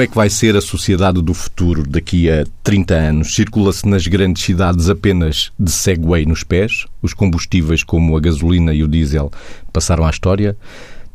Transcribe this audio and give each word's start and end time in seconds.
Como 0.00 0.06
é 0.06 0.08
que 0.08 0.16
vai 0.16 0.30
ser 0.30 0.56
a 0.56 0.62
sociedade 0.62 1.20
do 1.20 1.34
futuro 1.34 1.86
daqui 1.86 2.30
a 2.30 2.46
30 2.64 2.94
anos? 2.94 3.34
Circula-se 3.34 3.86
nas 3.86 4.06
grandes 4.06 4.42
cidades 4.42 4.88
apenas 4.88 5.52
de 5.58 5.70
Segway 5.70 6.24
nos 6.24 6.42
pés? 6.42 6.86
Os 7.02 7.12
combustíveis 7.12 7.82
como 7.84 8.16
a 8.16 8.20
gasolina 8.20 8.72
e 8.72 8.82
o 8.82 8.88
diesel 8.88 9.30
passaram 9.70 10.06
à 10.06 10.08
história? 10.08 10.56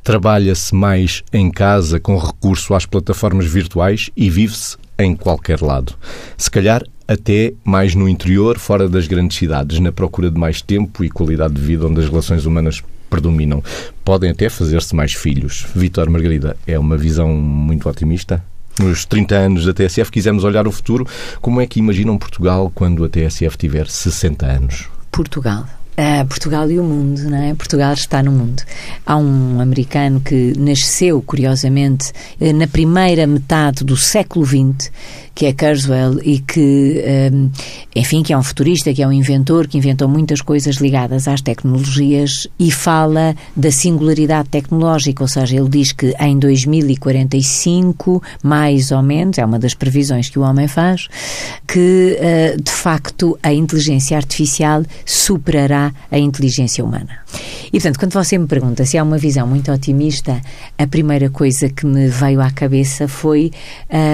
Trabalha-se 0.04 0.75
mais 0.75 1.23
em 1.33 1.50
casa 1.50 2.00
com 2.00 2.15
recurso 2.15 2.75
às 2.75 2.86
plataformas 2.86 3.47
virtuais 3.47 4.11
e 4.15 4.29
vive-se 4.29 4.77
em 4.99 5.15
qualquer 5.15 5.61
lado. 5.61 5.95
Se 6.38 6.52
calhar 6.52 6.83
até 7.07 7.55
mais 7.63 7.95
no 7.95 8.07
interior, 8.07 8.59
fora 8.59 8.88
das 8.88 9.07
grandes 9.07 9.36
cidades, 9.36 9.79
na 9.79 9.91
procura 9.91 10.29
de 10.29 10.39
mais 10.39 10.61
tempo 10.61 11.04
e 11.04 11.10
qualidade 11.10 11.55
de 11.55 11.61
vida, 11.61 11.88
onde 11.88 12.02
as 12.02 12.07
relações 12.07 12.46
humanas 12.46 12.83
predominam. 13.10 13.63
Podem 14.04 14.29
até 14.29 14.47
fazer-se 14.47 14.96
mais 14.96 15.13
filhos. 15.13 15.65
Vitor 15.75 16.07
Margarida, 16.07 16.55
é 16.68 16.77
uma 16.77 16.96
visão 16.96 17.33
muito 17.33 17.89
otimista? 17.89 18.43
Nos 18.79 19.06
30 19.06 19.36
anos 19.36 19.65
da 19.65 19.74
TSF, 19.74 20.11
quisemos 20.11 20.43
olhar 20.43 20.68
o 20.68 20.71
futuro. 20.71 21.07
Como 21.42 21.61
é 21.61 21.68
que 21.68 21.79
imaginam 21.79 22.18
Portugal 22.18 22.71
quando 22.74 23.06
a 23.06 23.10
TSF 23.10 23.57
tiver 23.57 23.88
60 23.88 24.46
anos? 24.46 24.89
Portugal. 25.11 25.66
Uh, 25.97 26.28
Portugal 26.28 26.70
e 26.70 26.78
o 26.78 26.83
mundo, 26.83 27.21
não 27.30 27.38
é? 27.38 27.54
Portugal 27.54 27.93
está 27.93 28.21
no 28.21 28.30
mundo. 28.30 28.61
Há 29.06 29.16
um 29.16 29.61
americano 29.61 30.19
que 30.19 30.54
nasceu, 30.57 31.21
curiosamente, 31.21 32.11
eh, 32.38 32.52
na 32.52 32.67
primeira 32.67 33.25
metade 33.25 33.86
do 33.86 33.95
século 33.95 34.45
XX, 34.45 34.92
que 35.36 35.45
é 35.45 35.53
Kurzweil 35.53 36.20
e 36.23 36.39
que, 36.39 37.03
um, 37.34 37.52
enfim, 37.94 38.23
que 38.23 38.31
é 38.31 38.38
um 38.38 38.42
futurista, 38.42 38.94
que 38.94 39.03
é 39.03 39.08
um 39.08 39.12
inventor, 39.12 39.67
que 39.67 39.78
inventou 39.78 40.08
muitas 40.08 40.42
coisas 40.42 40.78
ligadas 40.78 41.27
às 41.27 41.42
tecnologias 41.42 42.47
e 42.58 42.72
fala 42.72 43.36
da 43.53 43.69
singularidade 43.69 44.47
tecnológica, 44.47 45.22
ou 45.22 45.27
seja, 45.27 45.58
ele 45.58 45.67
diz 45.67 45.92
que 45.92 46.16
em 46.17 46.39
2045, 46.39 48.23
mais 48.42 48.92
ou 48.92 49.03
menos, 49.03 49.38
é 49.38 49.45
uma 49.45 49.59
das 49.59 49.73
previsões 49.73 50.30
que 50.30 50.39
o 50.39 50.42
homem 50.42 50.69
faz, 50.69 51.09
que 51.67 52.17
uh, 52.17 52.61
de 52.61 52.72
facto 52.72 53.38
a 53.44 53.53
inteligência 53.53 54.16
artificial 54.16 54.83
superará 55.05 55.94
a 56.09 56.17
inteligência 56.17 56.83
humana. 56.83 57.25
E 57.67 57.72
portanto, 57.72 57.99
quando 57.99 58.14
você 58.14 58.38
me 58.38 58.47
pergunta 58.47 58.86
se 58.86 58.97
há 58.97 59.03
uma 59.03 59.17
visão 59.17 59.45
muito 59.45 59.70
otimista, 59.70 60.42
a 60.77 60.88
primeira 60.88 61.30
coisa 61.30 61.67
que 61.67 61.86
me 61.86 62.08
veio 62.08 62.39
à 62.39 62.49
cabeça 62.49 63.05
foi, 63.08 63.52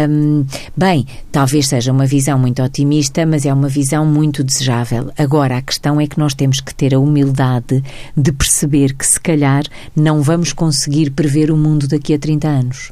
um, 0.09 0.44
bem, 0.75 1.06
talvez 1.31 1.67
seja 1.67 1.91
uma 1.91 2.05
visão 2.05 2.37
muito 2.37 2.61
otimista, 2.61 3.25
mas 3.25 3.45
é 3.45 3.53
uma 3.53 3.67
visão 3.67 4.05
muito 4.05 4.43
desejável. 4.43 5.11
Agora, 5.17 5.57
a 5.57 5.61
questão 5.61 5.99
é 5.99 6.07
que 6.07 6.19
nós 6.19 6.33
temos 6.33 6.59
que 6.59 6.73
ter 6.73 6.93
a 6.93 6.99
humildade 6.99 7.83
de 8.15 8.31
perceber 8.31 8.93
que, 8.93 9.05
se 9.05 9.19
calhar, 9.19 9.63
não 9.95 10.21
vamos 10.21 10.53
conseguir 10.53 11.11
prever 11.11 11.51
o 11.51 11.57
mundo 11.57 11.87
daqui 11.87 12.13
a 12.13 12.19
30 12.19 12.47
anos. 12.47 12.91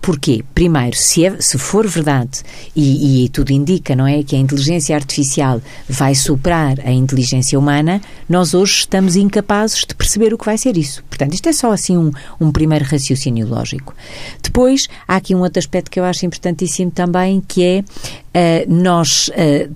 Porquê? 0.00 0.44
Primeiro, 0.54 0.96
se, 0.96 1.26
é, 1.26 1.40
se 1.40 1.58
for 1.58 1.86
verdade, 1.86 2.40
e, 2.74 3.24
e, 3.24 3.28
tudo 3.28 3.50
indica, 3.50 3.94
não 3.94 4.06
é, 4.06 4.22
que 4.22 4.36
a 4.36 4.38
inteligência 4.38 4.94
artificial 4.94 5.60
vai 5.88 6.14
superar 6.14 6.78
a 6.80 6.90
inteligência 6.90 7.58
humana, 7.58 8.00
nós 8.28 8.54
hoje 8.54 8.72
estamos 8.80 9.16
incapazes 9.16 9.84
de 9.86 9.94
perceber 9.94 10.32
o 10.32 10.38
que 10.38 10.46
vai 10.46 10.56
ser 10.56 10.76
isso. 10.76 11.04
Portanto, 11.04 11.34
isto 11.34 11.48
é 11.48 11.52
só 11.52 11.72
assim 11.72 11.96
um, 11.96 12.12
um 12.40 12.52
primeiro 12.52 12.84
raciocínio 12.84 13.46
lógico. 13.46 13.94
Depois, 14.42 14.88
há 15.06 15.16
aqui 15.16 15.34
um 15.34 15.40
outro 15.40 15.58
aspecto 15.58 15.90
que 15.90 15.98
eu 16.00 16.04
acho 16.04 16.24
importantíssimo 16.24 16.90
também, 16.90 17.42
que 17.46 17.62
é 17.62 18.64
uh, 18.66 18.72
nós. 18.72 19.28
Uh, 19.28 19.74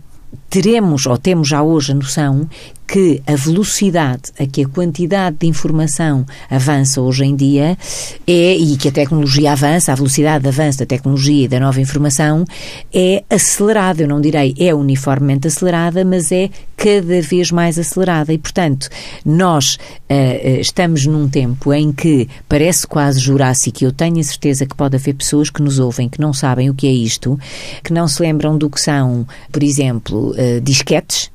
teremos 0.53 1.07
ou 1.07 1.17
temos 1.17 1.49
já 1.49 1.63
hoje 1.63 1.93
a 1.93 1.95
noção 1.95 2.47
que 2.93 3.23
a 3.27 3.35
velocidade 3.35 4.25
a 4.39 4.47
que 4.47 4.65
a 4.65 4.69
quantidade 4.69 5.39
de 5.41 5.47
informação 5.47 6.27
avança 6.51 7.01
hoje 7.01 7.25
em 7.25 7.35
dia 7.35 7.79
é, 8.27 8.55
e 8.55 8.77
que 8.77 8.89
a 8.89 8.93
tecnologia 8.93 9.53
avança, 9.53 9.93
a 9.93 9.95
velocidade 9.95 10.43
de 10.43 10.49
avanço 10.51 10.81
da 10.81 10.85
tecnologia 10.85 11.47
e 11.47 11.49
da 11.49 11.59
nova 11.59 11.81
informação 11.81 12.45
é 12.93 13.25
acelerada. 13.31 14.03
Eu 14.03 14.09
não 14.09 14.21
direi 14.21 14.55
é 14.59 14.75
uniformemente 14.75 15.47
acelerada, 15.47 16.05
mas 16.05 16.31
é 16.31 16.51
cada 16.77 17.23
vez 17.23 17.51
mais 17.51 17.79
acelerada. 17.79 18.33
E, 18.33 18.39
portanto, 18.39 18.91
nós 19.25 19.77
uh, 20.11 20.61
estamos 20.61 21.07
num 21.07 21.29
tempo 21.29 21.73
em 21.73 21.93
que 21.93 22.29
parece 22.47 22.87
quase 22.87 23.21
jurássico 23.21 23.83
e 23.83 23.87
eu 23.87 23.93
tenho 23.93 24.19
a 24.19 24.23
certeza 24.23 24.67
que 24.67 24.77
pode 24.77 24.97
haver 24.97 25.15
pessoas 25.15 25.49
que 25.49 25.63
nos 25.63 25.79
ouvem 25.79 26.09
que 26.09 26.21
não 26.21 26.33
sabem 26.35 26.69
o 26.69 26.75
que 26.75 26.87
é 26.87 26.93
isto, 26.93 27.39
que 27.83 27.93
não 27.93 28.07
se 28.07 28.21
lembram 28.21 28.59
do 28.59 28.69
que 28.69 28.81
são, 28.81 29.27
por 29.51 29.63
exemplo, 29.63 30.35
uh, 30.43 30.61
disquetes, 30.61 31.31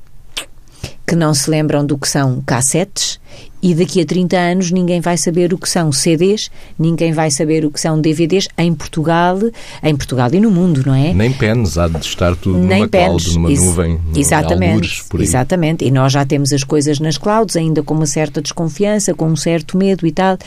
que 1.06 1.16
não 1.16 1.32
se 1.32 1.50
lembram 1.50 1.84
do 1.84 1.96
que 1.96 2.08
são 2.08 2.42
cassetes 2.42 3.18
e 3.62 3.74
daqui 3.74 4.00
a 4.00 4.06
30 4.06 4.36
anos 4.36 4.70
ninguém 4.70 5.00
vai 5.00 5.16
saber 5.16 5.52
o 5.52 5.58
que 5.58 5.68
são 5.68 5.90
CDs, 5.90 6.50
ninguém 6.78 7.12
vai 7.12 7.30
saber 7.30 7.64
o 7.64 7.70
que 7.70 7.80
são 7.80 8.00
DVDs 8.00 8.48
em 8.56 8.72
Portugal, 8.74 9.38
em 9.82 9.96
Portugal 9.96 10.28
e 10.32 10.40
no 10.40 10.50
mundo, 10.50 10.82
não 10.86 10.94
é? 10.94 11.12
Nem 11.12 11.32
pens, 11.32 11.76
há 11.76 11.88
de 11.88 11.98
estar 11.98 12.36
tudo 12.36 12.58
Nem 12.58 12.80
numa 12.80 12.88
pens. 12.88 13.06
cloud, 13.06 13.34
numa 13.34 13.50
Ex 13.50 13.60
nuvem, 13.62 14.00
exatamente, 14.14 14.72
algures, 14.72 15.02
por 15.02 15.20
aí. 15.20 15.26
Exatamente, 15.26 15.84
e 15.84 15.90
nós 15.90 16.12
já 16.12 16.24
temos 16.24 16.52
as 16.52 16.62
coisas 16.62 17.00
nas 17.00 17.18
clouds, 17.18 17.56
ainda 17.56 17.82
com 17.82 17.94
uma 17.94 18.06
certa 18.06 18.40
desconfiança, 18.40 19.14
com 19.14 19.26
um 19.26 19.36
certo 19.36 19.76
medo 19.76 20.06
e 20.06 20.12
tal, 20.12 20.38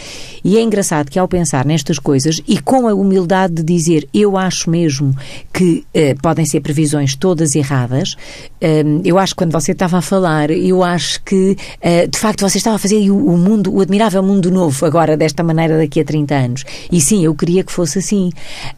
e 0.43 0.57
é 0.57 0.61
engraçado 0.61 1.09
que 1.09 1.19
ao 1.19 1.27
pensar 1.27 1.65
nestas 1.65 1.99
coisas 1.99 2.41
e 2.47 2.59
com 2.59 2.87
a 2.87 2.93
humildade 2.93 3.55
de 3.55 3.63
dizer 3.63 4.07
eu 4.13 4.37
acho 4.37 4.69
mesmo 4.69 5.15
que 5.53 5.83
eh, 5.93 6.15
podem 6.21 6.45
ser 6.45 6.61
previsões 6.61 7.15
todas 7.15 7.55
erradas, 7.55 8.15
eh, 8.59 8.83
eu 9.03 9.17
acho 9.17 9.33
que 9.33 9.37
quando 9.39 9.51
você 9.51 9.71
estava 9.71 9.97
a 9.97 10.01
falar, 10.01 10.49
eu 10.51 10.83
acho 10.83 11.21
que 11.23 11.57
eh, 11.81 12.07
de 12.07 12.17
facto 12.17 12.41
você 12.41 12.57
estava 12.57 12.75
a 12.75 12.79
fazer 12.79 13.00
o, 13.09 13.15
o, 13.15 13.37
mundo, 13.37 13.73
o 13.73 13.81
admirável 13.81 14.21
mundo 14.21 14.51
novo, 14.51 14.85
agora 14.85 15.17
desta 15.17 15.43
maneira 15.43 15.77
daqui 15.77 16.01
a 16.01 16.03
30 16.03 16.35
anos. 16.35 16.63
E 16.91 16.99
sim, 16.99 17.23
eu 17.23 17.33
queria 17.33 17.63
que 17.63 17.71
fosse 17.71 17.99
assim. 17.99 18.31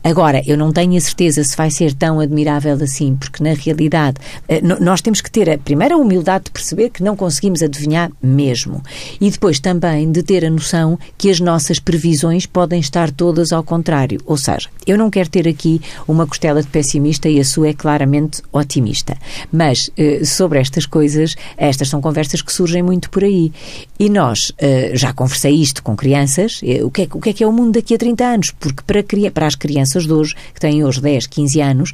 Agora, 0.03 0.41
eu 0.45 0.57
não 0.57 0.71
tenho 0.71 0.95
a 0.95 1.01
certeza 1.01 1.43
se 1.43 1.57
vai 1.57 1.69
ser 1.69 1.93
tão 1.93 2.19
admirável 2.19 2.75
assim, 2.81 3.15
porque 3.15 3.43
na 3.43 3.53
realidade 3.53 4.17
eh, 4.47 4.61
nós 4.61 5.01
temos 5.01 5.19
que 5.19 5.31
ter 5.31 5.49
a 5.49 5.57
primeira 5.57 5.97
humildade 5.97 6.45
de 6.45 6.51
perceber 6.51 6.89
que 6.89 7.03
não 7.03 7.15
conseguimos 7.15 7.61
adivinhar 7.61 8.11
mesmo. 8.21 8.81
E 9.19 9.29
depois 9.29 9.59
também 9.59 10.11
de 10.11 10.23
ter 10.23 10.45
a 10.45 10.49
noção 10.49 10.97
que 11.17 11.29
as 11.29 11.39
nossas 11.39 11.79
previsões 11.79 12.45
podem 12.45 12.79
estar 12.79 13.11
todas 13.11 13.51
ao 13.51 13.63
contrário. 13.63 14.21
Ou 14.25 14.37
seja, 14.37 14.69
eu 14.85 14.97
não 14.97 15.09
quero 15.09 15.29
ter 15.29 15.47
aqui 15.47 15.81
uma 16.07 16.27
costela 16.27 16.61
de 16.61 16.67
pessimista 16.67 17.27
e 17.27 17.39
a 17.39 17.45
sua 17.45 17.69
é 17.69 17.73
claramente 17.73 18.41
otimista. 18.51 19.17
Mas 19.51 19.89
eh, 19.97 20.23
sobre 20.23 20.59
estas 20.59 20.85
coisas, 20.85 21.35
estas 21.57 21.89
são 21.89 22.01
conversas 22.01 22.41
que 22.41 22.53
surgem 22.53 22.83
muito 22.83 23.09
por 23.09 23.23
aí. 23.23 23.51
E 23.99 24.09
nós, 24.13 24.51
uh, 24.51 24.95
já 24.95 25.11
conversei 25.11 25.53
isto 25.55 25.83
com 25.83 25.95
crianças, 25.95 26.61
uh, 26.61 26.85
o, 26.85 26.91
que 26.91 27.01
é, 27.03 27.07
o 27.13 27.19
que 27.19 27.29
é 27.29 27.33
que 27.33 27.43
é 27.43 27.47
o 27.47 27.51
mundo 27.51 27.73
daqui 27.73 27.95
a 27.95 27.97
30 27.97 28.23
anos? 28.23 28.51
Porque 28.51 28.81
para, 28.85 29.03
para 29.31 29.47
as 29.47 29.55
crianças 29.55 30.05
de 30.05 30.13
hoje, 30.13 30.35
que 30.53 30.59
têm 30.59 30.83
hoje 30.83 31.01
10, 31.01 31.27
15 31.27 31.61
anos, 31.61 31.91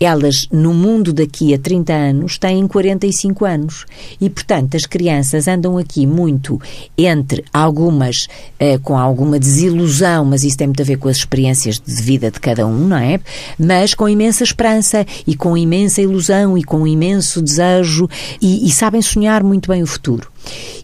elas 0.00 0.48
no 0.50 0.72
mundo 0.72 1.12
daqui 1.12 1.52
a 1.52 1.58
30 1.58 1.92
anos 1.92 2.38
têm 2.38 2.66
45 2.66 3.44
anos. 3.44 3.84
E, 4.20 4.30
portanto, 4.30 4.76
as 4.76 4.86
crianças 4.86 5.48
andam 5.48 5.76
aqui 5.76 6.06
muito 6.06 6.60
entre 6.96 7.44
algumas 7.52 8.26
uh, 8.60 8.78
com 8.82 8.96
alguma 8.96 9.38
desilusão, 9.38 10.24
mas 10.24 10.44
isso 10.44 10.56
tem 10.56 10.68
muito 10.68 10.82
a 10.82 10.86
ver 10.86 10.96
com 10.96 11.08
as 11.08 11.16
experiências 11.16 11.80
de 11.80 12.02
vida 12.02 12.30
de 12.30 12.40
cada 12.40 12.66
um, 12.66 12.86
não 12.86 12.96
é? 12.96 13.20
Mas 13.58 13.94
com 13.94 14.08
imensa 14.08 14.44
esperança 14.44 15.04
e 15.26 15.34
com 15.34 15.56
imensa 15.56 16.00
ilusão 16.00 16.56
e 16.56 16.62
com 16.62 16.86
imenso 16.86 17.42
desejo 17.42 18.08
e, 18.40 18.66
e 18.66 18.70
sabem 18.70 19.02
sonhar 19.02 19.42
muito 19.42 19.68
bem 19.68 19.82
o 19.82 19.86
futuro. 19.86 20.35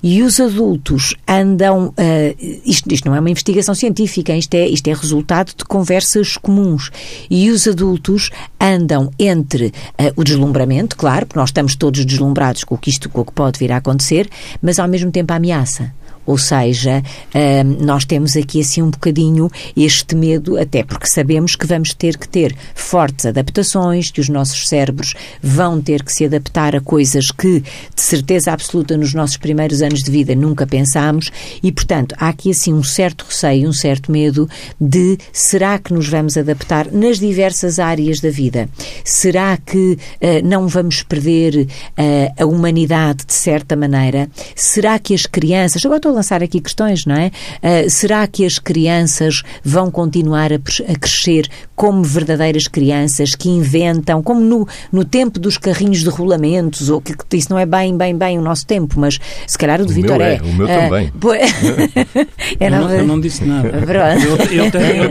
E 0.02 0.22
os 0.22 0.40
adultos 0.40 1.14
andam. 1.28 1.88
Uh, 1.88 2.60
isto, 2.64 2.92
isto 2.92 3.08
não 3.08 3.14
é 3.14 3.20
uma 3.20 3.30
investigação 3.30 3.74
científica, 3.74 4.34
isto 4.34 4.54
é, 4.54 4.66
isto 4.66 4.88
é 4.88 4.94
resultado 4.94 5.52
de 5.56 5.64
conversas 5.64 6.36
comuns. 6.36 6.90
E 7.30 7.50
os 7.50 7.66
adultos 7.68 8.30
andam 8.60 9.10
entre 9.18 9.66
uh, 9.66 9.72
o 10.16 10.24
deslumbramento, 10.24 10.96
claro, 10.96 11.26
porque 11.26 11.38
nós 11.38 11.50
estamos 11.50 11.76
todos 11.76 12.04
deslumbrados 12.04 12.64
com 12.64 12.74
o 12.74 12.78
que 12.78 12.90
isto 12.90 13.08
com 13.08 13.20
o 13.20 13.24
que 13.24 13.32
pode 13.32 13.58
vir 13.58 13.72
a 13.72 13.76
acontecer, 13.76 14.28
mas 14.60 14.78
ao 14.78 14.88
mesmo 14.88 15.10
tempo 15.10 15.32
a 15.32 15.36
ameaça. 15.36 15.92
Ou 16.26 16.38
seja, 16.38 17.02
nós 17.80 18.04
temos 18.04 18.36
aqui 18.36 18.60
assim 18.60 18.82
um 18.82 18.90
bocadinho 18.90 19.50
este 19.76 20.14
medo, 20.14 20.58
até 20.58 20.82
porque 20.82 21.06
sabemos 21.06 21.56
que 21.56 21.66
vamos 21.66 21.94
ter 21.94 22.16
que 22.16 22.28
ter 22.28 22.54
fortes 22.74 23.26
adaptações, 23.26 24.10
que 24.10 24.20
os 24.20 24.28
nossos 24.28 24.68
cérebros 24.68 25.14
vão 25.42 25.80
ter 25.80 26.02
que 26.02 26.12
se 26.12 26.24
adaptar 26.24 26.76
a 26.76 26.80
coisas 26.80 27.30
que, 27.30 27.60
de 27.60 28.02
certeza 28.02 28.52
absoluta, 28.52 28.96
nos 28.96 29.14
nossos 29.14 29.36
primeiros 29.36 29.82
anos 29.82 30.00
de 30.02 30.10
vida 30.10 30.34
nunca 30.34 30.66
pensámos 30.66 31.30
e, 31.62 31.72
portanto, 31.72 32.14
há 32.18 32.28
aqui 32.28 32.50
assim 32.50 32.72
um 32.72 32.82
certo 32.82 33.24
receio, 33.28 33.68
um 33.68 33.72
certo 33.72 34.10
medo 34.10 34.48
de 34.80 35.18
será 35.32 35.78
que 35.78 35.92
nos 35.92 36.08
vamos 36.08 36.36
adaptar 36.36 36.90
nas 36.90 37.18
diversas 37.18 37.78
áreas 37.78 38.20
da 38.20 38.30
vida? 38.30 38.68
Será 39.04 39.56
que 39.56 39.92
uh, 39.94 39.98
não 40.46 40.68
vamos 40.68 41.02
perder 41.02 41.66
uh, 41.66 42.42
a 42.42 42.46
humanidade 42.46 43.24
de 43.26 43.34
certa 43.34 43.76
maneira? 43.76 44.28
Será 44.54 44.98
que 44.98 45.14
as 45.14 45.26
crianças, 45.26 45.84
agora 45.84 45.98
estou 45.98 46.11
lançar 46.12 46.42
aqui 46.42 46.60
questões, 46.60 47.04
não 47.06 47.14
é? 47.14 47.30
Uh, 47.62 47.90
será 47.90 48.26
que 48.26 48.44
as 48.44 48.58
crianças 48.58 49.42
vão 49.64 49.90
continuar 49.90 50.52
a, 50.52 50.56
a, 50.56 50.98
crescer 50.98 51.48
como 51.74 52.02
verdadeiras 52.02 52.68
crianças 52.68 53.34
que 53.34 53.48
inventam, 53.48 54.22
como 54.22 54.40
no, 54.40 54.66
no 54.90 55.04
tempo 55.04 55.38
dos 55.38 55.58
carrinhos 55.58 56.00
de 56.00 56.08
rolamentos, 56.08 56.88
ou 56.88 57.00
que, 57.00 57.14
que 57.16 57.36
isso 57.36 57.50
não 57.50 57.58
é 57.58 57.66
bem, 57.66 57.96
bem, 57.96 58.16
bem 58.16 58.38
o 58.38 58.42
nosso 58.42 58.66
tempo, 58.66 58.98
mas 58.98 59.18
se 59.46 59.58
calhar 59.58 59.80
o 59.80 59.86
do 59.86 59.92
Vitor 59.92 60.20
é, 60.20 60.36
é. 60.36 60.42
O 60.42 60.52
meu 60.52 60.66
uh, 60.66 60.68
também. 60.68 61.12
eu, 62.60 62.70
não, 62.70 62.90
eu 62.90 63.06
não 63.06 63.20
disse 63.20 63.44
nada. 63.44 63.68
Eu, 63.68 64.36
eu, 64.52 64.66
até, 64.66 64.98
eu, 64.98 65.04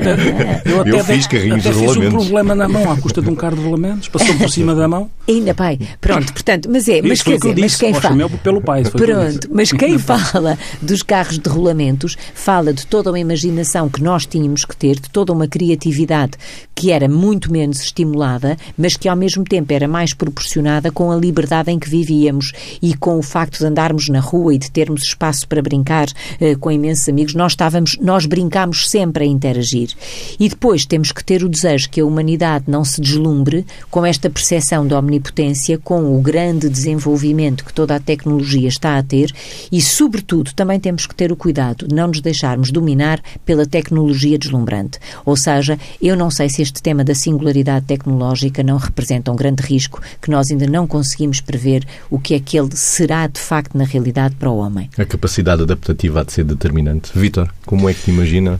eu, 0.73 0.81
até, 0.81 0.91
eu 0.91 1.03
fiz 1.03 1.27
carrinhos 1.27 1.65
até 1.65 1.69
de 1.71 1.85
rolamentos. 1.85 2.03
fiz 2.03 2.13
um 2.13 2.17
problema 2.17 2.55
na 2.55 2.67
mão 2.67 2.91
à 2.91 2.97
custa 2.97 3.21
de 3.21 3.29
um 3.29 3.35
carro 3.35 3.55
de 3.55 3.63
rolamentos, 3.63 4.07
passou 4.07 4.35
por 4.35 4.49
cima 4.49 4.75
da 4.75 4.87
mão. 4.87 5.09
Ainda 5.27 5.53
pai. 5.53 5.79
Pronto, 5.99 6.31
portanto, 6.33 6.69
mas 6.71 6.87
é, 6.87 7.01
mas 7.01 7.21
quer 7.21 7.37
dizer, 7.37 7.55
mas 7.59 7.75
quem 7.75 7.93
fala. 7.93 8.29
pelo 8.43 8.61
pai, 8.61 8.83
Pronto, 8.83 9.49
mas 9.51 9.71
quem 9.71 9.97
fala 9.99 10.57
dos 10.91 11.03
carros 11.03 11.39
de 11.39 11.49
rolamentos 11.49 12.17
fala 12.33 12.73
de 12.73 12.85
toda 12.85 13.11
uma 13.11 13.19
imaginação 13.19 13.87
que 13.87 14.03
nós 14.03 14.25
tínhamos 14.25 14.65
que 14.65 14.75
ter, 14.75 14.99
de 14.99 15.09
toda 15.09 15.31
uma 15.31 15.47
criatividade 15.47 16.33
que 16.75 16.91
era 16.91 17.07
muito 17.07 17.49
menos 17.49 17.79
estimulada, 17.79 18.57
mas 18.77 18.97
que 18.97 19.07
ao 19.07 19.15
mesmo 19.15 19.45
tempo 19.45 19.71
era 19.71 19.87
mais 19.87 20.13
proporcionada 20.13 20.91
com 20.91 21.09
a 21.09 21.15
liberdade 21.15 21.71
em 21.71 21.79
que 21.79 21.89
vivíamos 21.89 22.51
e 22.81 22.93
com 22.93 23.17
o 23.17 23.21
facto 23.21 23.59
de 23.59 23.65
andarmos 23.67 24.09
na 24.09 24.19
rua 24.19 24.53
e 24.53 24.57
de 24.57 24.69
termos 24.69 25.03
espaço 25.03 25.47
para 25.47 25.61
brincar 25.61 26.07
uh, 26.09 26.59
com 26.59 26.69
imensos 26.69 27.07
amigos. 27.07 27.35
Nós 27.35 27.53
estávamos, 27.53 27.97
nós 28.01 28.25
brincámos 28.25 28.89
sempre 28.89 29.23
a 29.23 29.27
interagir. 29.27 29.91
E 30.37 30.49
depois 30.49 30.85
temos 30.85 31.13
que 31.13 31.23
ter 31.23 31.41
o 31.41 31.47
desejo 31.47 31.89
que 31.89 32.01
a 32.01 32.05
humanidade 32.05 32.65
não 32.67 32.83
se 32.83 32.99
deslumbre 32.99 33.65
com 33.89 34.05
esta 34.05 34.29
percepção 34.29 34.85
de 34.85 34.93
omnipotência, 34.93 35.77
com 35.77 36.17
o 36.17 36.19
grande 36.19 36.67
desenvolvimento 36.67 37.63
que 37.63 37.73
toda 37.73 37.95
a 37.95 37.99
tecnologia 37.99 38.67
está 38.67 38.97
a 38.97 39.03
ter 39.03 39.31
e, 39.71 39.79
sobretudo, 39.81 40.51
também 40.53 40.80
temos 40.81 41.05
que 41.05 41.15
ter 41.15 41.31
o 41.31 41.35
cuidado 41.35 41.87
de 41.87 41.95
não 41.95 42.07
nos 42.07 42.19
deixarmos 42.19 42.71
dominar 42.71 43.21
pela 43.45 43.65
tecnologia 43.65 44.37
deslumbrante. 44.37 44.99
Ou 45.25 45.37
seja, 45.37 45.79
eu 46.01 46.17
não 46.17 46.29
sei 46.29 46.49
se 46.49 46.61
este 46.61 46.81
tema 46.81 47.03
da 47.03 47.15
singularidade 47.15 47.85
tecnológica 47.85 48.63
não 48.63 48.77
representa 48.77 49.31
um 49.31 49.35
grande 49.35 49.63
risco 49.63 50.01
que 50.21 50.29
nós 50.29 50.51
ainda 50.51 50.67
não 50.67 50.85
conseguimos 50.85 51.39
prever 51.39 51.85
o 52.09 52.19
que 52.19 52.33
é 52.33 52.39
que 52.39 52.57
ele 52.57 52.75
será 52.75 53.27
de 53.27 53.39
facto 53.39 53.77
na 53.77 53.83
realidade 53.83 54.35
para 54.35 54.49
o 54.49 54.57
homem. 54.57 54.89
A 54.97 55.05
capacidade 55.05 55.61
adaptativa 55.61 56.21
há 56.21 56.23
de 56.23 56.33
ser 56.33 56.43
determinante. 56.43 57.11
Vitor, 57.13 57.49
como 57.65 57.87
é 57.87 57.93
que 57.93 58.03
te 58.03 58.11
imagina 58.11 58.59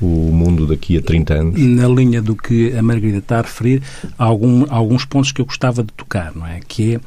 o 0.00 0.30
mundo 0.32 0.66
daqui 0.66 0.98
a 0.98 1.02
30 1.02 1.34
anos? 1.34 1.60
Na 1.60 1.88
linha 1.88 2.20
do 2.20 2.34
que 2.36 2.76
a 2.76 2.82
Margarida 2.82 3.18
está 3.18 3.38
a 3.38 3.42
referir, 3.42 3.82
há 4.18 4.24
algum, 4.24 4.64
alguns 4.68 5.04
pontos 5.04 5.32
que 5.32 5.40
eu 5.40 5.46
gostava 5.46 5.82
de 5.82 5.92
tocar, 5.92 6.34
não 6.34 6.46
é? 6.46 6.60
Que 6.66 6.96
é, 6.96 7.00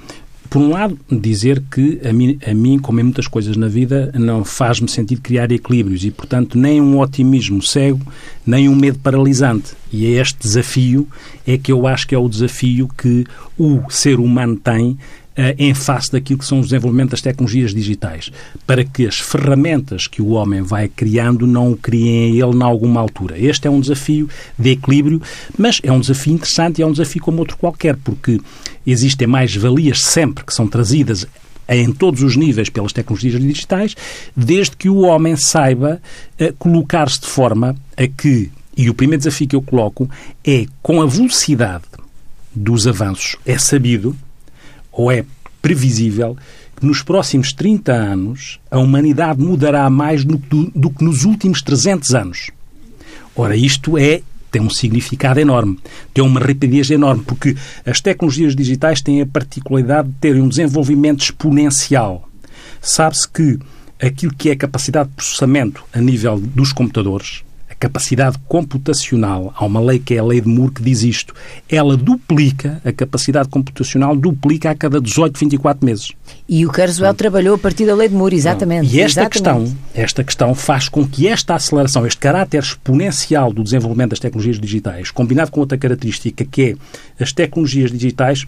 por 0.50 0.60
um 0.62 0.70
lado, 0.70 0.98
dizer 1.12 1.62
que 1.72 2.02
a 2.04 2.12
mim, 2.12 2.40
a 2.46 2.54
mim 2.54 2.80
como 2.80 3.00
em 3.00 3.04
muitas 3.04 3.28
coisas 3.28 3.56
na 3.56 3.68
vida, 3.68 4.12
não 4.16 4.44
faz-me 4.44 4.90
sentido 4.90 5.22
criar 5.22 5.52
equilíbrios 5.52 6.04
e, 6.04 6.12
portanto, 6.12 6.58
nem 6.58 6.82
um 6.82 7.00
otimismo 7.00 7.62
cego, 7.62 8.02
nem 8.46 8.68
um 8.68 8.76
medo 8.76 8.98
paralisante. 9.00 9.74
E 9.92 10.06
é 10.08 10.22
este 10.22 10.40
desafio 10.40 11.08
é 11.46 11.58
que 11.58 11.72
eu 11.72 11.86
acho 11.86 12.08
que 12.08 12.16
é 12.16 12.18
o 12.18 12.28
desafio 12.28 12.90
que 12.98 13.26
o 13.58 13.82
ser 13.90 14.20
humano 14.20 14.56
tem 14.56 14.98
em 15.58 15.74
face 15.74 16.12
daquilo 16.12 16.40
que 16.40 16.46
são 16.46 16.60
os 16.60 16.68
desenvolvimentos 16.68 17.12
das 17.12 17.22
tecnologias 17.22 17.74
digitais, 17.74 18.32
para 18.68 18.84
que 18.84 19.08
as 19.08 19.20
ferramentas 19.20 20.08
que 20.08 20.22
o 20.22 20.30
homem 20.30 20.62
vai 20.62 20.88
criando 20.88 21.48
não 21.48 21.72
o 21.72 21.78
criem 21.78 22.38
ele 22.38 22.56
em 22.56 22.64
alguma 22.64 23.00
altura. 23.00 23.40
Este 23.40 23.68
é 23.68 23.72
um 23.72 23.80
desafio 23.80 24.30
de 24.58 24.72
equilíbrio, 24.72 25.22
mas 25.58 25.80
é 25.84 25.92
um 25.92 26.00
desafio 26.00 26.34
interessante 26.34 26.80
e 26.80 26.82
é 26.82 26.86
um 26.86 26.92
desafio 26.92 27.22
como 27.22 27.40
outro 27.40 27.58
qualquer, 27.58 27.96
porque 27.96 28.40
existem 28.86 29.28
mais 29.28 29.56
valias 29.56 30.02
sempre 30.02 30.44
que 30.44 30.54
são 30.54 30.68
trazidas 30.68 31.26
em 31.68 31.92
todos 31.94 32.24
os 32.24 32.36
níveis 32.36 32.70
pelas 32.70 32.92
tecnologias 32.92 33.40
digitais, 33.40 33.96
desde 34.36 34.76
que 34.76 34.90
o 34.90 35.02
homem 35.02 35.36
saiba 35.36 36.02
uh, 36.40 36.54
colocar-se 36.58 37.22
de 37.22 37.28
forma 37.28 37.76
a 37.96 38.08
que, 38.08 38.52
e 38.76 38.90
o 38.90 38.94
primeiro 38.94 39.20
desafio 39.20 39.48
que 39.48 39.56
eu 39.56 39.62
coloco 39.62 40.10
é 40.44 40.66
com 40.82 41.02
a 41.02 41.06
velocidade 41.06 41.84
dos 42.54 42.88
avanços, 42.88 43.36
é 43.46 43.58
sabido 43.58 44.16
ou 44.92 45.12
é 45.12 45.26
previsível 45.62 46.38
que 46.76 46.86
nos 46.86 47.04
próximos 47.04 47.52
30 47.52 47.92
anos 47.92 48.60
a 48.72 48.80
humanidade 48.80 49.42
mudará 49.42 49.90
mais 49.90 50.24
do, 50.24 50.38
do, 50.38 50.90
que 50.90 51.04
nos 51.04 51.26
últimos 51.26 51.62
300 51.62 52.16
anos. 52.16 52.52
Ora, 53.36 53.56
isto 53.56 53.98
é 53.98 54.22
tem 54.52 54.62
um 54.62 54.70
significado 54.70 55.40
enorme, 55.40 55.78
tem 56.12 56.24
uma 56.24 56.40
rapidez 56.40 56.90
enorme, 56.90 57.24
porque 57.24 57.56
as 57.86 58.02
tecnologias 58.02 58.56
digitais 58.56 59.00
têm 59.00 59.22
a 59.22 59.26
particularidade 59.26 60.08
de 60.08 60.16
terem 60.16 60.42
um 60.42 60.50
desenvolvimento 60.50 61.22
exponencial. 61.22 62.28
Sabe-se 62.82 63.30
que 63.30 63.60
aquilo 64.02 64.34
que 64.34 64.50
é 64.50 64.56
capacidade 64.56 65.10
de 65.10 65.16
processamento 65.16 65.84
a 65.94 66.02
nível 66.02 66.40
dos 66.40 66.74
computadores, 66.74 67.44
capacidade 67.80 68.38
computacional, 68.48 69.54
há 69.56 69.66
uma 69.66 69.80
lei 69.80 70.00
que 70.00 70.14
é 70.14 70.20
a 70.20 70.24
lei 70.24 70.42
de 70.42 70.50
Moore 70.50 70.74
que 70.74 70.84
diz 70.84 71.02
isto, 71.02 71.34
ela 71.70 71.96
duplica, 71.96 72.82
a 72.84 72.92
capacidade 72.92 73.48
computacional 73.48 74.16
duplica 74.16 74.70
a 74.70 74.76
cada 74.76 75.00
18, 75.00 75.40
24 75.40 75.86
meses. 75.86 76.12
E 76.48 76.66
o 76.66 76.72
Carswell 76.72 77.14
trabalhou 77.14 77.56
a 77.56 77.58
partir 77.58 77.86
da 77.86 77.96
lei 77.96 78.10
de 78.10 78.16
Moore, 78.16 78.36
exatamente. 78.36 78.94
E 78.94 79.00
esta 79.00 79.22
exatamente. 79.22 79.32
questão, 79.32 79.78
esta 79.94 80.24
questão 80.24 80.56
faz 80.56 80.90
com 80.90 81.08
que 81.08 81.28
esta 81.28 81.56
aceleração, 81.56 82.06
este 82.06 82.20
caráter 82.20 82.62
exponencial 82.62 83.54
do 83.54 83.64
desenvolvimento 83.64 84.10
das 84.10 84.20
tecnologias 84.20 84.60
digitais, 84.60 85.10
combinado 85.12 85.52
com 85.52 85.62
outra 85.62 85.78
característica 85.78 86.44
que 86.44 86.78
é 87.18 87.24
as 87.24 87.32
tecnologias 87.32 87.92
digitais 87.92 88.46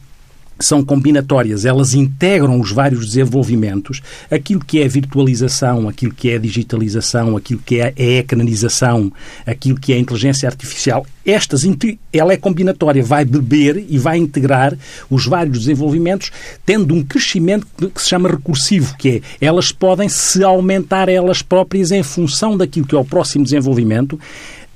são 0.60 0.84
combinatórias, 0.84 1.66
elas 1.66 1.94
integram 1.94 2.60
os 2.60 2.72
vários 2.72 3.08
desenvolvimentos, 3.08 4.02
aquilo 4.30 4.64
que 4.64 4.80
é 4.80 4.88
virtualização, 4.88 5.90
aquilo 5.90 6.14
que 6.14 6.30
é 6.30 6.38
digitalização, 6.38 7.36
aquilo 7.36 7.62
que 7.66 7.80
é 7.80 7.94
a 7.98 8.02
ecranização, 8.20 9.12
aquilo 9.46 9.80
que 9.80 9.94
é 9.94 9.98
inteligência 9.98 10.48
artificial, 10.48 11.06
estas, 11.26 11.64
ela 12.12 12.34
é 12.34 12.38
combinatória, 12.38 13.04
vai 13.04 13.24
beber 13.24 13.86
e 13.88 13.98
vai 13.98 14.18
integrar 14.18 14.76
os 15.10 15.26
vários 15.26 15.60
desenvolvimentos, 15.60 16.32
tendo 16.66 16.96
um 16.96 17.04
crescimento 17.04 17.68
que 17.94 18.02
se 18.02 18.10
chama 18.10 18.30
recursivo, 18.30 18.96
que 18.98 19.10
é 19.10 19.46
elas 19.46 19.72
podem 19.72 20.10
se 20.10 20.44
aumentar 20.44 21.10
elas 21.10 21.42
próprias 21.42 21.92
em 21.92 22.04
função 22.04 22.58
daquilo 22.58 22.88
que 22.88 22.96
é 22.96 22.98
o 22.98 23.06
próximo 23.06 23.44
desenvolvimento, 23.44 24.20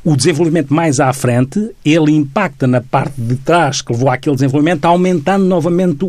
o 0.06 0.16
desenvolvimento 0.16 0.72
mais 0.72 1.00
à 1.00 1.12
frente, 1.12 1.72
ele 1.84 2.12
impacta 2.12 2.68
na 2.68 2.80
parte 2.80 3.20
de 3.20 3.36
trás 3.38 3.82
que 3.82 3.92
levou 3.92 4.08
àquele 4.08 4.36
desenvolvimento, 4.36 4.86
aumentando 4.86 5.44
novamente, 5.46 6.06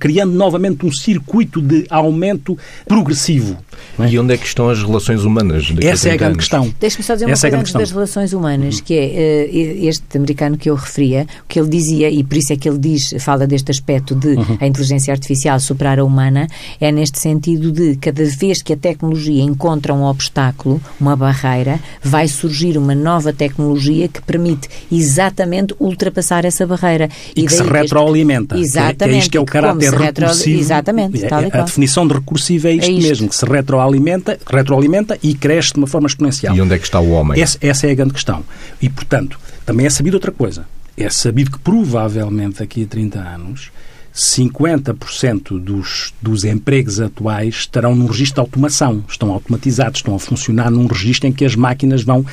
criando 0.00 0.32
novamente 0.32 0.84
um 0.84 0.90
circuito 0.90 1.62
de 1.62 1.86
aumento 1.88 2.58
progressivo. 2.88 3.56
É? 4.00 4.08
E 4.08 4.18
onde 4.18 4.34
é 4.34 4.36
que 4.36 4.44
estão 4.44 4.68
as 4.68 4.82
relações 4.82 5.22
humanas? 5.22 5.72
Essa 5.80 6.08
é 6.08 6.12
a 6.12 6.16
grande 6.16 6.32
anos? 6.32 6.38
questão. 6.38 6.74
Deixe-me 6.80 7.04
só 7.04 7.14
dizer 7.14 7.26
uma 7.26 7.32
Essa 7.32 7.46
é 7.46 7.50
coisa 7.52 7.70
é 7.70 7.78
das 7.78 7.90
relações 7.92 8.32
humanas, 8.32 8.80
que 8.80 8.94
é 8.94 9.48
uh, 9.48 9.86
este 9.86 10.16
americano 10.16 10.58
que 10.58 10.68
eu 10.68 10.74
referia, 10.74 11.24
o 11.44 11.46
que 11.46 11.60
ele 11.60 11.68
dizia, 11.68 12.10
e 12.10 12.24
por 12.24 12.36
isso 12.36 12.52
é 12.52 12.56
que 12.56 12.68
ele 12.68 12.78
diz, 12.78 13.14
fala 13.20 13.46
deste 13.46 13.70
aspecto 13.70 14.16
de 14.16 14.28
uhum. 14.34 14.58
a 14.60 14.66
inteligência 14.66 15.12
artificial 15.12 15.60
superar 15.60 16.00
a 16.00 16.04
humana, 16.04 16.48
é 16.80 16.90
neste 16.90 17.20
sentido 17.20 17.70
de 17.70 17.94
cada 17.94 18.24
vez 18.24 18.60
que 18.60 18.72
a 18.72 18.76
tecnologia 18.76 19.42
encontra 19.42 19.94
um 19.94 20.02
obstáculo, 20.02 20.82
uma 21.00 21.14
barreira, 21.14 21.78
vai 22.02 22.26
surgir 22.26 22.76
uma 22.76 22.94
nova 22.94 23.35
tecnologia 23.36 24.08
que 24.08 24.20
permite 24.22 24.68
exatamente 24.90 25.74
ultrapassar 25.78 26.44
essa 26.44 26.66
barreira. 26.66 27.08
E, 27.34 27.42
e 27.42 27.46
que 27.46 27.52
se 27.52 27.62
retroalimenta. 27.62 28.58
Exatamente. 28.58 28.96
Que 28.96 29.04
é, 29.04 29.08
que 29.08 29.14
é 29.14 29.18
isto 29.18 29.30
que 29.30 29.38
é 29.38 29.40
o 29.40 29.44
caráter 29.44 29.92
recursivo. 29.92 30.60
Exatamente. 30.60 31.24
É, 31.24 31.28
a, 31.32 31.38
a 31.38 31.62
definição 31.62 32.06
de 32.06 32.14
recursivo 32.14 32.68
é 32.68 32.72
isto, 32.72 32.90
é 32.90 32.92
isto, 32.92 33.08
mesmo, 33.08 33.28
que 33.28 33.36
se 33.36 33.46
retroalimenta, 33.46 34.38
retroalimenta 34.46 35.18
e 35.22 35.34
cresce 35.34 35.72
de 35.72 35.78
uma 35.78 35.86
forma 35.86 36.06
exponencial. 36.06 36.56
E 36.56 36.60
onde 36.60 36.74
é 36.74 36.78
que 36.78 36.84
está 36.84 37.00
o 37.00 37.10
homem? 37.10 37.40
Essa, 37.40 37.58
essa 37.60 37.86
é 37.86 37.90
a 37.90 37.94
grande 37.94 38.14
questão. 38.14 38.42
E, 38.80 38.88
portanto, 38.88 39.38
também 39.64 39.86
é 39.86 39.90
sabido 39.90 40.14
outra 40.14 40.32
coisa. 40.32 40.66
É 40.96 41.10
sabido 41.10 41.50
que 41.50 41.58
provavelmente 41.58 42.60
daqui 42.60 42.84
a 42.84 42.86
30 42.86 43.18
anos 43.18 43.70
50% 44.16 45.60
dos, 45.60 46.14
dos 46.22 46.44
empregos 46.44 47.00
atuais 47.00 47.54
estarão 47.56 47.94
num 47.94 48.06
registro 48.06 48.36
de 48.36 48.40
automação, 48.40 49.04
estão 49.06 49.30
automatizados, 49.30 49.98
estão 49.98 50.14
a 50.14 50.18
funcionar 50.18 50.70
num 50.70 50.86
registro 50.86 51.28
em 51.28 51.32
que 51.32 51.44
as 51.44 51.54
máquinas 51.54 52.02
vão 52.02 52.24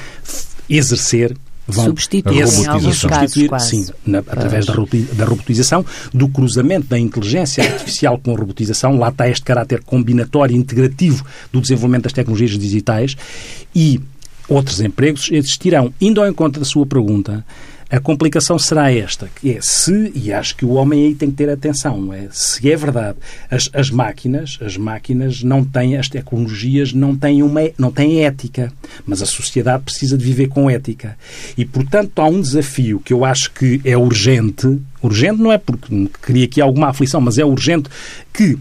exercer 0.70 1.36
vão 1.68 1.86
substituir, 1.86 2.48
substituir 2.48 3.50
casos, 3.50 3.70
sim, 3.70 3.86
na, 4.06 4.20
através 4.20 4.66
da, 4.66 4.74
da 5.14 5.26
robotização, 5.26 5.86
do 6.14 6.28
cruzamento 6.28 6.88
da 6.88 7.00
inteligência 7.00 7.64
artificial 7.64 8.18
com 8.18 8.34
a 8.34 8.38
robotização, 8.38 8.98
lá 8.98 9.10
está 9.10 9.30
este 9.30 9.44
caráter 9.44 9.82
combinatório 9.82 10.56
e 10.56 10.60
integrativo 10.60 11.26
do 11.52 11.62
desenvolvimento 11.62 12.04
das 12.04 12.14
tecnologias 12.14 12.52
digitais. 12.58 13.16
E 13.74 14.02
outros 14.48 14.82
empregos 14.82 15.30
existirão. 15.32 15.94
Indo 16.00 16.22
ao 16.22 16.28
encontro 16.28 16.60
da 16.60 16.66
sua 16.66 16.86
pergunta, 16.86 17.46
a 17.94 18.00
complicação 18.00 18.58
será 18.58 18.92
esta, 18.92 19.30
que 19.36 19.52
é 19.52 19.60
se, 19.62 20.12
e 20.16 20.34
acho 20.34 20.56
que 20.58 20.66
o 20.66 20.72
homem 20.72 21.06
aí 21.06 21.14
tem 21.14 21.30
que 21.30 21.38
ter 21.38 21.48
atenção, 21.48 22.12
é, 22.12 22.28
se 22.32 22.72
é 22.72 22.76
verdade, 22.76 23.20
as, 23.52 23.70
as 23.72 23.92
máquinas, 23.92 24.58
as 24.66 24.76
máquinas 24.76 25.44
não 25.44 25.64
têm, 25.64 25.96
as 25.96 26.10
tecnologias 26.10 26.92
não 26.92 27.16
têm, 27.16 27.44
uma, 27.44 27.62
não 27.78 27.92
têm 27.92 28.26
ética, 28.26 28.74
mas 29.06 29.22
a 29.22 29.28
sociedade 29.28 29.84
precisa 29.84 30.18
de 30.18 30.26
viver 30.26 30.48
com 30.48 30.68
ética. 30.68 31.16
E, 31.56 31.64
portanto, 31.66 32.20
há 32.20 32.26
um 32.26 32.42
desafio 32.42 33.00
que 33.00 33.14
eu 33.14 33.24
acho 33.24 33.52
que 33.52 33.80
é 33.86 33.96
urgente, 33.96 34.82
urgente 35.00 35.40
não 35.40 35.52
é 35.52 35.60
porque 35.60 36.10
queria 36.26 36.46
aqui 36.46 36.60
alguma 36.60 36.88
aflição, 36.90 37.22
mas 37.22 37.38
é 37.38 37.46
urgente 37.46 37.92
que 38.34 38.58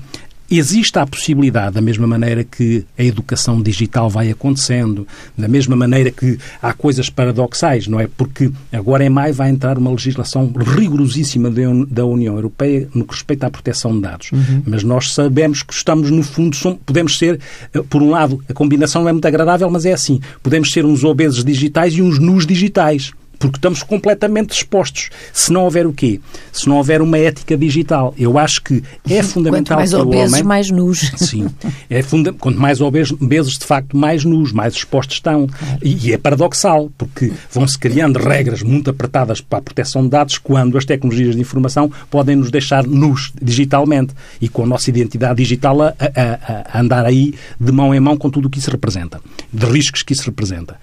existe 0.59 0.99
a 0.99 1.06
possibilidade, 1.06 1.75
da 1.75 1.80
mesma 1.80 2.06
maneira 2.06 2.44
que 2.44 2.85
a 2.99 3.02
educação 3.02 3.61
digital 3.62 4.09
vai 4.11 4.30
acontecendo, 4.30 5.06
da 5.37 5.49
mesma 5.49 5.76
maneira 5.76 6.11
que 6.11 6.38
há 6.61 6.73
coisas 6.73 7.09
paradoxais, 7.09 7.87
não 7.87 7.99
é? 8.00 8.06
Porque 8.06 8.50
agora 8.73 9.04
em 9.04 9.09
maio 9.09 9.35
vai 9.35 9.50
entrar 9.50 9.78
uma 9.78 9.90
legislação 9.90 10.52
rigorosíssima 10.56 11.50
da 11.88 12.04
União 12.04 12.35
Europeia 12.35 12.88
no 12.94 13.04
que 13.04 13.14
respeita 13.14 13.47
à 13.47 13.50
proteção 13.50 13.94
de 13.94 14.00
dados. 14.00 14.32
Uhum. 14.32 14.62
Mas 14.66 14.82
nós 14.82 15.14
sabemos 15.14 15.62
que 15.62 15.73
estamos, 15.73 16.11
no 16.11 16.23
fundo, 16.23 16.56
podemos 16.85 17.18
ser, 17.18 17.40
eh, 17.73 17.82
por 17.88 18.02
um 18.02 18.11
lado, 18.11 18.42
a 18.49 18.52
combinação 18.52 19.02
não 19.02 19.09
é 19.09 19.12
muito 19.12 19.26
agradável, 19.26 19.71
mas 19.71 19.87
é 19.87 19.92
assim. 19.92 20.21
Podemos 20.42 20.71
ser 20.71 20.85
uns 20.85 21.04
obesos 21.04 21.44
digitais 21.44 21.94
e 21.94 22.02
uns 22.02 22.18
nus 22.18 22.47
digitais 22.47 23.12
porque 23.43 23.59
estamos 23.59 23.83
completamente 23.83 24.53
expostos. 24.53 25.11
Se 25.33 25.53
não 25.53 25.65
houver 25.65 25.85
o 25.85 25.93
quê? 25.93 26.21
Se 26.53 26.69
não 26.69 26.77
houver 26.77 27.03
uma 27.03 27.19
ética 27.19 27.57
digital. 27.57 28.15
Eu 28.17 28.39
acho 28.39 28.63
que 28.63 28.85
é 29.09 29.21
fundamental 29.21 29.79
Quanto 29.79 29.79
mais 29.79 29.91
que 29.91 29.97
o 29.97 30.03
obesos, 30.03 30.33
homem... 30.33 30.45
mais 30.45 30.71
nus. 30.71 31.13
Sim. 31.17 31.49
É 31.91 32.03
funda... 32.03 32.33
Quanto 32.33 32.61
mais 32.61 32.81
obesos, 32.81 33.59
de 33.59 33.65
facto, 33.65 33.97
mais 33.97 34.25
nus, 34.25 34.53
mais 34.53 34.75
expostos 34.75 35.17
estão. 35.17 35.49
Claro. 35.49 35.79
E 35.83 36.13
é 36.13 36.19
paradoxal, 36.19 36.89
porque 36.97 37.33
vão-se 37.51 37.77
criando 37.77 38.19
regras 38.19 38.63
muito 38.63 38.91
apertadas 38.91 39.41
para 39.41 39.59
a 39.59 39.63
proteção 39.63 40.03
de 40.05 40.11
dados 40.11 40.39
quando 40.39 40.79
as 40.79 40.85
tecnologias 40.85 41.35
de 41.35 41.41
informação 41.41 41.91
podem 42.09 42.37
nos 42.37 42.51
deixar 42.51 42.87
nus 42.87 43.33
digitalmente 43.43 44.15
e 44.41 44.49
com 44.49 44.63
a 44.63 44.67
nossa 44.67 44.89
identidade 44.89 45.43
digital 45.43 45.83
a, 45.83 45.95
a, 45.99 46.79
a 46.79 46.81
andar 46.81 47.05
aí 47.05 47.35
de 47.61 47.73
mão 47.73 47.93
em 47.93 47.99
mão 47.99 48.17
com 48.17 48.31
tudo 48.31 48.47
o 48.47 48.51
que 48.51 48.61
isso 48.61 48.71
representa, 48.71 49.21
de 49.53 49.67
riscos 49.67 50.03
que 50.03 50.13
isso 50.13 50.25
representa. 50.27 50.77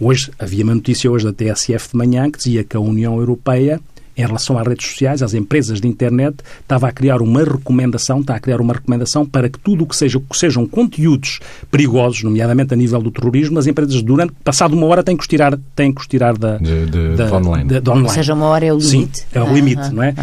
Hoje, 0.00 0.30
havia 0.38 0.64
uma 0.64 0.74
notícia 0.74 1.10
hoje 1.10 1.24
da 1.24 1.32
TSF 1.32 1.90
de 1.90 1.96
manhã 1.96 2.30
que 2.30 2.38
dizia 2.38 2.64
que 2.64 2.76
a 2.76 2.80
União 2.80 3.16
Europeia 3.18 3.80
em 4.16 4.24
relação 4.24 4.58
às 4.58 4.66
redes 4.66 4.86
sociais, 4.86 5.22
às 5.22 5.34
empresas 5.34 5.80
de 5.80 5.88
internet, 5.88 6.36
estava 6.60 6.88
a 6.88 6.92
criar 6.92 7.20
uma 7.20 7.42
recomendação, 7.42 8.20
está 8.20 8.36
a 8.36 8.40
criar 8.40 8.60
uma 8.60 8.74
recomendação 8.74 9.26
para 9.26 9.48
que 9.48 9.58
tudo 9.58 9.84
o 9.84 9.86
que, 9.86 9.96
seja, 9.96 10.20
que 10.20 10.36
sejam 10.36 10.66
conteúdos 10.66 11.40
perigosos, 11.70 12.22
nomeadamente 12.22 12.72
a 12.74 12.76
nível 12.76 13.00
do 13.00 13.10
terrorismo, 13.10 13.58
as 13.58 13.66
empresas 13.66 14.02
durante, 14.02 14.32
passado 14.44 14.74
uma 14.74 14.86
hora 14.86 15.02
têm 15.02 15.16
que 15.16 15.22
os 15.22 15.28
tirar, 15.28 15.58
têm 15.74 15.92
que 15.92 16.00
os 16.00 16.06
tirar 16.06 16.36
da, 16.36 16.58
de, 16.58 16.86
de, 16.86 17.16
da, 17.16 17.26
de 17.26 17.32
online. 17.32 17.68
De, 17.68 17.80
de 17.80 17.90
online. 17.90 18.08
Ou 18.08 18.14
seja, 18.14 18.34
uma 18.34 18.46
hora 18.46 18.64
é 18.64 18.72
o 18.72 18.78
limite. 18.78 19.18
Sim, 19.18 19.24
é 19.32 19.42
o 19.42 19.52
limite, 19.52 19.90
não 19.90 20.02
é? 20.02 20.14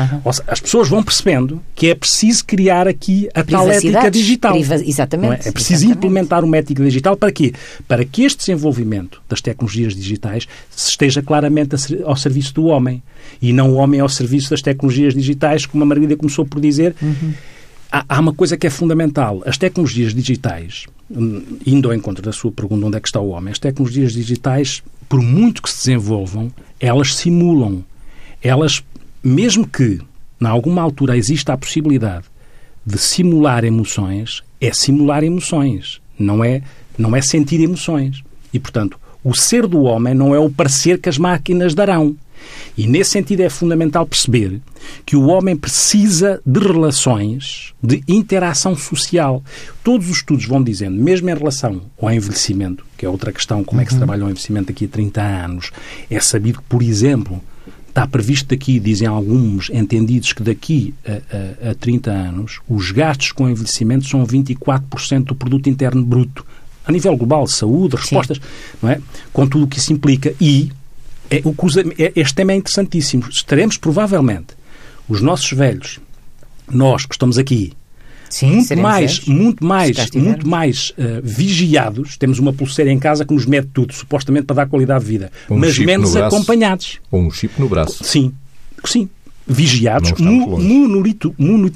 As 0.48 0.60
pessoas 0.60 0.88
vão 0.88 1.04
percebendo 1.04 1.62
que 1.76 1.88
é 1.88 1.96
preciso 1.96 2.46
criar 2.46 2.88
aqui 2.88 3.30
a 3.34 3.44
tal 3.44 3.70
ética 3.70 4.10
digital. 4.10 4.54
Priva 4.54 4.76
exatamente. 4.76 5.46
É? 5.46 5.50
é? 5.50 5.52
preciso 5.52 5.86
exatamente. 5.86 5.98
implementar 5.98 6.44
uma 6.44 6.58
ética 6.58 6.84
digital 6.84 7.18
para 7.18 7.32
quê? 7.32 7.54
Para 7.88 8.06
que 8.06 8.24
este 8.24 8.40
desenvolvimento 8.40 9.22
das 9.28 9.42
tecnologias 9.42 9.96
digitais 9.96 10.48
esteja 10.76 11.22
claramente 11.22 11.76
ao 12.06 12.16
serviço 12.16 12.54
do 12.54 12.66
homem 12.66 13.02
e 13.42 13.54
não 13.54 13.74
o 13.74 13.81
homem 13.82 14.00
ao 14.00 14.10
serviço 14.10 14.50
das 14.50 14.62
tecnologias 14.62 15.14
digitais, 15.14 15.66
como 15.66 15.84
a 15.84 15.86
Margarida 15.86 16.16
começou 16.16 16.46
por 16.46 16.62
dizer. 16.62 16.96
Uhum. 17.02 17.34
Há, 17.92 18.06
há 18.08 18.20
uma 18.20 18.34
coisa 18.34 18.56
que 18.56 18.66
é 18.66 18.70
fundamental. 18.70 19.42
As 19.46 19.58
tecnologias 19.58 20.14
digitais, 20.14 20.86
hum, 21.10 21.44
indo 21.66 21.90
ao 21.90 21.96
encontro 21.96 22.24
da 22.24 22.32
sua 22.32 22.52
pergunta 22.52 22.86
onde 22.86 22.98
é 22.98 23.00
que 23.00 23.08
está 23.08 23.20
o 23.20 23.30
homem, 23.30 23.52
as 23.52 23.60
tecnologias 23.60 24.14
digitais, 24.14 24.82
por 25.10 25.22
muito 25.22 25.62
que 25.62 25.70
se 25.70 25.78
desenvolvam, 25.88 26.52
elas 26.80 27.16
simulam. 27.16 27.84
Elas, 28.42 28.84
mesmo 29.24 29.68
que, 29.68 30.00
em 30.40 30.46
alguma 30.46 30.82
altura, 30.82 31.18
exista 31.18 31.54
a 31.54 31.58
possibilidade 31.58 32.26
de 32.86 32.98
simular 32.98 33.64
emoções, 33.64 34.42
é 34.60 34.74
simular 34.74 35.24
emoções, 35.24 36.02
não 36.18 36.44
é, 36.44 36.62
não 36.98 37.16
é 37.16 37.22
sentir 37.22 37.62
emoções. 37.62 38.24
E, 38.54 38.60
portanto, 38.60 39.00
o 39.24 39.36
ser 39.36 39.68
do 39.68 39.84
homem 39.84 40.14
não 40.14 40.34
é 40.34 40.40
o 40.40 40.50
parecer 40.50 41.00
que 41.00 41.10
as 41.10 41.18
máquinas 41.18 41.76
darão. 41.76 42.16
E 42.78 42.88
nesse 42.88 43.12
sentido 43.12 43.42
é 43.42 43.50
fundamental 43.50 44.06
perceber 44.06 44.62
que 45.06 45.16
o 45.16 45.28
homem 45.28 45.56
precisa 45.56 46.42
de 46.46 46.60
relações, 46.60 47.74
de 47.82 48.04
interação 48.08 48.76
social. 48.76 49.44
Todos 49.84 50.10
os 50.10 50.18
estudos 50.18 50.46
vão 50.46 50.64
dizendo, 50.64 51.02
mesmo 51.02 51.30
em 51.30 51.36
relação 51.36 51.82
ao 52.02 52.12
envelhecimento, 52.12 52.86
que 52.98 53.06
é 53.06 53.10
outra 53.10 53.32
questão, 53.32 53.64
como 53.64 53.82
é 53.82 53.84
que 53.84 53.92
se 53.92 53.96
uhum. 53.96 54.00
trabalha 54.00 54.24
o 54.24 54.30
envelhecimento 54.30 54.68
daqui 54.68 54.86
a 54.86 54.90
30 54.90 55.22
anos, 55.22 55.72
é 56.10 56.20
sabido 56.20 56.60
que, 56.60 56.66
por 56.66 56.82
exemplo, 56.82 57.42
está 57.92 58.08
previsto 58.08 58.50
daqui, 58.50 58.80
dizem 58.80 59.08
alguns 59.08 59.70
entendidos, 59.70 60.34
que 60.34 60.42
daqui 60.42 60.94
a, 61.06 61.68
a, 61.68 61.72
a 61.72 61.76
30 61.76 62.10
anos 62.10 62.60
os 62.68 62.92
gastos 62.92 63.32
com 63.32 63.50
envelhecimento 63.50 64.08
são 64.08 64.26
24% 64.26 65.26
do 65.26 65.36
produto 65.36 65.70
interno 65.70 66.04
bruto. 66.04 66.46
A 66.86 66.92
nível 66.92 67.16
global, 67.16 67.46
saúde, 67.46 67.96
respostas, 67.96 68.38
Sim. 68.38 68.44
não 68.82 68.90
é? 68.90 69.00
Com 69.32 69.48
tudo 69.48 69.66
o 69.66 69.68
que 69.68 69.78
isso 69.78 69.94
implica. 69.94 70.34
E 70.42 70.72
é, 71.32 71.42
o, 71.46 71.56
é, 71.98 72.12
este 72.16 72.36
tema 72.36 72.52
é 72.52 72.56
interessantíssimo. 72.56 73.24
Estaremos, 73.30 73.78
provavelmente, 73.78 74.54
os 75.08 75.22
nossos 75.22 75.52
velhos, 75.52 76.00
nós 76.70 77.06
que 77.06 77.16
estamos 77.16 77.38
aqui, 77.38 77.74
Sim, 78.30 78.56
muito, 78.56 78.78
mais, 78.78 79.26
muito 79.26 79.66
mais, 79.66 80.12
muito 80.12 80.48
mais 80.48 80.90
uh, 80.92 81.22
vigiados. 81.24 82.18
Temos 82.18 82.40
uma 82.40 82.54
pulseira 82.54 82.92
em 82.92 83.00
casa 83.00 83.26
que 83.26 83.34
nos 83.34 83.46
mede 83.46 83.68
tudo, 83.74 83.94
supostamente 83.94 84.46
para 84.46 84.58
dar 84.58 84.68
qualidade 84.68 85.04
de 85.04 85.10
vida, 85.10 85.32
um 85.50 85.58
mas 85.58 85.78
menos 85.80 86.16
acompanhados. 86.16 87.00
Ou 87.10 87.22
um 87.22 87.32
chip 87.32 87.60
no 87.60 87.68
braço. 87.68 88.04
Sim, 88.04 88.34
sim 88.86 89.10
vigiados, 89.48 90.14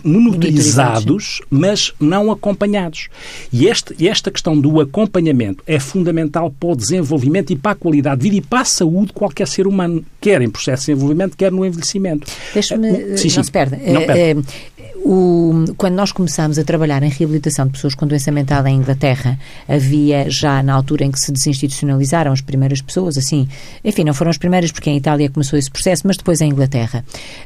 monitorizados, 0.04 1.42
mas 1.50 1.94
não 2.00 2.32
acompanhados. 2.32 3.10
E 3.52 3.68
este, 3.68 4.08
esta 4.08 4.32
questão 4.32 4.60
do 4.60 4.80
acompanhamento 4.80 5.64
é 5.68 5.80
fundamental 5.80 6.52
para 6.52 6.70
o 6.70 6.76
desenvolvimento 6.76 7.52
e 7.52 7.56
para 7.56 7.72
a 7.72 7.76
qualidade 7.76 8.22
de 8.22 8.24
vida 8.30 8.36
e 8.38 8.42
para 8.42 8.62
a 8.62 8.66
saúde 8.66 9.08
de 9.08 9.14
qualquer 9.14 9.48
ser 9.48 9.68
humano, 9.68 10.06
quer 10.22 10.42
em 10.42 10.50
processo 10.50 10.84
de 10.84 10.92
desenvolvimento, 10.94 11.36
quer 11.38 11.52
no 11.52 11.66
envelhecimento. 11.66 12.32
Deixa-me... 12.54 12.92
Uh, 12.92 13.18
sim, 13.18 13.30
sim. 13.30 13.38
Não 13.38 13.44
se 13.44 13.52
perde. 13.52 13.92
Não 13.92 14.06
perde. 14.06 14.40
Uh, 14.40 14.42
uh, 14.42 14.76
o, 15.06 15.66
quando 15.78 15.94
nós 15.94 16.12
começámos 16.12 16.58
a 16.58 16.64
trabalhar 16.64 17.04
em 17.04 17.10
reabilitação 17.10 17.68
de 17.68 17.74
pessoas 17.74 17.94
com 17.94 18.08
doença 18.08 18.32
mental 18.32 18.66
em 18.66 18.78
Inglaterra, 18.78 19.38
havia 19.68 20.28
já 20.32 20.64
na 20.64 20.74
altura 20.74 21.06
em 21.06 21.12
que 21.12 21.20
se 21.20 21.32
desinstitucionalizaram 21.32 22.32
as 22.32 22.42
primeiras 22.42 22.82
pessoas, 22.82 23.16
assim, 23.16 23.48
enfim, 23.84 24.04
não 24.04 24.16
foram 24.16 24.32
as 24.32 24.38
primeiras 24.40 24.72
porque 24.72 24.90
em 24.90 24.98
Itália 24.98 25.30
começou 25.30 25.60
esse 25.60 25.70
processo, 25.70 26.08
mas 26.08 26.18
depois 26.18 26.42
em 26.42 26.50
Inglaterra. 26.50 27.06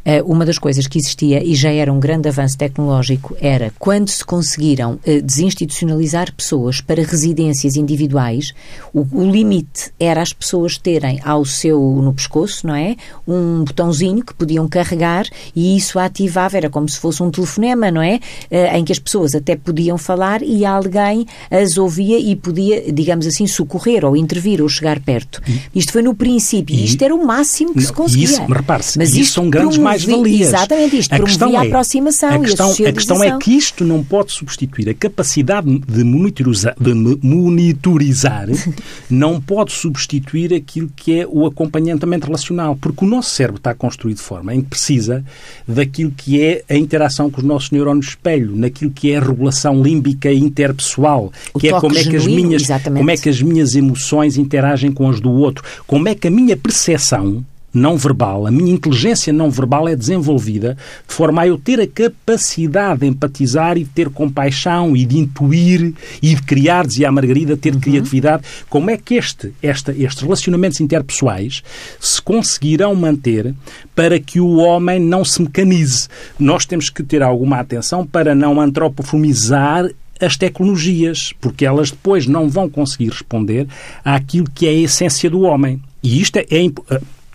Uh, 0.10 0.32
uma 0.32 0.46
das 0.46 0.58
coisas 0.58 0.88
que 0.88 0.98
existia 0.98 1.44
e 1.44 1.54
já 1.54 1.70
era 1.70 1.92
um 1.92 2.00
grande 2.00 2.30
avanço 2.30 2.58
tecnológico 2.58 3.36
era 3.40 3.72
quando 3.78 4.10
se 4.10 4.24
conseguiram 4.24 4.94
uh, 4.94 5.22
desinstitucionalizar 5.22 6.34
pessoas 6.34 6.82
para 6.82 7.04
residências 7.04 7.76
individuais, 7.76 8.54
o, 8.94 9.06
o 9.12 9.30
limite 9.30 9.92
era 10.00 10.22
as 10.22 10.34
pessoas 10.34 10.78
terem 10.78 11.20
ao 11.24 11.44
seu, 11.46 11.80
no 11.80 12.14
pescoço, 12.14 12.66
não 12.66 12.76
é? 12.76 12.96
Um 13.28 13.64
botãozinho 13.64 14.24
que 14.24 14.34
podiam 14.34 14.68
carregar 14.68 15.26
e 15.56 15.78
isso 15.78 16.00
ativava, 16.00 16.58
era 16.58 16.70
como 16.70 16.88
se 16.88 16.98
fosse 16.98 17.22
um 17.22 17.30
telefone 17.30 17.60
telefonema, 17.60 17.92
não 17.92 18.02
é? 18.02 18.20
Uh, 18.52 18.78
em 18.78 18.84
que 18.84 18.92
as 18.92 19.00
pessoas 19.00 19.36
até 19.36 19.56
podiam 19.56 19.98
falar 19.98 20.42
e 20.42 20.66
alguém 20.66 21.26
as 21.50 21.78
ouvia 21.78 22.20
e 22.20 22.36
podia, 22.36 22.92
digamos 22.92 23.26
assim, 23.26 23.48
socorrer 23.48 24.06
ou 24.06 24.16
intervir 24.16 24.62
ou 24.62 24.70
chegar 24.70 25.00
perto. 25.00 25.42
Isto 25.74 25.92
foi 25.92 26.02
no 26.02 26.14
princípio. 26.14 26.76
E, 26.76 26.86
isto 26.86 27.02
era 27.02 27.14
o 27.14 27.26
máximo 27.26 27.74
que 27.74 27.80
não, 27.80 27.86
se 27.86 27.94
conseguia. 27.94 28.26
Isso, 28.26 28.46
repare-se, 28.46 28.98
Mas 28.98 29.16
isso 29.16 29.34
são 29.34 29.50
grandes 29.50 29.78
mais-valias. 30.06 30.50
Exatamente, 30.50 30.98
isto 30.98 31.14
a 31.14 31.18
promovia 31.18 31.60
a 31.60 31.64
é, 31.64 31.68
aproximação 31.68 32.30
a 32.30 32.40
questão, 32.40 32.76
e 32.80 32.86
a 32.86 32.90
A 32.90 32.94
questão 32.94 33.24
é 33.24 33.38
que 33.38 33.52
isto 33.56 33.84
não 33.84 34.04
pode 34.04 34.32
substituir 34.32 34.90
a 34.90 34.94
capacidade 34.94 35.80
de 35.80 36.04
monitorizar, 36.04 36.76
de 36.80 36.94
monitorizar 36.94 38.48
não 39.10 39.40
pode 39.40 39.72
substituir 39.72 40.54
aquilo 40.54 40.90
que 40.96 41.20
é 41.20 41.28
o 41.28 41.46
acompanhamento 41.46 42.26
relacional, 42.26 42.76
porque 42.76 43.06
o 43.06 43.08
nosso 43.08 43.32
cérebro 43.32 43.58
está 43.58 43.74
construído 43.74 44.18
de 44.18 44.24
forma 44.24 44.54
em 44.54 44.62
que 44.62 44.68
precisa 44.68 45.24
daquilo 45.68 46.12
que 46.12 46.42
é 46.42 46.64
a 46.70 46.76
interação 46.76 47.30
com 47.30 47.40
os 47.40 47.44
nossos 47.44 47.72
neurónios 47.72 48.10
espelho, 48.10 48.56
naquilo 48.56 48.92
que 48.92 49.12
é 49.12 49.18
a 49.18 49.22
regulação 49.22 49.82
límbica 49.82 50.32
interpessoal, 50.32 51.32
o 51.54 51.60
que 51.60 51.70
é 51.70 51.80
como 51.80 51.98
é 51.98 52.04
que 52.04 52.16
as 52.16 52.26
minhas 52.26 52.64
como 52.84 53.12
é 53.12 53.18
que 53.18 53.30
as 53.30 53.42
minhas 53.42 53.76
emoções 53.76 54.38
interagem 54.38 54.92
com 54.92 55.10
as 55.10 55.20
do 55.20 55.32
outro, 55.32 55.64
como 55.86 56.08
é 56.08 56.16
que 56.16 56.28
a 56.28 56.32
minha 56.32 56.56
percepção 56.56 57.44
não 57.74 57.98
verbal, 57.98 58.48
a 58.48 58.52
minha 58.52 58.74
inteligência 58.74 59.32
não 59.32 59.50
verbal 59.50 59.88
é 59.88 59.96
desenvolvida 59.96 60.78
de 61.08 61.14
forma 61.14 61.42
a 61.42 61.48
eu 61.48 61.58
ter 61.58 61.80
a 61.80 61.88
capacidade 61.88 63.02
de 63.02 63.08
empatizar 63.08 63.78
e 63.78 63.84
de 63.84 63.90
ter 63.90 64.10
compaixão 64.10 64.96
e 64.96 65.06
de 65.06 65.18
intuir 65.18 65.94
e 66.22 66.36
de 66.36 66.42
criar, 66.42 66.88
dizia 66.88 67.10
a 67.10 67.12
Margarida, 67.12 67.56
ter 67.56 67.74
uhum. 67.74 67.80
criatividade. 67.80 68.44
Como 68.70 68.90
é 68.90 68.98
que 68.98 69.16
este, 69.16 69.54
esta, 69.62 69.92
estes 69.92 70.24
relacionamentos 70.24 70.80
interpessoais 70.80 71.64
se 72.00 72.22
conseguirão 72.22 72.96
manter 72.96 73.54
para 73.96 74.20
que 74.20 74.40
o 74.40 74.58
homem 74.58 75.00
não 75.00 75.24
se 75.24 75.42
mecanize? 75.42 76.08
Nós 76.40 76.66
temos 76.66 76.90
que 76.90 77.04
ter 77.04 77.22
alguma 77.22 77.60
atenção 77.60 78.06
para 78.06 78.34
não 78.34 78.60
antropofomizar 78.60 79.90
as 80.20 80.36
tecnologias, 80.36 81.34
porque 81.40 81.66
elas 81.66 81.92
depois 81.92 82.28
não 82.28 82.50
vão 82.50 82.70
conseguir 82.70 83.10
responder 83.10 83.68
àquilo 84.04 84.50
que 84.54 84.68
é 84.68 84.70
a 84.70 84.74
essência 84.74 85.30
do 85.30 85.42
homem. 85.42 85.82
E 86.04 86.22
isto 86.22 86.38
é, 86.38 86.46
é 86.50 86.70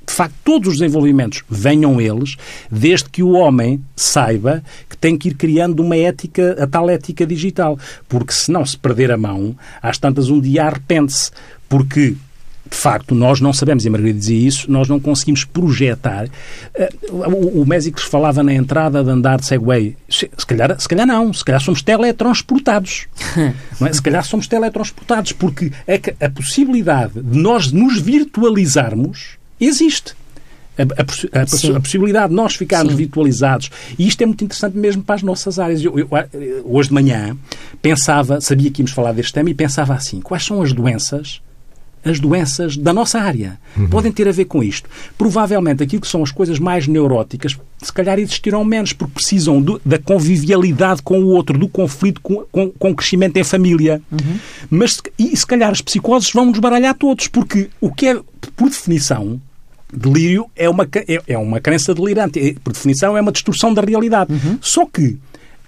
de 0.07 0.13
facto, 0.13 0.35
todos 0.45 0.69
os 0.69 0.79
desenvolvimentos, 0.79 1.43
venham 1.49 2.01
eles, 2.01 2.37
desde 2.71 3.09
que 3.09 3.23
o 3.23 3.33
homem 3.33 3.81
saiba 3.97 4.63
que 4.89 4.97
tem 4.97 5.17
que 5.17 5.29
ir 5.29 5.35
criando 5.35 5.81
uma 5.81 5.97
ética, 5.97 6.57
a 6.63 6.67
tal 6.67 6.89
ética 6.91 7.27
digital. 7.27 7.79
Porque 8.09 8.33
se 8.33 8.51
não 8.51 8.65
se 8.65 8.77
perder 8.77 9.11
a 9.11 9.17
mão, 9.17 9.57
às 9.83 9.99
tantas 9.99 10.29
um 10.29 10.41
dia 10.41 10.65
arrepende-se. 10.65 11.31
Porque 11.69 12.15
de 12.69 12.77
facto, 12.77 13.15
nós 13.15 13.41
não 13.41 13.53
sabemos, 13.53 13.85
e 13.85 13.89
a 13.89 13.91
Margarida 13.91 14.19
dizia 14.19 14.49
isso, 14.49 14.71
nós 14.71 14.89
não 14.89 14.99
conseguimos 14.99 15.45
projetar. 15.45 16.27
Uh, 17.07 17.13
o, 17.13 17.63
o 17.63 17.67
Mésicles 17.67 18.07
falava 18.07 18.43
na 18.43 18.55
entrada 18.55 19.05
de 19.05 19.11
andar 19.11 19.39
de 19.39 19.47
Segway. 19.47 19.97
Se, 20.09 20.31
se, 20.37 20.47
calhar, 20.47 20.81
se 20.81 20.89
calhar 20.89 21.07
não, 21.07 21.33
se 21.33 21.45
calhar 21.45 21.61
somos 21.61 21.83
teletransportados. 21.83 23.07
não 23.79 23.87
é? 23.87 23.93
Se 23.93 24.03
calhar 24.03 24.25
somos 24.25 24.49
teletransportados, 24.49 25.33
porque 25.33 25.71
é 25.87 25.99
que 25.99 26.15
a 26.19 26.31
possibilidade 26.31 27.21
de 27.21 27.39
nós 27.39 27.71
nos 27.71 28.01
virtualizarmos 28.01 29.37
existe. 29.67 30.15
A, 30.77 30.83
a, 30.83 31.41
a, 31.41 31.77
a, 31.77 31.81
possibilidade 31.81 32.31
de 32.31 32.35
nós 32.35 32.57
ficarmos 32.57 32.95
Sim. 32.95 32.99
virtualizados. 32.99 33.71
E 33.97 34.09
isto 34.09 34.21
é 34.23 34.27
muito 34.27 34.43
interessante 34.43 34.77
mesmo 34.77 35.03
para 35.05 35.15
as 35.15 35.23
nossas 35.23 35.59
áreas. 35.59 35.83
Eu, 35.83 35.97
eu, 35.97 36.09
hoje 36.65 36.89
de 36.89 36.95
manhã 36.95 37.37
pensava, 37.81 38.41
sabia 38.41 38.71
que 38.71 38.83
íamos 38.83 38.91
falar 38.91 39.13
deste 39.13 39.33
tema 39.33 39.51
e 39.51 39.55
pensava 39.55 39.95
assim: 39.95 40.21
quais 40.21 40.45
são 40.45 40.61
as 40.61 40.73
doenças 40.73 41.41
as 42.05 42.21
doenças 42.21 42.77
da 42.77 42.93
nossa 42.93 43.19
área. 43.19 43.59
Uhum. 43.77 43.89
Podem 43.89 44.13
ter 44.13 44.29
a 44.29 44.33
ver 44.33 44.45
com 44.45 44.63
isto. 44.63 44.89
Provavelmente 45.17 45.83
aquilo 45.83 46.03
que 46.03 46.09
são 46.09 46.23
as 46.23 46.31
coisas 46.31 46.59
mais 46.59 46.87
neuróticas, 46.87 47.59
se 47.83 47.93
calhar 47.93 48.19
existirão 48.19 48.63
menos, 48.65 48.93
porque 48.93 49.15
precisam 49.15 49.61
do, 49.61 49.81
da 49.85 49.99
convivialidade 49.99 51.03
com 51.03 51.21
o 51.21 51.29
outro, 51.29 51.59
do 51.59 51.67
conflito 51.67 52.21
com, 52.21 52.45
com, 52.53 52.71
com 52.71 52.91
o 52.91 52.95
crescimento 52.95 53.37
em 53.39 53.45
família. 53.45 54.03
Uhum. 54.13 54.39
Mas, 54.69 55.01
e 55.19 55.35
se 55.37 55.47
calhar 55.47 55.71
as 55.71 55.81
psicoses 55.81 56.31
vão 56.31 56.47
nos 56.47 56.59
baralhar 56.59 56.95
todos, 56.95 57.27
porque 57.29 57.71
o 57.81 57.93
que 57.93 58.09
é, 58.09 58.21
por 58.55 58.69
definição, 58.69 59.41
delírio 59.97 60.47
é 60.57 60.69
uma, 60.69 60.87
é, 60.95 61.21
é 61.27 61.39
uma 61.39 61.61
crença 61.61 61.95
delirante. 61.95 62.39
É, 62.39 62.55
por 62.63 62.73
definição, 62.73 63.17
é 63.17 63.21
uma 63.21 63.33
distorção 63.33 63.73
da 63.73 63.83
realidade. 63.83 64.33
Uhum. 64.33 64.59
Só 64.61 64.87
que 64.87 65.19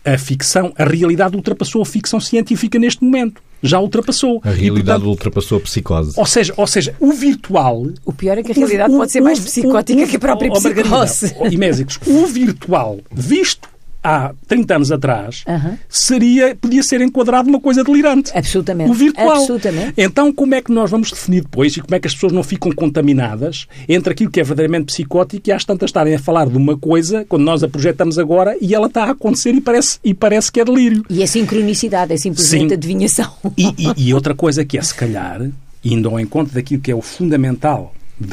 a 0.04 0.16
ficção, 0.16 0.72
a 0.78 0.84
realidade 0.84 1.36
ultrapassou 1.36 1.82
a 1.82 1.86
ficção 1.86 2.20
científica 2.20 2.78
neste 2.78 3.02
momento 3.02 3.42
já 3.62 3.80
ultrapassou. 3.80 4.40
A 4.44 4.50
realidade 4.50 4.66
e, 4.66 4.84
portanto, 4.84 5.08
ultrapassou 5.08 5.58
a 5.58 5.60
psicose. 5.60 6.12
Ou 6.16 6.26
seja, 6.26 6.54
ou 6.56 6.66
seja, 6.66 6.94
o 7.00 7.12
virtual... 7.12 7.86
O 8.04 8.12
pior 8.12 8.38
é 8.38 8.42
que 8.42 8.52
a 8.52 8.54
realidade 8.54 8.94
o, 8.94 8.98
pode 8.98 9.10
ser 9.10 9.20
mais 9.20 9.40
psicótica 9.40 10.02
o, 10.02 10.06
que 10.06 10.16
a 10.16 10.18
própria 10.18 10.50
psicose. 10.50 11.34
E 11.50 11.56
Mésicos, 11.56 11.98
o 12.06 12.26
virtual, 12.26 12.98
visto 13.10 13.68
há 14.06 14.32
30 14.46 14.76
anos 14.76 14.92
atrás, 14.92 15.42
uhum. 15.48 15.76
seria, 15.88 16.54
podia 16.54 16.82
ser 16.82 17.00
enquadrado 17.00 17.48
uma 17.48 17.60
coisa 17.60 17.82
delirante. 17.82 18.30
Absolutamente. 18.32 18.90
O 18.90 18.94
virtual. 18.94 19.32
Absolutamente. 19.32 19.94
Então, 19.96 20.32
como 20.32 20.54
é 20.54 20.62
que 20.62 20.70
nós 20.70 20.88
vamos 20.88 21.10
definir 21.10 21.42
depois 21.42 21.76
e 21.76 21.80
como 21.80 21.94
é 21.96 21.98
que 21.98 22.06
as 22.06 22.14
pessoas 22.14 22.32
não 22.32 22.44
ficam 22.44 22.70
contaminadas 22.70 23.66
entre 23.88 24.12
aquilo 24.12 24.30
que 24.30 24.38
é 24.38 24.44
verdadeiramente 24.44 24.86
psicótico 24.86 25.48
e 25.48 25.52
às 25.52 25.64
tantas 25.64 25.88
estarem 25.88 26.14
a 26.14 26.18
falar 26.20 26.48
de 26.48 26.56
uma 26.56 26.76
coisa, 26.78 27.24
quando 27.28 27.42
nós 27.42 27.64
a 27.64 27.68
projetamos 27.68 28.16
agora, 28.16 28.56
e 28.60 28.74
ela 28.74 28.86
está 28.86 29.04
a 29.04 29.10
acontecer 29.10 29.54
e 29.54 29.60
parece, 29.60 29.98
e 30.04 30.14
parece 30.14 30.52
que 30.52 30.60
é 30.60 30.64
delírio. 30.64 31.04
E 31.10 31.22
é 31.22 31.26
sincronicidade, 31.26 32.12
é 32.12 32.16
simplesmente 32.16 32.68
Sim. 32.68 32.74
adivinhação. 32.74 33.32
E, 33.56 33.66
e, 33.76 34.08
e 34.08 34.14
outra 34.14 34.34
coisa 34.34 34.64
que 34.64 34.78
é, 34.78 34.82
se 34.82 34.94
calhar, 34.94 35.48
indo 35.84 36.08
ao 36.08 36.20
encontro 36.20 36.54
daquilo 36.54 36.80
que 36.80 36.92
é 36.92 36.94
o 36.94 37.02
fundamental 37.02 37.92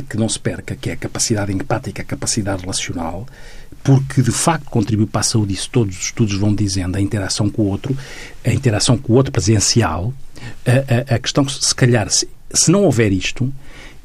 que 0.09 0.17
não 0.17 0.29
se 0.29 0.39
perca, 0.39 0.75
que 0.75 0.89
é 0.89 0.93
a 0.93 0.97
capacidade 0.97 1.51
empática, 1.51 2.01
a 2.01 2.05
capacidade 2.05 2.61
relacional, 2.61 3.27
porque 3.83 4.21
de 4.21 4.31
facto 4.31 4.69
contribui 4.69 5.05
para 5.05 5.21
a 5.21 5.23
saúde, 5.23 5.53
isso 5.53 5.69
todos 5.69 5.97
os 5.97 6.05
estudos 6.05 6.35
vão 6.35 6.55
dizendo, 6.55 6.95
a 6.95 7.01
interação 7.01 7.49
com 7.49 7.63
o 7.63 7.65
outro, 7.65 7.95
a 8.45 8.51
interação 8.51 8.97
com 8.97 9.13
o 9.13 9.15
outro 9.15 9.31
presencial, 9.31 10.13
a, 10.65 11.13
a, 11.13 11.15
a 11.15 11.19
questão 11.19 11.43
que 11.43 11.53
se 11.53 11.75
calhar, 11.75 12.09
se, 12.09 12.27
se 12.53 12.71
não 12.71 12.83
houver 12.83 13.11
isto, 13.11 13.51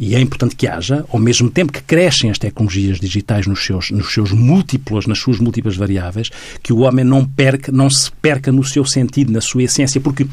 e 0.00 0.14
é 0.14 0.20
importante 0.20 0.54
que 0.54 0.66
haja, 0.66 1.04
ao 1.08 1.18
mesmo 1.18 1.50
tempo 1.50 1.72
que 1.72 1.82
crescem 1.82 2.30
as 2.30 2.38
tecnologias 2.38 3.00
digitais 3.00 3.46
nos 3.46 3.64
seus, 3.64 3.90
nos 3.90 4.12
seus 4.12 4.30
múltiplos, 4.30 5.06
nas 5.06 5.18
suas 5.18 5.40
múltiplas 5.40 5.76
variáveis, 5.76 6.30
que 6.62 6.72
o 6.72 6.80
homem 6.80 7.04
não 7.04 7.24
perca, 7.24 7.72
não 7.72 7.90
se 7.90 8.10
perca 8.12 8.52
no 8.52 8.62
seu 8.62 8.84
sentido, 8.84 9.32
na 9.32 9.40
sua 9.40 9.64
essência, 9.64 10.00
porque 10.00 10.26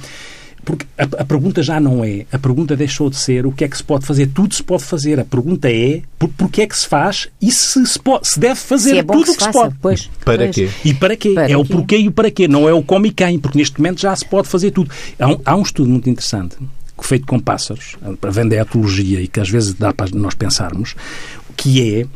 porque 0.66 0.86
a, 0.98 1.04
a, 1.04 1.26
pergunta 1.26 1.62
já 1.62 1.80
não 1.80 2.04
é, 2.04 2.26
a 2.32 2.40
pergunta 2.40 2.76
deixou 2.76 3.10
de 3.10 3.16
ser 3.16 3.46
o 3.46 3.52
que 3.52 3.64
é 3.64 3.70
que 3.70 3.78
se 3.78 3.84
pode 3.84 4.06
fazer, 4.06 4.28
tudo 4.28 4.54
se 4.54 4.64
pode 4.64 4.84
fazer. 4.84 5.20
A 5.20 5.24
pergunta 5.24 5.72
é 5.72 6.02
por, 6.18 6.28
porque 6.30 6.64
é 6.64 6.68
que 6.68 6.76
se 6.76 6.88
faz 6.88 7.30
e 7.40 7.52
se 7.52 7.86
se, 7.86 8.00
pode, 8.00 8.28
se 8.28 8.40
deve 8.40 8.56
fazer 8.56 8.90
se 8.90 8.98
é 8.98 9.04
tudo 9.04 9.20
o 9.20 9.24
que, 9.24 9.32
se, 9.32 9.44
se 9.44 9.52
pode. 9.52 9.76
Pois, 9.80 10.10
para 10.26 10.38
pois. 10.40 10.56
quê? 10.56 10.70
E 10.84 10.94
para 10.94 11.16
quê? 11.16 11.34
Para 11.34 11.44
é 11.44 11.48
quê? 11.48 11.56
o 11.56 11.64
porquê 11.64 11.98
e 11.98 12.08
o 12.08 12.12
para 12.12 12.32
quê, 12.32 12.48
não 12.48 12.68
é 12.68 12.74
o 12.74 12.82
como 12.82 13.06
e 13.06 13.12
quem, 13.12 13.38
porque 13.38 13.58
neste 13.58 13.80
momento 13.80 14.02
já 14.02 14.16
se 14.16 14.26
pode 14.26 14.48
fazer 14.48 14.72
tudo. 14.72 14.90
Há 15.20 15.28
um, 15.28 15.40
há 15.46 15.56
um 15.56 15.62
estudo 15.62 15.90
muito 15.90 16.10
interessante 16.10 16.58
feito 17.02 17.28
com 17.28 17.40
pássaros, 17.40 17.98
para 18.22 18.32
vender 18.32 18.58
a 18.58 18.62
etologia 18.62 19.20
e 19.20 19.28
que 19.28 19.40
às 19.40 19.50
vezes 19.50 19.74
dá 19.74 19.94
para 19.94 20.10
nós 20.14 20.34
pensarmos, 20.34 20.96
que 21.56 22.00
é 22.00 22.08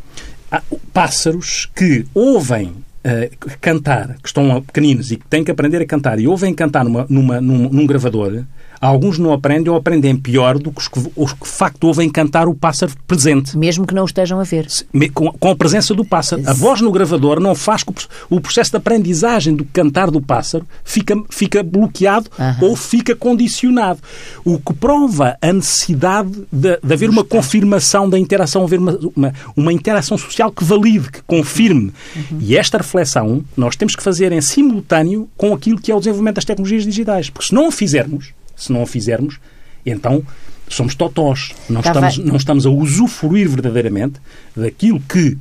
pássaros 0.93 1.69
que 1.75 2.05
ouvem 2.13 2.73
uh, 3.05 3.49
cantar, 3.61 4.15
que 4.21 4.27
estão 4.27 4.61
pequeninos 4.61 5.11
e 5.11 5.17
que 5.17 5.25
têm 5.27 5.43
que 5.43 5.51
aprender 5.51 5.81
a 5.81 5.85
cantar 5.85 6.19
e 6.19 6.27
ouvem 6.27 6.53
cantar 6.53 6.83
numa, 6.83 7.05
numa, 7.09 7.41
num, 7.41 7.69
num 7.69 7.85
gravador, 7.85 8.43
Alguns 8.81 9.17
não 9.17 9.33
aprendem 9.33 9.69
ou 9.69 9.77
aprendem 9.77 10.15
pior 10.15 10.57
do 10.57 10.71
que 10.71 10.81
os 10.81 10.87
que, 10.87 10.99
os 11.15 11.33
que 11.33 11.43
de 11.43 11.49
facto 11.49 11.83
ouvem 11.85 12.09
cantar 12.09 12.47
o 12.47 12.55
pássaro 12.55 12.93
presente. 13.05 13.57
Mesmo 13.57 13.85
que 13.85 13.93
não 13.93 14.03
o 14.03 14.05
estejam 14.05 14.39
a 14.39 14.43
ver. 14.43 14.67
Com, 15.13 15.31
com 15.33 15.49
a 15.49 15.55
presença 15.55 15.93
do 15.93 16.05
pássaro. 16.05 16.41
A 16.45 16.53
voz 16.53 16.81
no 16.81 16.91
gravador 16.91 17.39
não 17.39 17.55
faz 17.55 17.83
que 17.83 17.93
o 18.29 18.39
processo 18.39 18.71
de 18.71 18.77
aprendizagem 18.77 19.55
do 19.55 19.65
cantar 19.65 20.09
do 20.09 20.21
pássaro 20.21 20.65
fica, 20.83 21.15
fica 21.29 21.63
bloqueado 21.63 22.29
ou 22.61 22.75
fica 22.75 23.15
condicionado. 23.15 23.99
O 24.45 24.59
que 24.59 24.73
prova 24.73 25.37
a 25.41 25.53
necessidade 25.53 26.31
de, 26.51 26.79
de 26.81 26.93
haver 26.93 27.09
uma 27.09 27.23
confirmação 27.23 28.09
da 28.09 28.17
interação, 28.17 28.63
haver 28.63 28.79
uma, 28.79 28.97
uma, 29.15 29.33
uma 29.55 29.73
interação 29.73 30.17
social 30.17 30.51
que 30.51 30.63
valide, 30.63 31.11
que 31.11 31.21
confirme. 31.23 31.91
Uhum. 32.15 32.39
E 32.39 32.57
esta 32.57 32.77
reflexão 32.77 33.43
nós 33.55 33.75
temos 33.75 33.95
que 33.95 34.03
fazer 34.03 34.31
em 34.31 34.41
simultâneo 34.41 35.29
com 35.35 35.53
aquilo 35.53 35.79
que 35.79 35.91
é 35.91 35.95
o 35.95 35.99
desenvolvimento 35.99 36.35
das 36.35 36.45
tecnologias 36.45 36.83
digitais. 36.83 37.29
Porque 37.29 37.47
se 37.47 37.53
não 37.53 37.67
o 37.67 37.71
fizermos, 37.71 38.33
se 38.59 38.71
não 38.71 38.83
o 38.83 38.85
fizermos, 38.85 39.39
então 39.85 40.23
somos 40.67 40.95
totós. 40.95 41.51
Não, 41.69 41.81
tá 41.81 41.89
estamos, 41.89 42.17
não 42.19 42.35
estamos 42.35 42.65
a 42.65 42.69
usufruir 42.69 43.49
verdadeiramente 43.49 44.19
daquilo 44.55 44.99
que 45.01 45.37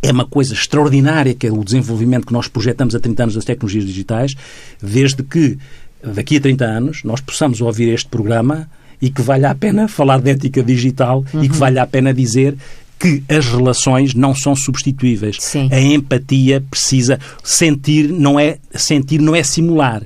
é 0.00 0.10
uma 0.10 0.24
coisa 0.24 0.54
extraordinária, 0.54 1.34
que 1.34 1.46
é 1.46 1.52
o 1.52 1.62
desenvolvimento 1.64 2.26
que 2.26 2.32
nós 2.32 2.48
projetamos 2.48 2.94
há 2.94 3.00
30 3.00 3.22
anos 3.24 3.34
das 3.34 3.44
tecnologias 3.44 3.84
digitais, 3.84 4.34
desde 4.80 5.22
que 5.22 5.58
daqui 6.02 6.36
a 6.36 6.40
30 6.40 6.64
anos 6.64 7.04
nós 7.04 7.20
possamos 7.20 7.60
ouvir 7.60 7.88
este 7.92 8.08
programa 8.08 8.68
e 9.00 9.10
que 9.10 9.20
valha 9.20 9.50
a 9.50 9.54
pena 9.54 9.88
falar 9.88 10.20
de 10.20 10.30
ética 10.30 10.62
digital 10.62 11.24
uhum. 11.34 11.44
e 11.44 11.48
que 11.48 11.54
uhum. 11.54 11.60
valha 11.60 11.82
a 11.82 11.86
pena 11.86 12.14
dizer 12.14 12.56
que 12.98 13.22
as 13.28 13.46
relações 13.46 14.14
não 14.14 14.32
são 14.32 14.54
substituíveis. 14.54 15.36
Sim. 15.40 15.68
A 15.72 15.80
empatia 15.80 16.62
precisa 16.70 17.18
sentir, 17.42 18.08
não 18.12 18.38
é 18.38 18.58
sentir 18.74 19.20
não 19.20 19.34
é 19.34 19.42
simular. 19.42 20.02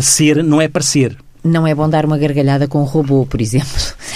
Ser 0.00 0.42
não 0.42 0.60
é 0.60 0.66
parecer 0.66 1.16
não 1.42 1.66
é 1.66 1.74
bom 1.74 1.88
dar 1.88 2.04
uma 2.04 2.18
gargalhada 2.18 2.66
com 2.66 2.80
um 2.80 2.84
robô, 2.84 3.24
por 3.24 3.40
exemplo. 3.40 3.68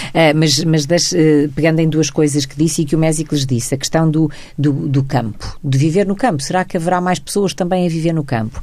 Uh, 0.09 0.35
mas 0.37 0.65
mas 0.65 0.87
das, 0.87 1.13
uh, 1.13 1.49
pegando 1.55 1.81
em 1.81 1.89
duas 1.89 2.11
coisas 2.11 2.45
que 2.45 2.57
disse 2.57 2.83
e 2.83 2.85
que 2.85 2.97
o 2.97 2.99
Mésicles 2.99 3.47
disse, 3.47 3.75
a 3.75 3.79
questão 3.79 4.11
do, 4.11 4.31
do, 4.59 4.73
do, 4.73 5.05
campo, 5.05 5.59
de 5.63 5.79
viver 5.79 6.07
no 6.07 6.17
campo. 6.17 6.43
Será 6.43 6.65
que 6.65 6.77
haverá 6.77 7.01
mais 7.01 7.19
pessoas 7.19 7.55
também 7.55 7.87
a 7.87 7.89
viver 7.89 8.13
no 8.13 8.25
campo? 8.25 8.61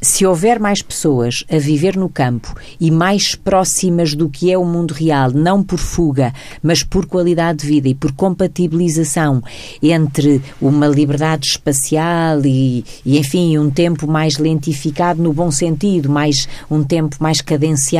Se 0.00 0.26
houver 0.26 0.58
mais 0.58 0.82
pessoas 0.82 1.44
a 1.50 1.58
viver 1.58 1.96
no 1.96 2.08
campo 2.08 2.54
e 2.80 2.90
mais 2.90 3.34
próximas 3.34 4.14
do 4.14 4.28
que 4.28 4.52
é 4.52 4.58
o 4.58 4.64
mundo 4.64 4.92
real, 4.92 5.30
não 5.30 5.62
por 5.62 5.78
fuga, 5.78 6.32
mas 6.62 6.82
por 6.82 7.06
qualidade 7.06 7.60
de 7.60 7.66
vida 7.66 7.88
e 7.88 7.94
por 7.94 8.12
compatibilização 8.12 9.42
entre 9.82 10.42
uma 10.60 10.86
liberdade 10.86 11.46
espacial 11.46 12.44
e, 12.44 12.84
e 13.04 13.18
enfim, 13.18 13.56
um 13.58 13.70
tempo 13.70 14.06
mais 14.06 14.36
lentificado 14.38 15.22
no 15.22 15.32
bom 15.32 15.50
sentido, 15.50 16.10
mais 16.10 16.48
um 16.70 16.82
tempo 16.82 17.16
mais 17.20 17.40
cadenciado 17.40 17.93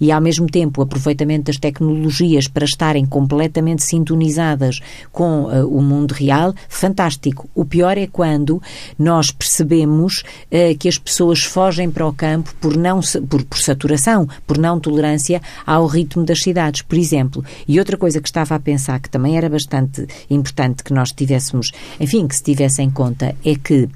e, 0.00 0.12
ao 0.12 0.20
mesmo 0.20 0.46
tempo, 0.46 0.80
o 0.80 0.84
aproveitamento 0.84 1.44
das 1.44 1.56
tecnologias 1.56 2.48
para 2.48 2.64
estarem 2.64 3.04
completamente 3.06 3.82
sintonizadas 3.82 4.80
com 5.12 5.44
uh, 5.44 5.66
o 5.66 5.82
mundo 5.82 6.12
real, 6.12 6.54
fantástico. 6.68 7.48
O 7.54 7.64
pior 7.64 7.96
é 7.96 8.06
quando 8.06 8.62
nós 8.98 9.30
percebemos 9.30 10.22
uh, 10.46 10.76
que 10.78 10.88
as 10.88 10.98
pessoas 10.98 11.42
fogem 11.42 11.90
para 11.90 12.06
o 12.06 12.12
campo 12.12 12.54
por, 12.60 12.76
não, 12.76 13.00
por, 13.28 13.44
por 13.44 13.58
saturação, 13.58 14.28
por 14.46 14.58
não 14.58 14.78
tolerância 14.78 15.40
ao 15.66 15.86
ritmo 15.86 16.24
das 16.24 16.40
cidades, 16.40 16.82
por 16.82 16.98
exemplo. 16.98 17.44
E 17.66 17.78
outra 17.78 17.96
coisa 17.96 18.20
que 18.20 18.28
estava 18.28 18.54
a 18.54 18.60
pensar, 18.60 19.00
que 19.00 19.10
também 19.10 19.36
era 19.36 19.48
bastante 19.48 20.06
importante 20.28 20.84
que 20.84 20.92
nós 20.92 21.12
tivéssemos, 21.12 21.72
enfim, 21.98 22.26
que 22.26 22.36
se 22.36 22.42
tivesse 22.42 22.82
em 22.82 22.90
conta, 22.90 23.34
é 23.44 23.54
que 23.54 23.88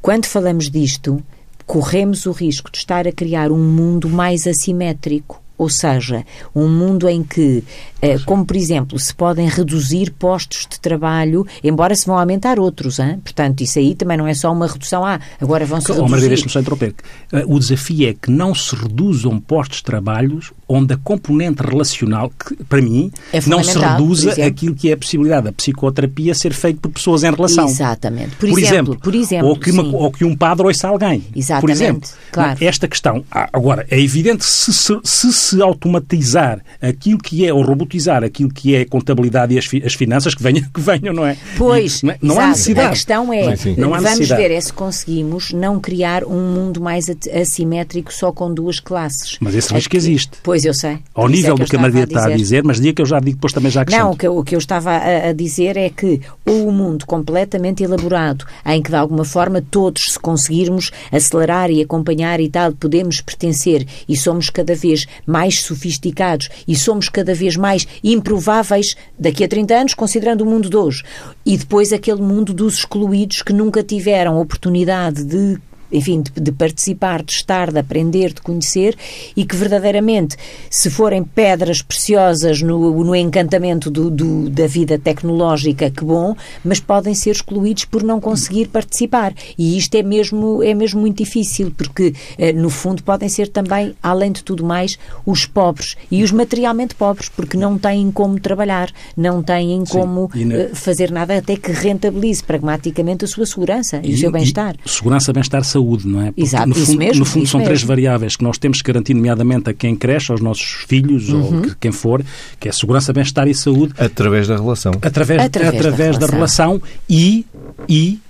quando 0.00 0.26
falamos 0.26 0.68
disto, 0.68 1.22
corremos 1.66 2.26
o 2.26 2.32
risco 2.32 2.70
de 2.70 2.78
estar 2.78 3.06
a 3.06 3.12
criar 3.12 3.50
um 3.50 3.58
mundo 3.58 4.08
mais 4.08 4.46
assimétrico. 4.46 5.42
Ou 5.62 5.68
seja, 5.68 6.24
um 6.54 6.66
mundo 6.66 7.08
em 7.08 7.22
que 7.22 7.62
eh, 8.00 8.18
como, 8.26 8.44
por 8.44 8.56
exemplo, 8.56 8.98
se 8.98 9.14
podem 9.14 9.48
reduzir 9.48 10.10
postos 10.10 10.66
de 10.68 10.80
trabalho, 10.80 11.46
embora 11.62 11.94
se 11.94 12.04
vão 12.04 12.18
aumentar 12.18 12.58
outros. 12.58 12.98
Hein? 12.98 13.20
Portanto, 13.22 13.60
isso 13.60 13.78
aí 13.78 13.94
também 13.94 14.16
não 14.16 14.26
é 14.26 14.34
só 14.34 14.50
uma 14.52 14.66
redução. 14.66 15.04
Ah, 15.04 15.20
agora 15.40 15.64
vão-se 15.64 15.86
reduzir. 15.86 16.10
Margarida, 16.10 16.28
deixe-me 16.30 16.50
só 16.50 16.58
interromper. 16.58 16.94
Eh, 17.32 17.44
o 17.46 17.60
desafio 17.60 18.08
é 18.08 18.12
que 18.12 18.28
não 18.28 18.52
se 18.54 18.74
reduzam 18.74 19.38
postos 19.38 19.78
de 19.78 19.84
trabalho 19.84 20.40
onde 20.72 20.94
a 20.94 20.96
componente 20.96 21.62
relacional, 21.62 22.30
que 22.30 22.56
para 22.64 22.80
mim, 22.80 23.10
é 23.32 23.40
não 23.46 23.62
se 23.62 23.78
reduza 23.78 24.32
aquilo 24.44 24.74
que 24.74 24.90
é 24.90 24.94
a 24.94 24.96
possibilidade 24.96 25.44
da 25.44 25.52
psicoterapia 25.52 26.34
ser 26.34 26.52
feita 26.52 26.80
por 26.80 26.90
pessoas 26.90 27.22
em 27.24 27.30
relação. 27.30 27.66
Exatamente. 27.66 28.36
Por, 28.36 28.48
por 28.48 28.58
exemplo, 28.58 28.62
exemplo, 28.62 28.98
por 29.00 29.14
exemplo 29.14 29.48
ou, 29.48 29.56
que 29.56 29.70
uma, 29.70 29.82
ou 29.82 30.10
que 30.10 30.24
um 30.24 30.36
padre 30.36 30.66
ouça 30.66 30.88
alguém. 30.88 31.24
Exatamente. 31.34 31.60
Por 31.60 31.70
exemplo, 31.70 32.08
claro. 32.30 32.58
esta 32.60 32.88
questão. 32.88 33.24
Ah, 33.30 33.48
agora, 33.52 33.86
é 33.90 34.00
evidente 34.00 34.44
se 34.44 34.72
se, 34.72 34.98
se, 35.04 35.32
se 35.32 35.62
automatizar 35.62 36.60
aquilo 36.80 37.18
que 37.18 37.46
é, 37.46 37.52
ou 37.52 37.62
robotizar 37.62 38.24
aquilo 38.24 38.50
que 38.50 38.74
é 38.74 38.82
a 38.82 38.86
contabilidade 38.86 39.54
e 39.54 39.58
as, 39.58 39.66
fi, 39.66 39.82
as 39.84 39.94
finanças, 39.94 40.34
que 40.34 40.42
venham, 40.42 40.64
que 40.72 40.80
venham, 40.80 41.14
não 41.14 41.26
é? 41.26 41.36
Pois, 41.56 42.02
não, 42.02 42.10
é? 42.10 42.18
não 42.20 42.40
há 42.40 42.48
necessidade. 42.48 42.88
A 42.88 42.90
questão 42.90 43.32
é, 43.32 43.54
vamos 43.54 44.28
ver 44.28 44.50
é 44.50 44.60
se 44.60 44.72
conseguimos 44.72 45.52
não 45.52 45.80
criar 45.80 46.24
um 46.24 46.52
mundo 46.52 46.80
mais 46.80 47.06
assimétrico 47.08 48.12
só 48.12 48.32
com 48.32 48.52
duas 48.52 48.80
classes. 48.80 49.36
Mas 49.40 49.54
esse 49.54 49.72
risco 49.72 49.96
existe. 49.96 50.30
Pois, 50.42 50.61
eu 50.64 50.74
sei. 50.74 50.98
Ao 51.14 51.28
nível 51.28 51.54
é 51.54 51.58
do 51.58 51.64
que 51.64 51.76
a 51.76 51.78
Maria 51.78 52.04
está 52.04 52.26
a 52.26 52.36
dizer, 52.36 52.62
mas 52.64 52.80
dia 52.80 52.92
que 52.92 53.02
eu 53.02 53.06
já 53.06 53.18
digo, 53.20 53.36
depois 53.36 53.52
também 53.52 53.70
já 53.70 53.82
acrescento. 53.82 54.04
Não, 54.04 54.12
o 54.12 54.16
que, 54.16 54.26
eu, 54.26 54.36
o 54.38 54.44
que 54.44 54.54
eu 54.54 54.58
estava 54.58 54.90
a, 54.90 55.30
a 55.30 55.32
dizer 55.32 55.76
é 55.76 55.90
que 55.90 56.20
o 56.46 56.70
mundo 56.70 57.06
completamente 57.06 57.82
elaborado, 57.82 58.44
em 58.64 58.82
que 58.82 58.90
de 58.90 58.96
alguma 58.96 59.24
forma 59.24 59.62
todos, 59.70 60.12
se 60.12 60.18
conseguirmos 60.18 60.90
acelerar 61.10 61.70
e 61.70 61.82
acompanhar 61.82 62.40
e 62.40 62.48
tal, 62.48 62.72
podemos 62.72 63.20
pertencer 63.20 63.86
e 64.08 64.16
somos 64.16 64.50
cada 64.50 64.74
vez 64.74 65.06
mais 65.26 65.62
sofisticados 65.62 66.48
e 66.66 66.74
somos 66.74 67.08
cada 67.08 67.34
vez 67.34 67.56
mais 67.56 67.86
improváveis 68.02 68.96
daqui 69.18 69.44
a 69.44 69.48
30 69.48 69.74
anos, 69.74 69.94
considerando 69.94 70.42
o 70.42 70.46
mundo 70.46 70.68
de 70.68 70.76
hoje. 70.76 71.02
E 71.44 71.56
depois 71.56 71.92
aquele 71.92 72.20
mundo 72.20 72.52
dos 72.52 72.78
excluídos 72.78 73.42
que 73.42 73.52
nunca 73.52 73.82
tiveram 73.82 74.40
oportunidade 74.40 75.24
de 75.24 75.58
enfim, 75.92 76.22
de, 76.22 76.40
de, 76.40 76.52
participar, 76.52 77.22
de 77.22 77.32
estar, 77.32 77.70
de 77.70 77.78
aprender, 77.78 78.32
de 78.32 78.40
conhecer 78.40 78.96
e 79.36 79.44
que 79.44 79.54
verdadeiramente, 79.54 80.36
se 80.70 80.90
forem 80.90 81.22
pedras 81.22 81.82
preciosas 81.82 82.62
no, 82.62 83.04
no 83.04 83.14
encantamento 83.14 83.90
do, 83.90 84.10
do, 84.10 84.48
da 84.48 84.66
vida 84.66 84.98
tecnológica, 84.98 85.90
que 85.90 86.04
bom, 86.04 86.34
mas 86.64 86.80
podem 86.80 87.14
ser 87.14 87.30
excluídos 87.30 87.84
por 87.84 88.02
não 88.02 88.20
conseguir 88.20 88.68
participar. 88.68 89.34
E 89.58 89.76
isto 89.76 89.94
é 89.94 90.02
mesmo, 90.02 90.62
é 90.62 90.74
mesmo 90.74 91.00
muito 91.00 91.18
difícil, 91.18 91.72
porque, 91.76 92.14
eh, 92.38 92.52
no 92.52 92.70
fundo, 92.70 93.02
podem 93.02 93.28
ser 93.28 93.48
também, 93.48 93.94
além 94.02 94.32
de 94.32 94.42
tudo 94.42 94.64
mais, 94.64 94.98
os 95.26 95.44
pobres 95.44 95.96
e 96.10 96.22
os 96.22 96.32
materialmente 96.32 96.94
pobres, 96.94 97.28
porque 97.28 97.56
não 97.56 97.78
têm 97.78 98.10
como 98.10 98.40
trabalhar, 98.40 98.90
não 99.16 99.42
têm 99.42 99.84
como 99.84 100.30
na... 100.34 100.54
Eh, 100.54 100.70
fazer 100.74 101.10
nada 101.10 101.36
até 101.36 101.56
que 101.56 101.70
rentabilize 101.72 102.42
pragmaticamente 102.42 103.24
a 103.24 103.28
sua 103.28 103.44
segurança 103.44 104.00
e, 104.02 104.10
e 104.10 104.14
o 104.14 104.18
seu 104.18 104.30
bem-estar. 104.30 104.76
Segurança, 104.86 105.32
bem-estar, 105.32 105.64
saúde 105.64 105.81
saúde, 105.82 106.06
não 106.06 106.22
é? 106.22 106.26
Porque, 106.26 106.42
Exato, 106.42 106.68
no 106.68 106.74
fundo, 106.74 106.98
mesmo, 106.98 107.18
no 107.18 107.24
fundo 107.24 107.46
são 107.46 107.58
mesmo. 107.58 107.68
três 107.68 107.82
variáveis 107.82 108.36
que 108.36 108.44
nós 108.44 108.58
temos 108.58 108.80
que 108.80 108.92
garantir, 108.92 109.14
nomeadamente 109.14 109.70
a 109.70 109.74
quem 109.74 109.96
cresce, 109.96 110.30
aos 110.30 110.40
nossos 110.40 110.84
filhos 110.86 111.28
uhum. 111.28 111.56
ou 111.56 111.62
que, 111.62 111.74
quem 111.76 111.92
for, 111.92 112.24
que 112.58 112.68
é 112.68 112.72
segurança, 112.72 113.12
bem-estar 113.12 113.48
e 113.48 113.54
saúde. 113.54 113.92
Através 113.98 114.48
da 114.48 114.56
relação. 114.56 114.92
Através, 115.02 115.42
através, 115.42 115.74
através 115.74 116.18
da, 116.18 116.26
relação. 116.26 116.78
da, 116.78 116.86
relação. 116.86 116.98
e, 117.08 117.46
e 117.88 118.20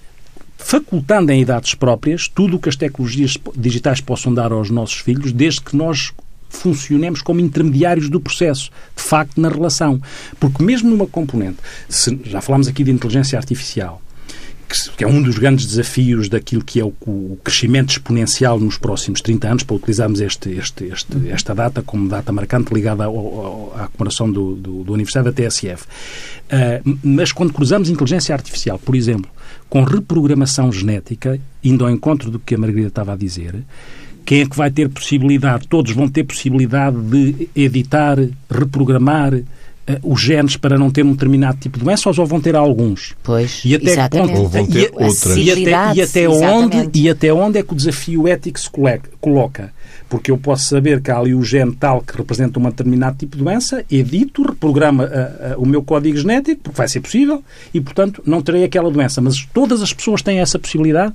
facultando 0.57 1.33
em 1.33 1.43
idades 1.43 1.75
próprias 1.75 2.29
tudo 2.29 2.57
o 2.57 2.61
que 2.61 2.69
as 2.69 2.77
tecnologias 2.77 3.37
digitais 3.57 4.01
possam 4.01 4.33
dar 4.33 4.53
aos 4.53 4.71
nossos 4.71 4.99
filhos, 4.99 5.33
desde 5.33 5.61
que 5.61 5.77
nós 5.77 6.13
funcionemos 6.49 7.23
como 7.23 7.41
intermediários 7.41 8.09
do 8.09 8.21
processo, 8.21 8.71
de 8.95 9.03
facto, 9.03 9.41
na 9.41 9.49
relação. 9.49 10.01
Porque 10.39 10.63
mesmo 10.63 10.91
numa 10.91 11.07
componente, 11.07 11.57
se, 11.89 12.19
já 12.25 12.41
falámos 12.41 12.69
aqui 12.69 12.85
de 12.85 12.91
inteligência 12.91 13.39
artificial, 13.39 14.03
que 14.97 15.05
é 15.05 15.07
um 15.07 15.23
dos 15.23 15.39
grandes 15.39 15.67
desafios 15.67 16.29
daquilo 16.29 16.63
que 16.63 16.81
é 16.81 16.85
o, 16.85 16.93
o 17.07 17.39
crescimento 17.43 17.91
exponencial 17.91 18.59
nos 18.59 18.79
próximos 18.79 19.21
30 19.21 19.49
anos, 19.49 19.63
para 19.63 19.77
utilizarmos 19.77 20.21
este, 20.21 20.51
este, 20.51 20.85
este, 20.85 21.29
esta 21.29 21.55
data 21.55 21.83
como 21.83 22.09
data 22.09 22.33
marcante 22.33 22.73
ligada 22.73 23.05
ao, 23.05 23.17
ao, 23.17 23.75
à 23.77 23.89
comemoração 23.89 24.31
do, 24.31 24.55
do, 24.57 24.85
do, 24.85 24.95
aniversário 24.95 25.31
da 25.31 25.35
TSF. 25.35 25.85
Uh, 25.85 26.99
mas 27.03 27.33
quando 27.33 27.53
cruzamos 27.53 27.89
inteligência 27.89 28.35
artificial, 28.35 28.79
por 28.79 28.95
exemplo, 28.95 29.31
com 29.69 29.85
reprogramação 29.85 30.71
genética, 30.73 31.41
indo 31.63 31.85
ao 31.85 31.91
encontro 31.91 32.31
do 32.31 32.39
que 32.39 32.55
a 32.55 32.59
Margarida 32.59 32.89
estava 32.89 33.13
a 33.13 33.17
dizer, 33.17 33.65
quem 34.25 34.43
é 34.43 34.47
que 34.47 34.57
vai 34.57 34.71
ter 34.71 34.89
possibilidade? 34.89 35.67
Todos 35.67 35.93
vão 35.93 36.09
ter 36.09 36.25
possibilidade 36.25 36.97
de 36.97 37.49
editar, 37.57 38.19
reprogramar, 38.51 39.35
os 40.03 40.21
genes 40.21 40.57
para 40.57 40.79
não 40.79 40.91
ter 40.91 41.05
um 41.05 41.13
determinado 41.13 41.59
tipo 41.59 41.79
de 41.79 41.85
doença 41.85 42.09
ou 42.09 42.15
só 42.15 42.25
vão 42.25 42.41
ter 42.41 42.55
alguns? 42.55 43.15
Pois, 43.23 43.63
e 43.65 43.75
até 43.75 43.93
exatamente. 43.93 44.39
Ou 44.39 44.49
vão 44.49 44.67
ter 44.67 44.91
e, 44.91 45.05
outras. 45.05 45.37
E 45.37 45.51
até, 45.51 45.95
e 45.95 46.03
até 46.03 46.29
onde, 46.29 46.91
e 46.95 47.11
até 47.11 47.33
onde 47.33 47.59
é 47.59 47.63
que 47.63 47.73
o 47.73 47.77
desafio 47.77 48.29
ético 48.29 48.61
se 48.61 48.71
coloca? 49.21 49.73
Porque 50.09 50.31
eu 50.31 50.37
posso 50.37 50.69
saber 50.69 51.01
que 51.01 51.11
há 51.11 51.19
ali 51.19 51.35
o 51.35 51.43
gene 51.43 51.75
tal 51.75 52.03
que 52.03 52.17
representa 52.17 52.61
um 52.61 52.65
determinado 52.65 53.17
tipo 53.17 53.37
de 53.37 53.43
doença, 53.43 53.85
edito, 53.91 54.43
reprograma 54.43 55.05
uh, 55.05 55.59
uh, 55.59 55.63
o 55.63 55.67
meu 55.67 55.83
código 55.83 56.17
genético, 56.17 56.65
porque 56.65 56.77
vai 56.77 56.87
ser 56.87 57.01
possível, 57.01 57.43
e, 57.73 57.81
portanto, 57.81 58.23
não 58.27 58.43
terei 58.43 58.63
aquela 58.63 58.91
doença. 58.91 59.21
Mas 59.21 59.45
todas 59.55 59.81
as 59.81 59.93
pessoas 59.93 60.21
têm 60.21 60.39
essa 60.39 60.59
possibilidade. 60.59 61.15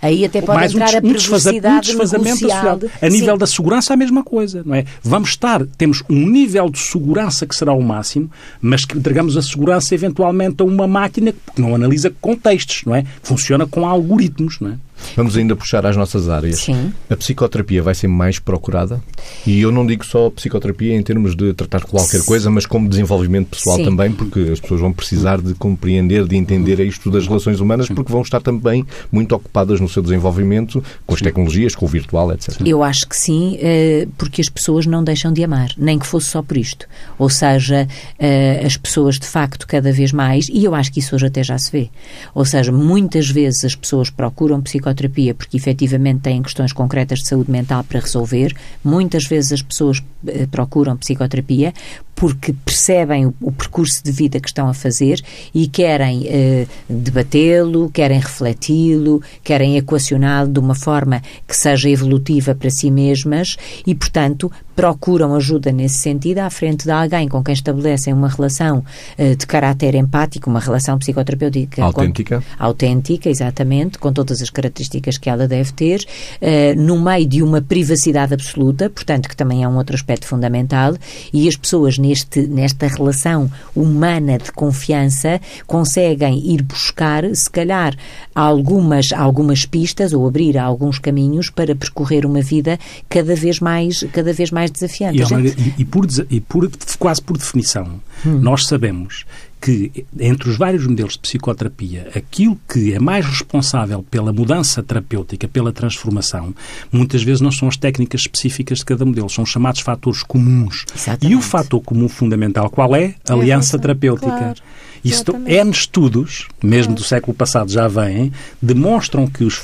Aí 0.00 0.24
até 0.24 0.40
pode 0.42 0.58
mais 0.58 0.74
entrar 0.74 1.02
um, 1.02 1.06
a 1.06 1.10
um 1.10 1.80
desfazamento 1.80 2.38
social. 2.38 2.78
A 3.00 3.08
nível 3.08 3.34
Sim. 3.34 3.38
da 3.38 3.46
segurança, 3.46 3.94
a 3.94 3.96
mesma 3.96 4.22
coisa, 4.22 4.62
não 4.64 4.74
é? 4.74 4.84
Vamos 5.02 5.30
estar, 5.30 5.64
temos 5.78 6.02
um 6.10 6.28
nível 6.28 6.68
de 6.68 6.78
segurança 6.78 7.46
que 7.46 7.56
será 7.56 7.72
o 7.72 7.82
máximo, 7.82 8.30
mas 8.60 8.84
que 8.84 8.96
entregamos 8.98 9.36
a 9.36 9.42
segurança 9.42 9.94
eventualmente 9.94 10.62
a 10.62 10.64
uma 10.64 10.86
máquina 10.86 11.32
que 11.32 11.60
não 11.60 11.74
analisa 11.74 12.12
contextos, 12.20 12.82
não 12.84 12.94
é? 12.94 13.04
Funciona 13.22 13.66
com 13.66 13.86
algoritmos, 13.86 14.60
não 14.60 14.70
é? 14.70 14.74
Vamos 15.16 15.36
ainda 15.36 15.54
puxar 15.54 15.84
às 15.86 15.96
nossas 15.96 16.28
áreas. 16.28 16.60
Sim. 16.60 16.92
A 17.08 17.16
psicoterapia 17.16 17.82
vai 17.82 17.94
ser 17.94 18.08
mais 18.08 18.38
procurada? 18.38 19.02
E 19.46 19.60
eu 19.60 19.70
não 19.70 19.86
digo 19.86 20.04
só 20.04 20.30
psicoterapia 20.30 20.94
em 20.94 21.02
termos 21.02 21.36
de 21.36 21.52
tratar 21.52 21.84
qualquer 21.84 22.24
coisa, 22.24 22.50
mas 22.50 22.66
como 22.66 22.88
desenvolvimento 22.88 23.48
pessoal 23.48 23.76
Sim. 23.76 23.84
também, 23.84 24.12
porque 24.12 24.40
as 24.52 24.60
pessoas 24.60 24.80
vão 24.80 24.92
precisar 24.92 25.40
de 25.40 25.54
compreender, 25.54 26.26
de 26.26 26.36
entender 26.36 26.80
isto 26.80 27.10
das 27.10 27.26
relações 27.26 27.60
humanas, 27.60 27.88
porque 27.88 28.10
vão 28.10 28.22
estar 28.22 28.40
também 28.40 28.84
muito 29.12 29.34
ocupadas 29.34 29.80
no 29.80 29.88
seu 29.88 30.02
desenvolvimento 30.02 30.82
com 31.06 31.14
as 31.14 31.20
tecnologias, 31.20 31.74
com 31.74 31.84
o 31.84 31.88
virtual, 31.88 32.32
etc. 32.32 32.60
Eu 32.64 32.82
acho 32.82 33.08
que 33.08 33.16
sim, 33.16 33.58
eh, 33.60 34.08
porque 34.16 34.40
as 34.40 34.48
pessoas 34.48 34.86
não 34.86 35.04
deixam 35.04 35.32
de 35.32 35.44
amar, 35.44 35.70
nem 35.76 35.98
que 35.98 36.06
fosse 36.06 36.28
só 36.28 36.42
por 36.42 36.56
isto. 36.56 36.86
Ou 37.18 37.28
seja, 37.28 37.86
eh, 38.18 38.62
as 38.64 38.76
pessoas 38.76 39.18
de 39.18 39.26
facto 39.26 39.66
cada 39.66 39.92
vez 39.92 40.12
mais, 40.12 40.48
e 40.48 40.64
eu 40.64 40.74
acho 40.74 40.92
que 40.92 41.00
isso 41.00 41.14
hoje 41.14 41.26
até 41.26 41.42
já 41.42 41.58
se 41.58 41.70
vê, 41.70 41.90
ou 42.34 42.44
seja, 42.44 42.72
muitas 42.72 43.28
vezes 43.28 43.64
as 43.64 43.74
pessoas 43.74 44.10
procuram 44.10 44.60
psicoterapia 44.60 44.93
psicoterapia 44.94 45.34
porque 45.34 45.56
efetivamente 45.56 46.20
têm 46.20 46.42
questões 46.42 46.72
concretas 46.72 47.18
de 47.20 47.28
saúde 47.28 47.50
mental 47.50 47.84
para 47.84 48.00
resolver. 48.00 48.54
Muitas 48.82 49.24
vezes 49.24 49.52
as 49.52 49.62
pessoas 49.62 50.02
eh, 50.26 50.46
procuram 50.46 50.96
psicoterapia 50.96 51.72
porque 52.14 52.52
percebem 52.52 53.26
o, 53.26 53.34
o, 53.40 53.52
percurso 53.52 54.02
de 54.04 54.12
vida 54.12 54.38
que 54.40 54.48
estão 54.48 54.68
a 54.68 54.74
fazer 54.74 55.20
e 55.54 55.66
querem 55.66 56.26
eh, 56.26 56.66
debatê-lo, 56.88 57.90
querem 57.90 58.20
refleti-lo, 58.20 59.20
querem 59.42 59.76
equacioná-lo 59.76 60.48
de 60.50 60.58
uma 60.58 60.74
forma 60.74 61.22
que 61.46 61.56
seja 61.56 61.88
evolutiva 61.88 62.54
para 62.54 62.70
si 62.70 62.90
mesmas 62.90 63.56
e, 63.86 63.94
portanto, 63.94 64.50
procuram 64.74 65.34
ajuda 65.34 65.70
nesse 65.72 65.98
sentido 65.98 66.38
à 66.38 66.50
frente 66.50 66.84
de 66.84 66.90
alguém 66.90 67.28
com 67.28 67.42
quem 67.42 67.54
estabelecem 67.54 68.12
uma 68.12 68.28
relação 68.28 68.84
eh, 69.16 69.34
de 69.34 69.46
caráter 69.46 69.94
empático, 69.94 70.50
uma 70.50 70.60
relação 70.60 70.98
psicoterapêutica 70.98 71.82
autêntica. 71.82 72.40
Com, 72.40 72.64
autêntica, 72.64 73.28
exatamente, 73.28 73.98
com 73.98 74.12
todas 74.12 74.42
as 74.42 74.50
características 74.50 75.18
que 75.18 75.30
ela 75.30 75.46
deve 75.46 75.72
ter, 75.72 76.04
eh, 76.40 76.74
no 76.74 77.00
meio 77.00 77.26
de 77.26 77.42
uma 77.42 77.60
privacidade 77.60 78.34
absoluta, 78.34 78.90
portanto, 78.90 79.28
que 79.28 79.36
também 79.36 79.62
é 79.62 79.68
um 79.68 79.76
outro 79.76 79.94
aspecto 79.94 80.26
fundamental, 80.26 80.96
e 81.32 81.48
as 81.48 81.56
pessoas 81.56 81.98
neste, 82.04 82.46
nesta 82.46 82.86
relação 82.86 83.50
humana 83.74 84.36
de 84.38 84.52
confiança 84.52 85.40
conseguem 85.66 86.52
ir 86.52 86.62
buscar, 86.62 87.24
se 87.34 87.50
calhar, 87.50 87.96
algumas, 88.34 89.10
algumas 89.12 89.64
pistas 89.64 90.12
ou 90.12 90.26
abrir 90.26 90.58
alguns 90.58 90.98
caminhos 90.98 91.48
para 91.48 91.74
percorrer 91.74 92.26
uma 92.26 92.42
vida 92.42 92.78
cada 93.08 93.34
vez 93.34 93.58
mais, 93.58 94.04
cada 94.12 94.32
vez 94.32 94.50
mais 94.50 94.70
desafiante. 94.70 95.22
E, 95.22 95.24
gente... 95.24 95.74
e, 95.78 95.84
por, 95.84 96.06
e 96.30 96.40
por, 96.40 96.70
quase 96.98 97.22
por 97.22 97.38
definição, 97.38 98.00
hum. 98.26 98.38
nós 98.40 98.66
sabemos 98.66 99.24
que, 99.64 100.04
entre 100.20 100.50
os 100.50 100.58
vários 100.58 100.86
modelos 100.86 101.14
de 101.14 101.20
psicoterapia, 101.20 102.10
aquilo 102.14 102.60
que 102.70 102.92
é 102.92 102.98
mais 103.00 103.24
responsável 103.24 104.02
pela 104.02 104.30
mudança 104.30 104.82
terapêutica, 104.82 105.48
pela 105.48 105.72
transformação, 105.72 106.54
muitas 106.92 107.22
vezes 107.22 107.40
não 107.40 107.50
são 107.50 107.66
as 107.66 107.78
técnicas 107.78 108.20
específicas 108.20 108.80
de 108.80 108.84
cada 108.84 109.06
modelo, 109.06 109.30
são 109.30 109.42
os 109.42 109.48
chamados 109.48 109.80
fatores 109.80 110.22
comuns. 110.22 110.84
Exatamente. 110.94 111.32
E 111.32 111.34
o 111.34 111.40
fator 111.40 111.80
comum 111.80 112.10
fundamental 112.10 112.68
qual 112.68 112.94
é? 112.94 113.14
A 113.26 113.32
aliança 113.32 113.78
terapêutica. 113.78 114.26
Claro. 114.26 114.60
Isto, 115.04 115.36
N 115.46 115.70
estudos, 115.70 116.48
mesmo 116.62 116.94
do 116.94 117.04
século 117.04 117.34
passado 117.34 117.70
já 117.70 117.86
vêm, 117.86 118.32
demonstram 118.60 119.26
que 119.26 119.44
os, 119.44 119.60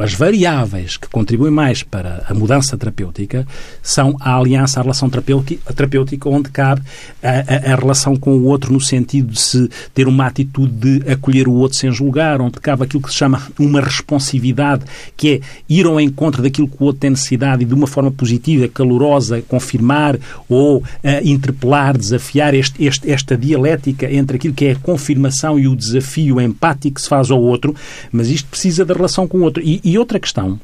as 0.00 0.14
variáveis 0.14 0.96
que 0.96 1.08
contribuem 1.08 1.50
mais 1.50 1.82
para 1.82 2.24
a 2.28 2.32
mudança 2.32 2.78
terapêutica 2.78 3.44
são 3.82 4.16
a 4.20 4.36
aliança, 4.36 4.78
a 4.78 4.82
relação 4.82 5.10
terapêutica, 5.10 5.72
terapêutica 5.74 6.28
onde 6.28 6.48
cabe 6.50 6.82
a, 7.20 7.28
a, 7.28 7.72
a, 7.72 7.76
relação 7.76 8.14
com 8.14 8.36
o 8.36 8.44
outro 8.44 8.72
no 8.72 8.80
sentido 8.80 9.32
de 9.32 9.40
se 9.40 9.68
ter 9.92 10.06
uma 10.06 10.26
atitude 10.26 10.72
de 11.00 11.10
acolher 11.10 11.48
o 11.48 11.54
outro 11.54 11.76
sem 11.76 11.90
julgar, 11.90 12.40
onde 12.40 12.60
cabe 12.60 12.84
aquilo 12.84 13.02
que 13.02 13.10
se 13.10 13.16
chama 13.16 13.42
uma 13.58 13.80
responsividade, 13.80 14.84
que 15.16 15.34
é 15.34 15.40
ir 15.68 15.86
ao 15.86 16.00
encontro 16.00 16.40
daquilo 16.40 16.68
que 16.68 16.76
o 16.78 16.84
outro 16.84 17.00
tem 17.00 17.10
necessidade 17.10 17.62
e 17.62 17.66
de 17.66 17.74
uma 17.74 17.88
forma 17.88 18.12
positiva, 18.12 18.68
calorosa, 18.68 19.42
confirmar 19.42 20.16
ou 20.48 20.78
uh, 20.78 20.84
interpelar, 21.24 21.98
desafiar 21.98 22.54
este, 22.54 22.84
este, 22.84 23.10
esta 23.10 23.36
dialética 23.36 24.10
entre 24.12 24.36
aquilo 24.36 24.51
que 24.52 24.66
é 24.66 24.72
a 24.72 24.76
confirmação 24.76 25.58
e 25.58 25.66
o 25.66 25.76
desafio 25.76 26.40
empático 26.40 26.96
que 26.96 27.02
se 27.02 27.08
faz 27.08 27.30
ao 27.30 27.40
outro, 27.40 27.74
mas 28.10 28.28
isto 28.28 28.48
precisa 28.48 28.84
da 28.84 28.94
relação 28.94 29.26
com 29.26 29.38
o 29.38 29.42
outro. 29.42 29.62
E, 29.62 29.80
e 29.84 29.98
outra 29.98 30.20
questão 30.20 30.58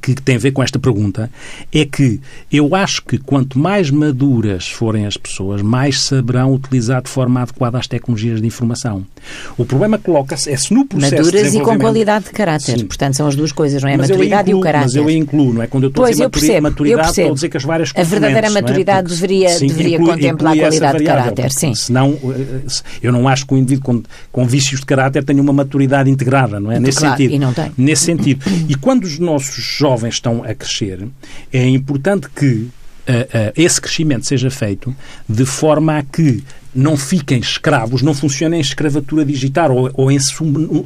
que 0.00 0.14
tem 0.14 0.36
a 0.36 0.38
ver 0.38 0.50
com 0.52 0.62
esta 0.62 0.78
pergunta 0.78 1.30
é 1.72 1.84
que 1.84 2.20
eu 2.52 2.74
acho 2.74 3.02
que 3.04 3.16
quanto 3.18 3.58
mais 3.58 3.90
maduras 3.90 4.68
forem 4.68 5.06
as 5.06 5.16
pessoas, 5.16 5.62
mais 5.62 6.00
saberão 6.00 6.52
utilizar 6.52 7.02
de 7.02 7.08
forma 7.08 7.42
adequada 7.42 7.78
as 7.78 7.86
tecnologias 7.86 8.40
de 8.40 8.46
informação. 8.46 9.06
O 9.56 9.64
problema 9.64 9.98
coloca-se 9.98 10.50
é 10.50 10.56
se 10.56 10.72
no 10.74 10.84
processo 10.86 11.16
Maduras 11.16 11.52
de 11.52 11.58
e 11.58 11.60
com 11.60 11.78
qualidade 11.78 12.24
de 12.26 12.30
caráter. 12.32 12.78
Sim. 12.78 12.86
Portanto, 12.86 13.14
são 13.14 13.26
as 13.26 13.36
duas 13.36 13.52
coisas, 13.52 13.82
não 13.82 13.88
é? 13.88 13.94
A 13.94 13.98
Mas 13.98 14.10
maturidade 14.10 14.48
incluo, 14.50 14.58
e 14.58 14.60
o 14.60 14.64
caráter. 14.64 14.84
Mas 14.86 14.94
eu 14.96 15.10
incluo, 15.10 15.52
não 15.54 15.62
é? 15.62 15.66
Quando 15.66 15.84
eu 15.84 15.88
estou 15.88 16.04
Pois, 16.04 16.10
a 16.20 16.26
dizer 16.26 16.30
percebo, 16.30 16.62
maturidade, 16.62 17.08
estou 17.10 17.30
a 17.30 17.34
dizer 17.34 17.48
que 17.48 17.56
as 17.56 17.64
várias 17.64 17.92
A 17.94 18.02
verdadeira 18.02 18.46
é? 18.46 18.50
maturidade 18.50 19.08
Porque- 19.08 19.14
deveria- 19.14 19.48
sim, 19.50 19.66
deveria 19.68 19.96
inclui- 19.96 20.10
contemplar 20.14 20.52
a 20.52 20.56
inclui 20.56 20.68
essa 20.68 20.78
qualidade 20.80 20.98
de 20.98 21.04
caráter, 21.04 21.52
sim. 21.52 21.74
Senão, 21.74 22.18
eh, 22.24 22.70
eu 23.02 23.12
não 23.12 23.28
acho 23.28 23.46
que 23.46 23.54
um 23.54 23.58
indivíduo 23.58 23.84
com, 23.84 24.02
com 24.32 24.46
vícios 24.46 24.80
de 24.80 24.86
caráter 24.86 25.22
tenha 25.24 25.40
uma 25.40 25.52
maturidade 25.52 26.10
integrada, 26.10 26.58
não 26.58 26.72
é? 26.72 26.80
Nesse 26.80 26.98
Claro, 26.98 27.16
sentido. 27.16 27.34
e 27.34 27.38
não 27.38 27.52
tem. 27.52 27.70
Nesse 27.76 28.04
sentido. 28.04 28.44
E 28.68 28.74
quando 28.74 29.04
os 29.04 29.18
nossos 29.18 29.67
jovens 29.68 30.14
estão 30.14 30.42
a 30.42 30.54
crescer, 30.54 31.06
é 31.52 31.66
importante 31.66 32.28
que 32.30 32.68
eh, 33.06 33.28
eh, 33.32 33.52
esse 33.56 33.80
crescimento 33.80 34.26
seja 34.26 34.50
feito 34.50 34.94
de 35.28 35.46
forma 35.46 35.96
a 35.96 36.02
que 36.02 36.44
não 36.78 36.96
fiquem 36.96 37.40
escravos, 37.40 38.02
não 38.02 38.14
funcionem 38.14 38.58
em 38.58 38.62
escravatura 38.62 39.24
digital 39.24 39.74
ou, 39.74 39.90
ou 39.94 40.12
em 40.12 40.18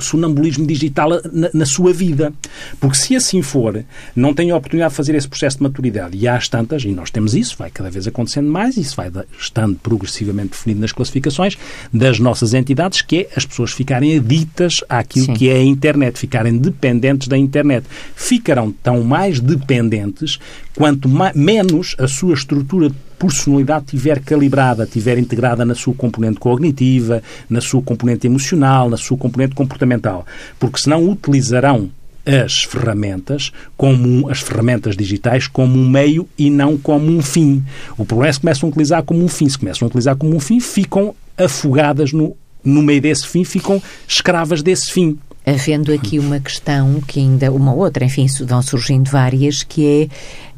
sonambulismo 0.00 0.66
digital 0.66 1.10
na, 1.30 1.50
na 1.52 1.66
sua 1.66 1.92
vida. 1.92 2.32
Porque 2.80 2.96
se 2.96 3.14
assim 3.14 3.42
for, 3.42 3.84
não 4.16 4.32
têm 4.32 4.50
a 4.50 4.56
oportunidade 4.56 4.92
de 4.92 4.96
fazer 4.96 5.14
esse 5.14 5.28
processo 5.28 5.58
de 5.58 5.62
maturidade. 5.64 6.16
E 6.16 6.26
às 6.26 6.48
tantas, 6.48 6.82
e 6.84 6.88
nós 6.88 7.10
temos 7.10 7.34
isso, 7.34 7.56
vai 7.58 7.70
cada 7.70 7.90
vez 7.90 8.06
acontecendo 8.06 8.48
mais, 8.48 8.78
isso 8.78 8.96
vai 8.96 9.10
estando 9.38 9.76
progressivamente 9.82 10.52
definido 10.52 10.80
nas 10.80 10.92
classificações 10.92 11.58
das 11.92 12.18
nossas 12.18 12.54
entidades, 12.54 13.02
que 13.02 13.18
é 13.18 13.28
as 13.36 13.44
pessoas 13.44 13.72
ficarem 13.72 14.16
aditas 14.16 14.78
àquilo 14.88 15.26
Sim. 15.26 15.34
que 15.34 15.50
é 15.50 15.56
a 15.56 15.62
internet, 15.62 16.18
ficarem 16.18 16.56
dependentes 16.56 17.28
da 17.28 17.36
internet. 17.36 17.86
Ficarão 18.16 18.72
tão 18.82 19.02
mais 19.04 19.40
dependentes 19.40 20.38
quanto 20.74 21.06
ma- 21.06 21.32
menos 21.34 21.94
a 21.98 22.08
sua 22.08 22.32
estrutura 22.32 22.88
de 22.88 22.96
personalidade 23.22 23.86
tiver 23.86 24.20
calibrada, 24.20 24.84
tiver 24.84 25.16
integrada 25.16 25.64
na 25.64 25.76
sua 25.76 25.94
componente 25.94 26.40
cognitiva, 26.40 27.22
na 27.48 27.60
sua 27.60 27.80
componente 27.80 28.26
emocional, 28.26 28.90
na 28.90 28.96
sua 28.96 29.16
componente 29.16 29.54
comportamental. 29.54 30.26
Porque 30.58 30.80
senão 30.80 31.08
utilizarão 31.08 31.88
as 32.26 32.64
ferramentas 32.64 33.52
como 33.76 34.28
as 34.28 34.40
ferramentas 34.40 34.96
digitais 34.96 35.46
como 35.46 35.78
um 35.78 35.88
meio 35.88 36.28
e 36.36 36.50
não 36.50 36.76
como 36.76 37.10
um 37.10 37.22
fim. 37.22 37.62
O 37.96 38.04
problema 38.04 38.30
é 38.30 38.32
que 38.32 38.40
começam 38.40 38.68
a 38.68 38.70
utilizar 38.70 39.02
como 39.04 39.24
um 39.24 39.28
fim. 39.28 39.48
Se 39.48 39.58
começam 39.58 39.86
a 39.86 39.88
utilizar 39.88 40.16
como 40.16 40.34
um 40.34 40.40
fim, 40.40 40.58
ficam 40.58 41.14
afogadas 41.38 42.12
no, 42.12 42.36
no 42.64 42.82
meio 42.82 43.00
desse 43.00 43.26
fim, 43.26 43.44
ficam 43.44 43.80
escravas 44.06 44.62
desse 44.62 44.92
fim. 44.92 45.16
Havendo 45.44 45.92
aqui 45.92 46.18
uma 46.18 46.38
questão 46.38 47.00
que 47.00 47.20
ainda, 47.20 47.50
uma 47.52 47.72
outra, 47.74 48.04
enfim, 48.04 48.26
vão 48.46 48.62
surgindo 48.62 49.10
várias, 49.10 49.62
que 49.62 49.86
é 49.86 50.08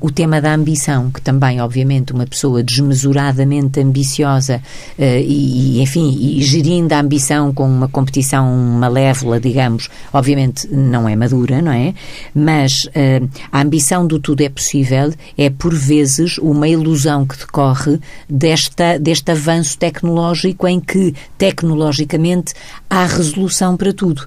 o 0.00 0.10
tema 0.10 0.38
da 0.38 0.52
ambição, 0.52 1.10
que 1.10 1.20
também, 1.20 1.60
obviamente, 1.62 2.12
uma 2.12 2.26
pessoa 2.26 2.62
desmesuradamente 2.62 3.80
ambiciosa 3.80 4.60
eh, 4.98 5.22
e, 5.22 5.80
enfim, 5.80 6.14
e 6.20 6.42
gerindo 6.42 6.92
a 6.92 7.00
ambição 7.00 7.54
com 7.54 7.66
uma 7.66 7.88
competição 7.88 8.54
malévola, 8.54 9.40
digamos, 9.40 9.88
obviamente 10.12 10.68
não 10.70 11.08
é 11.08 11.16
madura, 11.16 11.62
não 11.62 11.72
é? 11.72 11.94
Mas 12.34 12.86
eh, 12.94 13.22
a 13.50 13.62
ambição 13.62 14.06
do 14.06 14.18
tudo 14.18 14.42
é 14.42 14.48
possível 14.50 15.10
é, 15.38 15.48
por 15.48 15.74
vezes, 15.74 16.36
uma 16.36 16.68
ilusão 16.68 17.24
que 17.24 17.38
decorre 17.38 17.98
desta, 18.28 18.98
deste 18.98 19.30
avanço 19.30 19.78
tecnológico 19.78 20.68
em 20.68 20.80
que, 20.80 21.14
tecnologicamente, 21.38 22.52
há 22.90 23.06
resolução 23.06 23.74
para 23.74 23.92
tudo. 23.92 24.26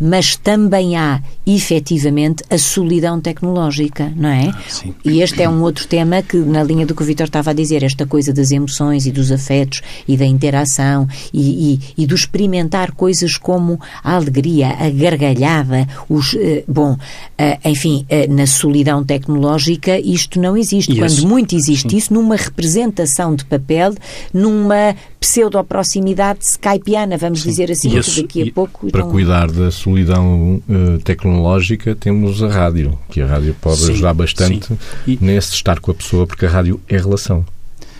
Mas 0.00 0.36
também 0.36 0.96
há, 0.96 1.20
efetivamente, 1.46 2.42
a 2.50 2.56
solidão 2.58 3.20
tecnológica, 3.20 4.12
não 4.16 4.28
é? 4.28 4.52
sim. 4.68 4.94
E 5.04 5.20
este 5.22 5.42
é 5.42 5.48
um 5.48 5.60
outro 5.62 5.86
tema 5.88 6.22
que, 6.22 6.36
na 6.36 6.62
linha 6.62 6.86
do 6.86 6.94
que 6.94 7.02
o 7.02 7.04
Vitor 7.04 7.26
estava 7.26 7.50
a 7.50 7.52
dizer, 7.54 7.82
esta 7.82 8.06
coisa 8.06 8.32
das 8.32 8.50
emoções 8.50 9.06
e 9.06 9.10
dos 9.12 9.32
afetos 9.32 9.82
e 10.06 10.16
da 10.16 10.24
interação 10.24 11.06
e, 11.32 11.74
e, 11.74 11.80
e 12.02 12.06
do 12.06 12.14
experimentar 12.14 12.92
coisas 12.92 13.36
como 13.36 13.80
a 14.02 14.14
alegria, 14.14 14.68
a 14.78 14.88
gargalhada, 14.90 15.86
os. 16.08 16.34
eh, 16.34 16.64
bom, 16.68 16.96
eh, 17.36 17.58
enfim, 17.64 18.04
eh, 18.08 18.26
na 18.28 18.46
solidão 18.46 19.02
tecnológica 19.04 19.98
isto 19.98 20.40
não 20.40 20.56
existe. 20.56 20.92
E 20.92 20.98
Quando 20.98 21.26
muito 21.26 21.56
existe 21.56 21.96
isso, 21.96 22.12
numa 22.14 22.36
representação 22.36 23.34
de 23.34 23.44
papel, 23.44 23.94
numa 24.32 24.94
pseudo-proximidade 25.20 26.40
skypiana, 26.44 27.16
vamos 27.16 27.42
dizer 27.42 27.70
assim, 27.70 27.96
esse- 27.98 28.22
daqui 28.22 28.48
a 28.48 28.52
pouco. 28.52 28.86
Para 28.90 29.00
então- 29.00 29.10
cuidar 29.10 29.50
da 29.50 29.70
solidão 29.92 30.62
eh, 30.68 30.98
tecnológica, 31.02 31.94
temos 31.94 32.42
a 32.42 32.48
rádio, 32.48 32.98
que 33.10 33.20
a 33.22 33.26
rádio 33.26 33.54
pode 33.60 33.78
Sim, 33.80 33.92
ajudar 33.92 34.14
bastante. 34.14 34.68
E- 35.06 35.18
nesse 35.20 35.54
estar 35.54 35.80
com 35.80 35.90
a 35.90 35.94
pessoa, 35.94 36.26
porque 36.26 36.44
a 36.46 36.48
rádio 36.50 36.80
é 36.88 36.96
relação. 36.98 37.44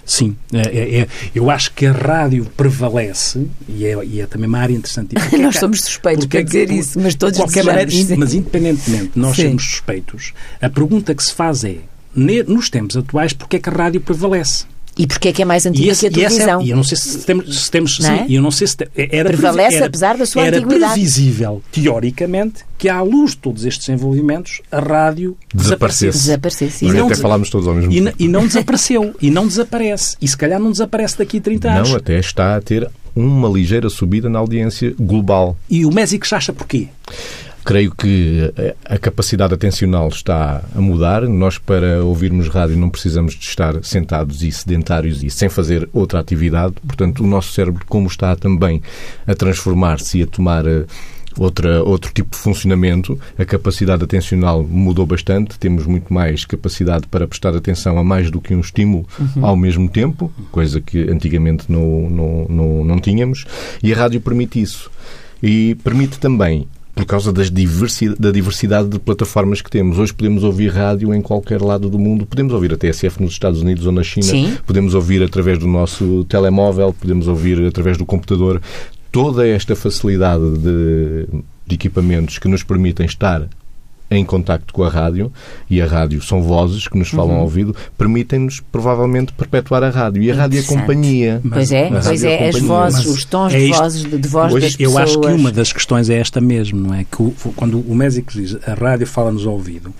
Sim, 0.04 0.36
é, 0.52 0.60
é- 0.60 1.00
é- 1.00 1.08
eu 1.34 1.50
acho 1.50 1.72
que 1.74 1.84
a 1.84 1.92
rádio 1.92 2.46
prevalece 2.56 3.46
e 3.68 3.84
é, 3.84 3.98
e 4.04 4.20
é 4.20 4.26
também 4.26 4.48
uma 4.48 4.58
área 4.58 4.72
interessante. 4.74 5.14
Nós 5.38 5.56
somos 5.58 5.80
suspeitos 5.82 6.24
porque- 6.24 6.38
para 6.38 6.44
dizer 6.46 6.68
por- 6.68 6.74
isso, 6.76 6.98
mas 7.00 7.14
todos 7.14 7.38
qualquer 7.38 7.64
maneira, 7.64 7.92
in-. 7.92 8.16
Mas 8.16 8.32
independentemente 8.34 9.10
de 9.14 9.18
nós 9.20 9.36
Sim. 9.36 9.42
sermos 9.42 9.64
suspeitos, 9.64 10.32
a 10.62 10.68
pergunta 10.70 11.14
que 11.14 11.22
se 11.22 11.34
faz 11.34 11.62
é, 11.64 11.76
ne- 12.14 12.42
nos 12.42 12.70
tempos 12.70 12.96
atuais, 12.96 13.32
porque 13.34 13.56
é 13.56 13.58
que 13.58 13.68
a 13.68 13.72
rádio 13.72 14.00
prevalece? 14.00 14.64
E 14.98 15.06
porque 15.06 15.28
é 15.28 15.32
que 15.32 15.40
é 15.40 15.44
mais 15.44 15.64
antiga 15.64 15.92
esse- 15.92 16.10
que 16.10 16.20
a 16.22 16.26
essa 16.26 16.34
é- 16.34 16.38
televisão? 16.38 16.62
e 16.62 16.70
eu 16.70 16.76
não 16.76 16.82
sei 16.82 16.98
se 16.98 17.18
temos, 17.24 17.64
se 17.64 17.70
temos 17.70 17.98
Não 18.00 18.06
sim, 18.08 18.14
é? 18.22 18.26
e 18.28 18.34
eu 18.34 18.42
não 18.42 18.50
sei 18.50 18.66
se 18.66 18.76
era 18.96 19.28
Prevalece 19.30 19.76
era- 19.76 19.86
apesar 19.86 20.16
da 20.16 20.26
sua 20.26 20.44
era 20.44 20.58
antiguidade. 20.58 20.92
previsível, 20.94 21.62
teoricamente, 21.70 22.64
que 22.76 22.88
à 22.88 23.00
luz 23.00 23.30
de 23.32 23.38
todos 23.38 23.64
estes 23.64 23.86
desenvolvimentos, 23.86 24.60
a 24.72 24.80
rádio 24.80 25.36
Desaparecesse. 25.54 26.18
Desaparecesse. 26.18 26.84
E 26.84 26.92
não 26.92 27.06
até 27.06 27.14
falámos 27.14 27.48
todos 27.48 27.68
ao 27.68 27.74
mesmo 27.74 27.92
E, 27.92 28.02
tempo. 28.02 28.16
e 28.18 28.28
não 28.28 28.46
desapareceu. 28.46 29.14
E 29.22 29.30
não 29.30 29.46
desaparece. 29.46 30.16
E 30.20 30.26
se 30.28 30.36
calhar 30.36 30.58
não 30.60 30.70
desaparece 30.72 31.16
daqui 31.18 31.38
a 31.38 31.40
30 31.40 31.70
anos. 31.70 31.90
Não, 31.90 31.96
até 31.96 32.18
está 32.18 32.56
a 32.56 32.60
ter 32.60 32.88
uma 33.14 33.48
ligeira 33.48 33.88
subida 33.88 34.28
na 34.28 34.38
audiência 34.38 34.94
global. 34.98 35.56
E 35.70 35.84
o 35.84 35.92
Mésico 35.92 36.26
acha 36.32 36.52
porquê? 36.52 36.88
Creio 37.68 37.94
que 37.94 38.50
a 38.56 38.78
a 38.88 38.96
capacidade 38.96 39.52
atencional 39.52 40.08
está 40.08 40.62
a 40.74 40.80
mudar. 40.80 41.22
Nós, 41.28 41.58
para 41.58 42.02
ouvirmos 42.02 42.48
rádio, 42.48 42.78
não 42.78 42.88
precisamos 42.88 43.34
de 43.34 43.44
estar 43.44 43.84
sentados 43.84 44.42
e 44.42 44.50
sedentários 44.50 45.22
e 45.22 45.28
sem 45.28 45.50
fazer 45.50 45.86
outra 45.92 46.18
atividade. 46.18 46.74
Portanto, 46.86 47.22
o 47.22 47.26
nosso 47.26 47.52
cérebro, 47.52 47.84
como 47.86 48.06
está 48.06 48.34
também 48.34 48.82
a 49.26 49.34
transformar-se 49.34 50.18
e 50.18 50.22
a 50.22 50.26
tomar 50.26 50.66
eh, 50.66 50.86
outra, 51.36 51.82
outro 51.84 52.10
tipo 52.14 52.30
de 52.30 52.38
funcionamento, 52.38 53.20
a 53.38 53.44
capacidade 53.44 54.02
atencional 54.02 54.64
mudou 54.64 55.04
bastante. 55.04 55.58
Temos 55.58 55.84
muito 55.84 56.12
mais 56.12 56.46
capacidade 56.46 57.06
para 57.08 57.28
prestar 57.28 57.54
atenção 57.54 57.98
a 57.98 58.02
mais 58.02 58.30
do 58.30 58.40
que 58.40 58.54
um 58.54 58.60
estímulo 58.60 59.06
ao 59.42 59.54
mesmo 59.54 59.86
tempo, 59.90 60.32
coisa 60.50 60.80
que 60.80 61.10
antigamente 61.10 61.70
não, 61.70 62.08
não, 62.08 62.46
não, 62.48 62.84
não 62.84 62.98
tínhamos. 62.98 63.44
E 63.82 63.92
a 63.92 63.96
rádio 63.96 64.18
permite 64.20 64.62
isso. 64.62 64.90
E 65.42 65.76
permite 65.84 66.18
também 66.18 66.66
por 66.98 67.06
causa 67.06 67.32
diversi 67.32 68.08
da 68.18 68.32
diversidade 68.32 68.88
de 68.88 68.98
plataformas 68.98 69.62
que 69.62 69.70
temos. 69.70 69.98
Hoje 69.98 70.12
podemos 70.12 70.42
ouvir 70.42 70.72
rádio 70.72 71.14
em 71.14 71.22
qualquer 71.22 71.62
lado 71.62 71.88
do 71.88 71.96
mundo. 71.96 72.26
Podemos 72.26 72.52
ouvir 72.52 72.72
a 72.72 72.76
TSF 72.76 73.22
nos 73.22 73.30
Estados 73.30 73.62
Unidos 73.62 73.86
ou 73.86 73.92
na 73.92 74.02
China. 74.02 74.26
Sim. 74.26 74.58
Podemos 74.66 74.94
ouvir 74.94 75.22
através 75.22 75.58
do 75.58 75.68
nosso 75.68 76.24
telemóvel. 76.24 76.92
Podemos 76.92 77.28
ouvir 77.28 77.64
através 77.64 77.96
do 77.96 78.04
computador. 78.04 78.60
Toda 79.12 79.46
esta 79.46 79.76
facilidade 79.76 80.58
de, 80.58 81.28
de 81.64 81.74
equipamentos 81.76 82.40
que 82.40 82.48
nos 82.48 82.64
permitem 82.64 83.06
estar 83.06 83.48
em 84.10 84.24
contacto 84.24 84.72
com 84.72 84.82
a 84.84 84.88
rádio, 84.88 85.30
e 85.68 85.82
a 85.82 85.86
rádio 85.86 86.22
são 86.22 86.42
vozes 86.42 86.88
que 86.88 86.96
nos 86.96 87.08
falam 87.10 87.36
ao 87.36 87.42
ouvido, 87.42 87.76
permitem-nos 87.98 88.60
provavelmente 88.72 89.32
perpetuar 89.34 89.82
a 89.82 89.90
rádio. 89.90 90.22
E 90.22 90.30
a 90.30 90.34
rádio 90.34 90.60
é 90.60 90.62
companhia. 90.62 91.40
Pois 91.46 91.70
é, 91.72 91.88
pois 91.90 92.24
é, 92.24 92.48
as 92.48 92.54
companhia. 92.54 92.68
vozes, 92.68 93.04
Mas 93.06 93.14
os 93.16 93.24
tons 93.26 93.52
é 93.54 93.58
de 93.58 93.72
vozes, 93.72 94.02
de, 94.04 94.28
voz 94.28 94.52
Hoje, 94.54 94.66
das 94.66 94.76
pessoas. 94.76 94.94
eu 94.96 95.02
acho 95.02 95.20
que 95.20 95.26
uma 95.40 95.52
das 95.52 95.72
questões 95.72 96.08
é 96.08 96.18
esta 96.18 96.40
mesmo, 96.40 96.80
não 96.80 96.94
é? 96.94 97.04
Que 97.04 97.22
o- 97.22 97.34
quando 97.54 97.80
o 97.80 97.94
Mésico 97.94 98.32
diz 98.32 98.56
a 98.66 98.74
rádio 98.74 99.06
fala-nos 99.06 99.46
ao 99.46 99.52
ouvido, 99.52 99.92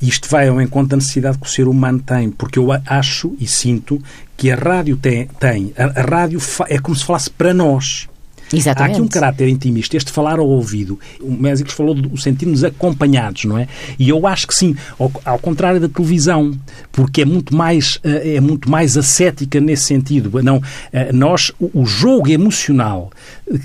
isto 0.00 0.28
vai 0.28 0.46
ao 0.48 0.60
encontro 0.60 0.90
da 0.90 0.96
necessidade 0.96 1.36
que 1.38 1.46
o 1.46 1.50
ser 1.50 1.66
humano 1.66 1.98
tem, 2.04 2.30
porque 2.30 2.58
eu 2.58 2.70
a- 2.70 2.80
acho 2.86 3.34
e 3.40 3.46
sinto 3.48 4.00
que 4.36 4.50
a 4.50 4.54
rádio 4.54 4.96
tem, 4.96 5.26
tem 5.40 5.72
a, 5.76 6.00
a 6.00 6.02
rádio 6.04 6.38
é 6.68 6.78
como 6.78 6.94
se 6.94 7.04
falasse 7.04 7.30
para 7.30 7.52
nós. 7.52 8.08
Há 8.52 8.56
Exatamente. 8.56 8.92
aqui 8.94 9.02
um 9.02 9.08
caráter 9.08 9.48
intimista, 9.48 9.96
este 9.96 10.12
falar 10.12 10.38
ao 10.38 10.46
ouvido. 10.46 10.98
O 11.20 11.30
Mésicos 11.32 11.74
falou 11.74 11.94
do 11.94 12.16
sentirmos 12.16 12.62
acompanhados, 12.62 13.44
não 13.44 13.58
é? 13.58 13.66
E 13.98 14.08
eu 14.08 14.26
acho 14.26 14.46
que 14.46 14.54
sim, 14.54 14.76
ao, 14.98 15.10
ao 15.24 15.38
contrário 15.38 15.80
da 15.80 15.88
televisão, 15.88 16.56
porque 16.92 17.22
é 17.22 17.24
muito 17.24 17.54
mais, 17.54 17.98
eh, 18.04 18.36
é 18.36 18.40
muito 18.40 18.70
mais 18.70 18.96
ascética 18.96 19.60
nesse 19.60 19.84
sentido. 19.84 20.30
Não, 20.42 20.62
eh, 20.92 21.12
nós, 21.12 21.50
o, 21.58 21.82
o 21.82 21.86
jogo 21.86 22.28
emocional 22.28 23.10
eh, 23.52 23.58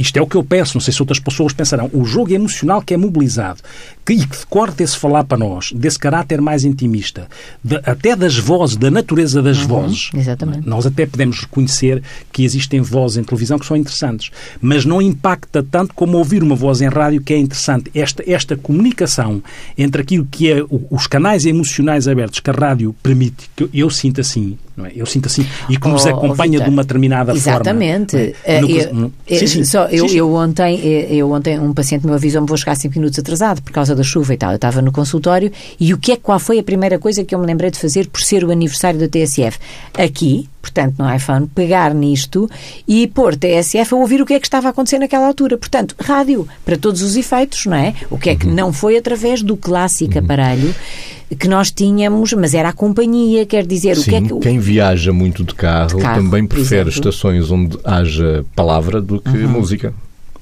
isto 0.00 0.16
é 0.16 0.22
o 0.22 0.26
que 0.26 0.36
eu 0.36 0.42
penso, 0.42 0.74
não 0.76 0.80
sei 0.80 0.92
se 0.92 1.00
outras 1.02 1.18
pessoas 1.18 1.52
pensarão, 1.52 1.90
o 1.92 2.04
jogo 2.04 2.32
emocional 2.32 2.80
que 2.82 2.94
é 2.94 2.96
mobilizado 2.96 3.60
que, 4.04 4.14
e 4.14 4.26
que 4.26 4.38
decorre 4.38 4.72
desse 4.72 4.96
falar 4.96 5.24
para 5.24 5.38
nós, 5.38 5.70
desse 5.72 5.98
caráter 5.98 6.40
mais 6.40 6.64
intimista, 6.64 7.28
de, 7.62 7.76
até 7.84 8.16
das 8.16 8.36
vozes, 8.38 8.76
da 8.76 8.90
natureza 8.90 9.40
das 9.42 9.60
Uhum, 9.60 9.66
vozes. 9.68 10.10
exatamente. 10.14 10.66
Nós 10.68 10.86
até 10.86 11.06
podemos 11.06 11.40
reconhecer 11.40 12.02
que 12.32 12.44
existem 12.44 12.80
vozes 12.80 13.18
em 13.18 13.24
televisão 13.24 13.58
que 13.58 13.66
são 13.66 13.76
interessantes, 13.76 14.30
mas 14.60 14.84
não 14.84 15.00
impacta 15.02 15.62
tanto 15.62 15.94
como 15.94 16.16
ouvir 16.18 16.42
uma 16.42 16.56
voz 16.56 16.80
em 16.80 16.88
rádio 16.88 17.20
que 17.20 17.34
é 17.34 17.38
interessante. 17.38 17.90
Esta, 17.94 18.22
esta 18.26 18.56
comunicação 18.56 19.42
entre 19.76 20.02
aquilo 20.02 20.26
que 20.30 20.50
é 20.50 20.62
o- 20.62 20.86
os 20.90 21.06
canais 21.06 21.44
emocionais 21.44 22.08
abertos 22.08 22.40
que 22.40 22.48
a 22.50 22.52
rádio 22.52 22.94
permite, 23.02 23.50
que 23.54 23.64
eu, 23.64 23.70
eu 23.74 23.90
sinto 23.90 24.20
assim, 24.20 24.56
é? 24.86 24.92
Eu 24.94 25.06
sinto 25.06 25.26
assim, 25.26 25.46
e 25.68 25.76
que 25.76 25.88
nos 25.88 26.04
Oh, 26.06 26.08
acompanha 26.10 26.52
Vítor, 26.52 26.64
de 26.66 26.70
uma 26.70 26.82
determinada 26.82 27.32
Exatamente. 27.32 28.16
forma. 28.16 28.32
é? 28.44 28.60
Eu, 28.62 29.12
eh, 29.26 29.38
sim, 29.38 29.46
sim. 29.64 29.76
eu, 29.90 30.02
Sim, 30.04 30.08
sim. 30.08 30.16
eu 30.16 30.32
ontem, 30.34 30.80
eh, 30.82 31.08
eu 31.14 31.30
ontem 31.32 31.58
um 31.58 31.72
paciente 31.72 32.06
me 32.06 32.12
avisou-me 32.12 32.46
vou 32.46 32.56
chegar 32.56 32.74
5 32.76 32.98
minutos 32.98 33.18
atrasado 33.18 33.62
por 33.62 33.72
causa 33.72 33.94
da 33.94 34.02
chuva 34.02 34.34
e 34.34 34.36
tal. 34.36 34.50
Eu 34.50 34.56
estava 34.56 34.80
no 34.82 34.90
consultório 34.92 35.50
e 35.78 35.92
o 35.94 35.98
que 35.98 36.12
é 36.12 36.16
qual 36.16 36.38
foi 36.38 36.58
a 36.58 36.62
primeira 36.62 36.98
coisa 36.98 37.24
que 37.24 37.34
eu 37.34 37.38
me 37.38 37.46
lembrei 37.46 37.70
de 37.70 37.78
fazer 37.78 38.08
por 38.08 38.20
ser 38.20 38.44
o 38.44 38.50
aniversário 38.50 38.98
da 38.98 39.08
TSF? 39.08 39.58
Aqui, 39.98 40.48
portanto, 40.62 40.94
no 40.98 41.14
iPhone, 41.14 41.46
pegar 41.54 41.94
nisto 41.94 42.48
e 42.86 43.06
pôr 43.06 43.34
TSF 43.36 43.94
a 43.94 43.96
ouvir 43.96 44.20
o 44.20 44.26
que 44.26 44.34
é 44.34 44.40
que 44.40 44.46
estava 44.46 44.68
a 44.68 44.70
acontecer 44.70 44.98
naquela 44.98 45.26
altura. 45.26 45.56
Portanto, 45.58 45.94
rádio, 46.00 46.46
para 46.64 46.76
todos 46.76 47.02
os 47.02 47.16
efeitos, 47.16 47.66
não 47.66 47.76
é? 47.76 47.94
O 48.10 48.18
que 48.18 48.30
é 48.30 48.36
que 48.36 48.46
Uhum. 48.46 48.54
não 48.54 48.72
foi 48.72 48.96
através 48.96 49.42
do 49.42 49.56
clássico 49.56 50.18
aparelho 50.18 50.74
que 51.38 51.48
nós 51.48 51.70
tínhamos, 51.70 52.32
mas 52.32 52.54
era 52.54 52.70
a 52.70 52.72
companhia, 52.72 53.46
quer 53.46 53.66
dizer, 53.66 53.96
o 53.96 54.02
que 54.02 54.14
é 54.14 54.20
Sim, 54.20 54.26
que... 54.26 54.38
quem 54.40 54.58
viaja 54.58 55.12
muito 55.12 55.44
de 55.44 55.54
carro, 55.54 55.96
De 55.96 56.02
carro, 56.02 56.22
também 56.22 56.46
prefere 56.46 56.88
exemplo. 56.90 57.04
Uhum. 57.04 57.10
estações 57.10 57.50
onde 57.50 57.78
haja 57.84 58.44
palavra 58.54 59.00
do 59.00 59.20
que 59.20 59.30
música. 59.30 59.94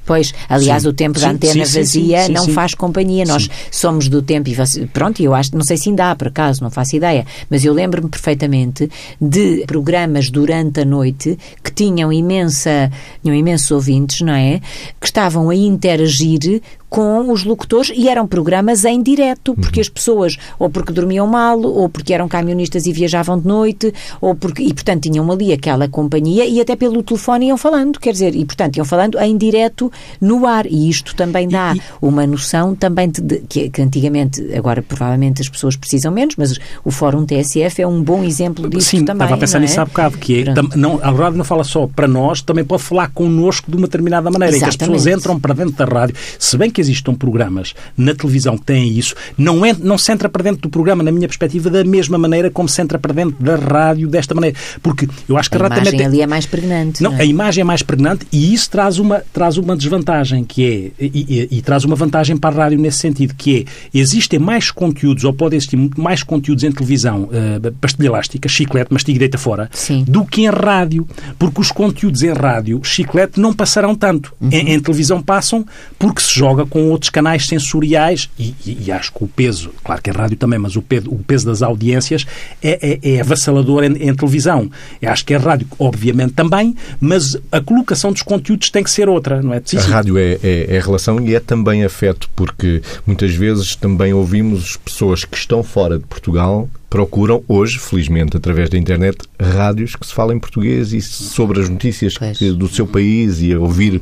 Pois, 0.09 0.33
aliás, 0.49 0.85
Sim. 0.85 0.89
o 0.89 0.93
tempo 0.95 1.19
Sim, 1.19 1.27
da 1.27 1.33
antena 1.33 1.67
sim, 1.67 1.71
sim, 1.71 1.79
vazia 1.81 2.21
sim, 2.21 2.27
sim, 2.29 2.33
não 2.33 2.45
sim. 2.47 2.53
faz 2.53 2.73
companhia. 2.73 3.27
Nós 3.27 3.43
Sim. 3.43 3.51
somos 3.71 4.09
do 4.09 4.23
tempo 4.23 4.49
e 4.49 4.55
você, 4.55 4.87
pronto, 4.87 5.23
eu 5.23 5.35
acho, 5.35 5.55
não 5.55 5.63
sei 5.63 5.77
se 5.77 5.91
ainda 5.91 6.11
há 6.11 6.17
por 6.17 6.29
acaso, 6.29 6.63
não 6.63 6.71
faço 6.71 6.97
ideia, 6.97 7.27
mas 7.51 7.63
eu 7.63 7.75
lembro-me 7.75 8.09
perfeitamente 8.09 8.91
de 9.21 9.65
programas 9.67 10.31
durante 10.31 10.81
a 10.81 10.85
noite 10.87 11.39
que 11.63 11.71
tinham 11.71 12.11
imensa, 12.11 12.91
tinham 13.23 13.37
imensos 13.37 13.71
ouvintes, 13.71 14.23
não 14.23 14.33
é? 14.33 14.63
Que 14.99 15.07
estavam 15.07 15.51
a 15.51 15.55
interagir 15.55 16.63
com 16.89 17.31
os 17.31 17.45
locutores 17.45 17.91
e 17.95 18.09
eram 18.09 18.27
programas 18.27 18.85
em 18.85 19.03
direto, 19.03 19.55
porque 19.55 19.81
as 19.81 19.89
pessoas 19.89 20.37
ou 20.59 20.71
porque 20.71 20.93
dormiam 20.93 21.27
mal, 21.27 21.61
ou 21.61 21.89
porque 21.89 22.15
eram 22.15 22.29
camionistas 22.29 22.87
e 22.87 22.93
viajavam 22.93 23.39
de 23.39 23.47
noite, 23.47 23.93
ou 24.21 24.35
porque 24.35 24.63
e 24.63 24.73
portanto 24.73 25.03
tinham 25.03 25.31
ali 25.31 25.53
aquela 25.53 25.89
companhia 25.89 26.47
e 26.47 26.61
até 26.61 26.75
pelo 26.77 27.03
telefone 27.03 27.49
iam 27.49 27.59
falando, 27.59 27.99
quer 28.01 28.13
dizer, 28.13 28.35
e 28.35 28.45
portanto 28.45 28.77
iam 28.77 28.85
falando 28.85 29.19
em 29.21 29.37
direto 29.37 29.93
no 30.21 30.47
ar 30.47 30.67
e 30.67 30.89
isto 30.89 31.15
também 31.15 31.47
dá 31.49 31.75
E- 31.77 31.81
uma 32.01 32.27
noção 32.27 32.75
também 32.75 33.09
de, 33.11 33.21
de- 33.21 33.39
que, 33.49 33.69
que 33.71 33.83
antigamente, 33.83 34.43
agora 34.55 34.83
provavelmente 34.83 35.43
as 35.43 35.49
pessoas 35.49 35.77
precisam 35.77 36.11
menos, 36.13 36.37
mas 36.37 36.59
o 36.85 36.91
Fórum 36.91 37.25
TSF 37.27 37.83
é 37.83 37.87
um 37.87 38.03
bom 38.03 38.23
exemplo 38.25 38.69
disso 38.69 38.91
Sim, 38.91 39.05
também. 39.05 39.25
estava 39.25 39.35
a 39.35 39.39
pensar 39.39 39.59
é? 39.59 39.61
nisso 39.63 39.81
há 39.81 39.85
bocado, 39.85 40.17
que 40.19 40.41
é, 40.43 40.55
tam- 40.55 40.69
não, 40.75 40.99
a 41.03 41.11
rádio 41.11 41.37
não 41.39 41.45
fala 41.45 41.65
só 41.65 41.87
para 41.87 42.09
nós, 42.09 42.41
também 42.41 42.65
pode 42.65 42.83
falar 42.83 43.11
connosco 43.11 43.71
de 43.71 43.77
uma 43.77 43.87
determinada 43.87 44.31
maneira, 44.31 44.57
em 44.57 44.59
que 44.59 44.65
as 44.65 44.77
pessoas 44.77 45.03
Exatamente. 45.03 45.21
entram 45.21 45.39
para 45.41 45.55
dentro 45.55 45.73
da 45.73 45.85
rádio. 45.85 46.15
Se 46.39 46.57
bem 46.57 46.71
que 46.71 46.78
existam 46.81 47.15
programas 47.15 47.75
na 47.97 48.15
televisão 48.15 48.57
que 48.57 48.65
têm 48.65 48.89
isso, 48.99 49.15
não, 49.37 49.65
é, 49.65 49.73
não 49.79 49.97
se 49.99 50.11
entra 50.13 50.29
para 50.29 50.43
dentro 50.43 50.63
do 50.63 50.69
programa, 50.69 51.03
na 51.03 51.11
minha 51.13 51.27
perspectiva, 51.29 51.71
da 51.71 51.85
mesma 51.85 52.19
maneira 52.19 52.51
como 52.51 52.69
se 52.69 52.81
entra 52.81 52.99
para 52.99 53.13
dentro 53.13 53.37
da 53.43 53.57
rádio 53.57 54.09
desta 54.09 54.35
maneira. 54.35 54.57
Porque 54.83 55.09
eu 55.29 55.37
acho 55.37 55.51
que 55.51 55.57
A 55.57 55.61
a 55.61 55.63
rádio 55.65 55.77
imagem 55.83 55.99
tem- 55.99 56.07
ali 56.07 56.21
é 56.23 56.27
mais 56.27 56.47
pregnante. 56.47 57.03
não, 57.03 57.11
não 57.13 57.19
é? 57.19 57.23
a 57.23 57.25
imagem 57.25 57.63
é 57.63 57.65
mais 57.65 57.83
pregnante 57.83 58.27
e 58.33 58.53
isso 58.53 58.71
traz 58.71 58.99
uma, 58.99 59.23
traz 59.33 59.57
uma 59.57 59.77
desvantagem, 59.77 60.45
que 60.45 60.93
é, 60.99 61.05
e, 61.05 61.49
e- 61.53 61.59
e 61.59 61.63
traz 61.63 61.85
uma 61.85 61.97
vantagem 61.97 62.37
para 62.37 62.55
a 62.55 62.65
rádio 62.65 62.79
nesse 62.79 62.99
sentido, 62.99 63.35
que 63.37 63.67
é, 63.67 63.99
existem 63.99 64.39
mais 64.39 64.71
conteúdos, 64.71 65.25
ou 65.25 65.33
podem 65.33 65.57
existir 65.57 65.77
muito 65.77 66.01
mais 66.01 66.23
conteúdos 66.23 66.65
em 66.65 66.73
televisão, 66.73 67.29
eh, 67.33 67.73
pastilha 67.81 68.07
elástica, 68.09 68.49
chiclete, 68.49 68.93
mastiga 68.93 69.19
deita 69.19 69.39
fora, 69.39 69.69
Sim. 69.73 70.05
do 70.07 70.25
que 70.25 70.43
em 70.43 70.51
rádio, 70.51 71.07
porque 71.39 71.61
os 71.61 71.71
conteúdos 71.73 72.23
em 72.23 72.33
rádio, 72.33 72.81
chiclete, 72.85 73.41
não 73.41 73.53
passarão 73.53 73.95
tanto. 73.95 74.33
Uhum. 74.41 74.49
Em, 74.53 74.75
em 74.75 74.81
televisão 74.81 75.21
passam 75.23 75.65
porque 75.99 76.21
se 76.21 76.35
joga 76.39 76.65
com 76.69 76.89
outros 76.91 77.11
canais 77.11 77.47
sensoriais 77.47 78.29
e, 78.39 78.55
e- 78.67 78.79
e 78.87 78.93
acho 78.93 79.13
que 79.13 79.25
o 79.25 79.29
peso, 79.29 79.71
claro 79.83 80.01
que 80.03 80.11
em 80.11 80.13
rádio 80.13 80.37
também, 80.37 80.59
mas 80.59 80.77
o 80.77 80.83
peso, 80.83 81.09
o 81.11 81.19
peso 81.19 81.47
das 81.47 81.63
audiências 81.63 82.27
é, 82.63 82.99
é, 83.03 83.15
é 83.17 83.21
avassalador 83.21 83.85
em, 83.85 84.09
em 84.09 84.15
televisão. 84.15 84.71
Eu 85.03 85.11
acho 85.11 85.25
que 85.25 85.35
a 85.35 85.39
rádio, 85.39 85.67
obviamente, 85.79 86.33
também, 86.35 86.75
mas 87.01 87.37
a 87.51 87.61
colocação 87.61 88.13
dos 88.13 88.23
conteúdos 88.23 88.71
tem 88.71 88.83
que 88.85 88.91
ser 88.91 89.09
outra, 89.09 89.43
não 89.43 89.53
é? 89.55 89.63
Sim, 89.65 89.79
A 89.79 89.83
rádio 89.83 90.17
é, 90.19 90.39
é, 90.43 90.77
é 90.77 90.81
relação 90.81 91.21
e 91.27 91.35
é 91.35 91.41
também 91.41 91.85
afeto, 91.85 92.29
porque 92.37 92.83
muitas 93.07 93.35
vezes 93.35 93.75
também 93.75 94.13
ouvimos 94.13 94.77
pessoas 94.77 95.25
que 95.25 95.37
estão 95.37 95.63
fora 95.63 95.99
de 95.99 96.05
Portugal 96.05 96.69
procuram 96.91 97.43
hoje, 97.47 97.79
felizmente, 97.79 98.35
através 98.35 98.71
da 98.71 98.79
internet, 98.79 99.19
rádios 99.39 99.95
que 99.95 100.07
se 100.07 100.15
falam 100.15 100.35
em 100.35 100.39
português 100.41 100.95
e 100.95 101.03
sobre 101.03 101.61
as 101.61 101.69
notícias 101.69 102.17
que- 102.39 102.51
do 102.51 102.67
seu 102.67 102.87
país 102.87 103.43
e 103.43 103.53
a 103.53 103.59
ouvir 103.61 104.01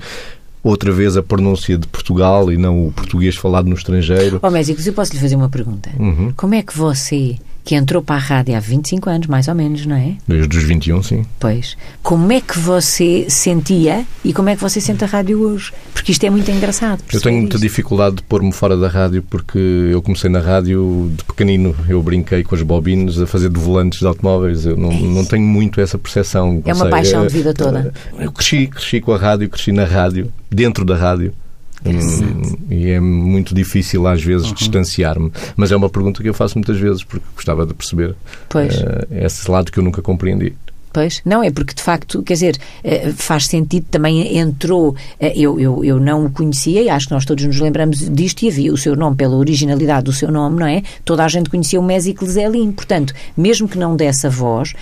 outra 0.68 0.92
vez 0.92 1.16
a 1.16 1.22
pronúncia 1.22 1.78
de 1.78 1.86
Portugal 1.86 2.52
e 2.52 2.56
não 2.56 2.86
o 2.86 2.92
português 2.92 3.36
falado 3.36 3.68
no 3.68 3.74
estrangeiro. 3.74 4.40
Ó, 4.42 4.50
Mésicos, 4.50 4.86
eu 4.86 4.92
posso 4.92 5.12
lhe 5.12 5.18
fazer 5.18 5.36
uma 5.36 5.48
pergunta. 5.48 5.90
Uhum. 5.98 6.32
Como 6.36 6.54
é 6.54 6.62
que 6.62 6.76
você, 6.76 7.36
que 7.66 7.74
entrou 7.74 8.00
para 8.00 8.14
a 8.14 8.18
rádio 8.20 8.56
há 8.56 8.60
25 8.60 9.10
anos, 9.10 9.26
mais 9.26 9.48
ou 9.48 9.54
menos, 9.54 9.84
não 9.84 9.96
é? 9.96 10.14
Desde 10.26 10.56
os 10.56 10.62
21, 10.62 11.02
sim. 11.02 11.26
Pois. 11.40 11.76
Como 12.00 12.30
é 12.30 12.40
que 12.40 12.56
você 12.60 13.26
sentia 13.28 14.06
e 14.24 14.32
como 14.32 14.48
é 14.48 14.54
que 14.54 14.62
você 14.62 14.80
sente 14.80 15.02
a 15.02 15.06
rádio 15.08 15.40
hoje? 15.40 15.72
Porque 15.92 16.12
isto 16.12 16.24
é 16.24 16.30
muito 16.30 16.48
engraçado. 16.48 17.02
Eu 17.12 17.20
tenho 17.20 17.38
muita 17.38 17.56
isto. 17.56 17.64
dificuldade 17.64 18.16
de 18.16 18.22
pôr-me 18.22 18.52
fora 18.52 18.76
da 18.76 18.86
rádio 18.86 19.20
porque 19.28 19.58
eu 19.58 20.00
comecei 20.00 20.30
na 20.30 20.38
rádio 20.38 21.10
de 21.16 21.24
pequenino. 21.24 21.74
Eu 21.88 22.00
brinquei 22.00 22.44
com 22.44 22.54
as 22.54 22.62
bobinas 22.62 23.20
a 23.20 23.26
fazer 23.26 23.50
de 23.50 23.58
volantes 23.58 23.98
de 23.98 24.06
automóveis. 24.06 24.64
Eu 24.64 24.76
não, 24.76 24.92
não 24.92 25.24
tenho 25.24 25.44
muito 25.44 25.80
essa 25.80 25.98
percepção. 25.98 26.62
É 26.64 26.72
uma 26.72 26.84
sei, 26.84 26.90
paixão 26.90 27.24
eh, 27.24 27.26
de 27.26 27.32
vida 27.32 27.52
toda. 27.52 27.92
Eu 28.16 28.30
cresci, 28.30 28.68
cresci 28.68 29.00
com 29.00 29.12
a 29.12 29.18
rádio, 29.18 29.48
cresci 29.48 29.72
na 29.72 29.84
rádio, 29.84 30.32
dentro 30.48 30.84
da 30.84 30.94
rádio. 30.94 31.34
Hum, 31.84 32.56
e 32.70 32.90
é 32.90 33.00
muito 33.00 33.54
difícil 33.54 34.06
às 34.06 34.22
vezes 34.22 34.52
distanciar-me. 34.52 35.30
Mas 35.56 35.70
é 35.70 35.76
uma 35.76 35.88
pergunta 35.88 36.22
que 36.22 36.28
eu 36.28 36.34
faço 36.34 36.56
muitas 36.58 36.78
vezes 36.78 37.04
porque 37.04 37.24
gostava 37.34 37.66
de 37.66 37.74
perceber 37.74 38.14
Pois. 38.48 38.74
eh, 38.74 39.24
esse 39.26 39.50
lado 39.50 39.70
que 39.70 39.78
eu 39.78 39.84
nunca 39.84 40.02
compreendi. 40.02 40.54
Pois, 40.96 41.20
não, 41.26 41.42
é 41.42 41.50
porque 41.50 41.74
de 41.74 41.82
facto, 41.82 42.22
quer 42.22 42.32
dizer, 42.32 42.58
eh, 42.82 43.12
faz 43.14 43.46
sentido, 43.46 43.84
também 43.90 44.38
entrou, 44.38 44.96
eh, 45.20 45.34
eu, 45.36 45.60
eu, 45.60 45.84
eu 45.84 46.00
não 46.00 46.24
o 46.24 46.30
conhecia 46.30 46.80
e 46.80 46.88
acho 46.88 47.08
que 47.08 47.12
nós 47.12 47.26
todos 47.26 47.44
nos 47.44 47.60
lembramos 47.60 47.98
disto 48.08 48.42
e 48.44 48.48
havia 48.48 48.72
o 48.72 48.78
seu 48.78 48.96
nome, 48.96 49.14
pela 49.14 49.36
originalidade 49.36 50.04
do 50.04 50.12
seu 50.14 50.32
nome, 50.32 50.58
não 50.58 50.66
é? 50.66 50.82
Toda 51.04 51.22
a 51.22 51.28
gente 51.28 51.50
conhecia 51.50 51.78
o 51.78 51.82
Mésicles 51.82 52.36
Elin, 52.36 52.72
portanto, 52.72 53.12
mesmo 53.36 53.68
que 53.68 53.76
não 53.76 53.94
desse 53.94 54.26
a 54.26 54.30
voz, 54.30 54.72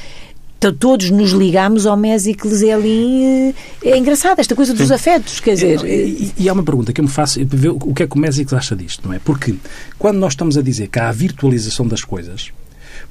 to- 0.64 0.72
todos 0.72 1.10
nos 1.10 1.32
ligámos 1.32 1.86
ao 1.86 1.96
Mésicles 1.96 2.62
Elin, 2.62 3.52
eh, 3.82 3.90
é 3.90 3.98
engraçado 3.98 4.38
esta 4.40 4.54
coisa 4.54 4.72
dos 4.74 4.90
afetos, 4.90 5.40
quer 5.40 5.54
dizer... 5.54 5.84
É, 5.84 5.94
E, 6.06 6.32
e 6.38 6.48
há 6.48 6.52
uma 6.52 6.62
pergunta 6.62 6.92
que 6.92 7.00
eu 7.00 7.04
me 7.04 7.10
faço, 7.10 7.40
o 7.84 7.94
que 7.94 8.02
é 8.02 8.06
que 8.06 8.16
o 8.16 8.18
Mésicos 8.18 8.52
acha 8.54 8.74
disto, 8.74 9.06
não 9.06 9.14
é? 9.14 9.18
Porque 9.18 9.54
quando 9.98 10.18
nós 10.18 10.32
estamos 10.32 10.56
a 10.56 10.62
dizer 10.62 10.88
que 10.88 10.98
há 10.98 11.08
a 11.08 11.12
virtualização 11.12 11.86
das 11.86 12.02
coisas, 12.02 12.50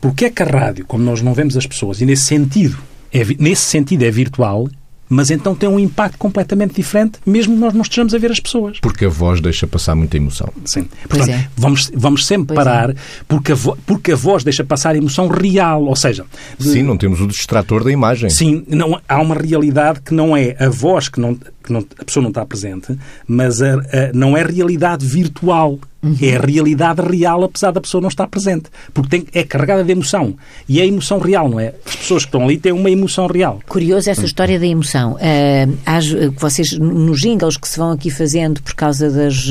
porque 0.02 0.26
é 0.26 0.30
que 0.30 0.42
a 0.42 0.46
rádio, 0.46 0.86
como 0.86 1.04
nós 1.04 1.22
não 1.22 1.34
vemos 1.34 1.56
as 1.58 1.66
pessoas, 1.68 2.02
e 2.02 2.06
nesse 2.06 2.24
sentido 2.24 2.78
é, 3.12 3.24
nesse 3.38 3.62
sentido 3.63 4.04
é 4.04 4.10
virtual, 4.12 4.68
mas 5.10 5.30
então 5.30 5.54
tem 5.54 5.70
um 5.70 5.80
impacto 5.80 6.18
completamente 6.18 6.74
diferente, 6.76 7.20
mesmo 7.26 7.54
que 7.56 7.60
nós 7.60 7.74
não 7.74 7.82
estejamos 7.82 8.13
a 8.13 8.18
ver 8.18 8.32
as 8.32 8.39
pessoas. 8.39 8.80
Porque 8.80 9.06
a 9.06 9.10
voz 9.10 9.39
deixa 9.42 9.68
passar 9.68 9.96
muita 9.96 10.18
emoção. 10.18 10.50
Sim. 10.66 10.88
Pois 11.08 11.20
Portanto, 11.26 11.30
é. 11.30 11.48
vamos, 11.56 11.92
vamos 11.96 12.26
sempre 12.26 12.56
Pois 12.56 12.60
é. 12.60 12.63
parar, 12.72 12.96
porque, 13.28 13.52
a 13.52 13.56
porque 13.86 14.12
a 14.13 14.16
voz 14.16 14.44
deixa 14.44 14.63
passar 14.63 14.96
a 14.96 14.98
emoção 14.98 15.28
real, 15.28 15.84
ou 15.86 15.96
seja... 15.96 16.26
de- 16.58 16.70
Sim, 16.70 16.84
não 16.84 16.98
temos 16.98 17.22
o 17.22 17.28
distrator 17.28 17.84
da 17.84 17.92
imagem. 17.92 18.30
Sim, 18.30 18.63
não, 18.68 19.00
há 19.08 19.22
uma 19.22 19.36
realidade 19.36 20.02
que 20.02 20.13
não 20.13 20.36
é 20.36 20.56
a 20.60 20.70
voz 20.70 21.10
que, 21.10 21.20
não, 21.20 21.38
que 21.63 21.71
não- 21.73 21.86
a 21.97 22.04
pessoa 22.06 22.21
não 22.21 22.30
está 22.30 22.45
presente, 22.45 22.97
mas 23.28 23.62
a- 23.62 23.76
a- 23.76 24.12
não 24.13 24.36
é 24.38 24.43
realidade 24.43 25.06
virtual. 25.06 25.80
É 26.21 26.36
a 26.36 26.41
realidade 26.41 27.02
real, 27.02 27.45
apesar 27.45 27.71
da 27.71 27.80
pessoa 27.80 28.02
não 28.02 28.10
estar 28.10 28.28
presente. 28.28 28.65
Porque 28.93 29.10
tem, 29.10 29.26
é 29.34 29.41
carregada 29.41 29.86
de 29.86 29.91
emoção. 29.93 30.36
E 30.67 30.82
é 30.82 30.86
emoção 30.86 31.17
real, 31.17 31.47
não 31.47 31.58
é? 31.62 31.73
As 31.88 31.95
pessoas 31.95 32.23
que 32.26 32.28
estão 32.28 32.43
ali 32.43 32.58
têm 32.58 32.73
uma 32.73 32.91
emoção 32.91 33.26
real. 33.26 33.62
Curioso 33.69 34.10
essa 34.10 34.26
história 34.26 34.60
da 34.60 34.67
emoção. 34.67 35.15
Que 36.36 36.41
vocês, 36.41 36.73
nos 36.78 37.21
jingles 37.21 37.56
que 37.56 37.67
se 37.67 37.78
vão 37.78 37.91
aqui 37.91 38.10
fazendo 38.10 38.62
por 38.62 38.73
causa 38.73 39.10
das, 39.10 39.47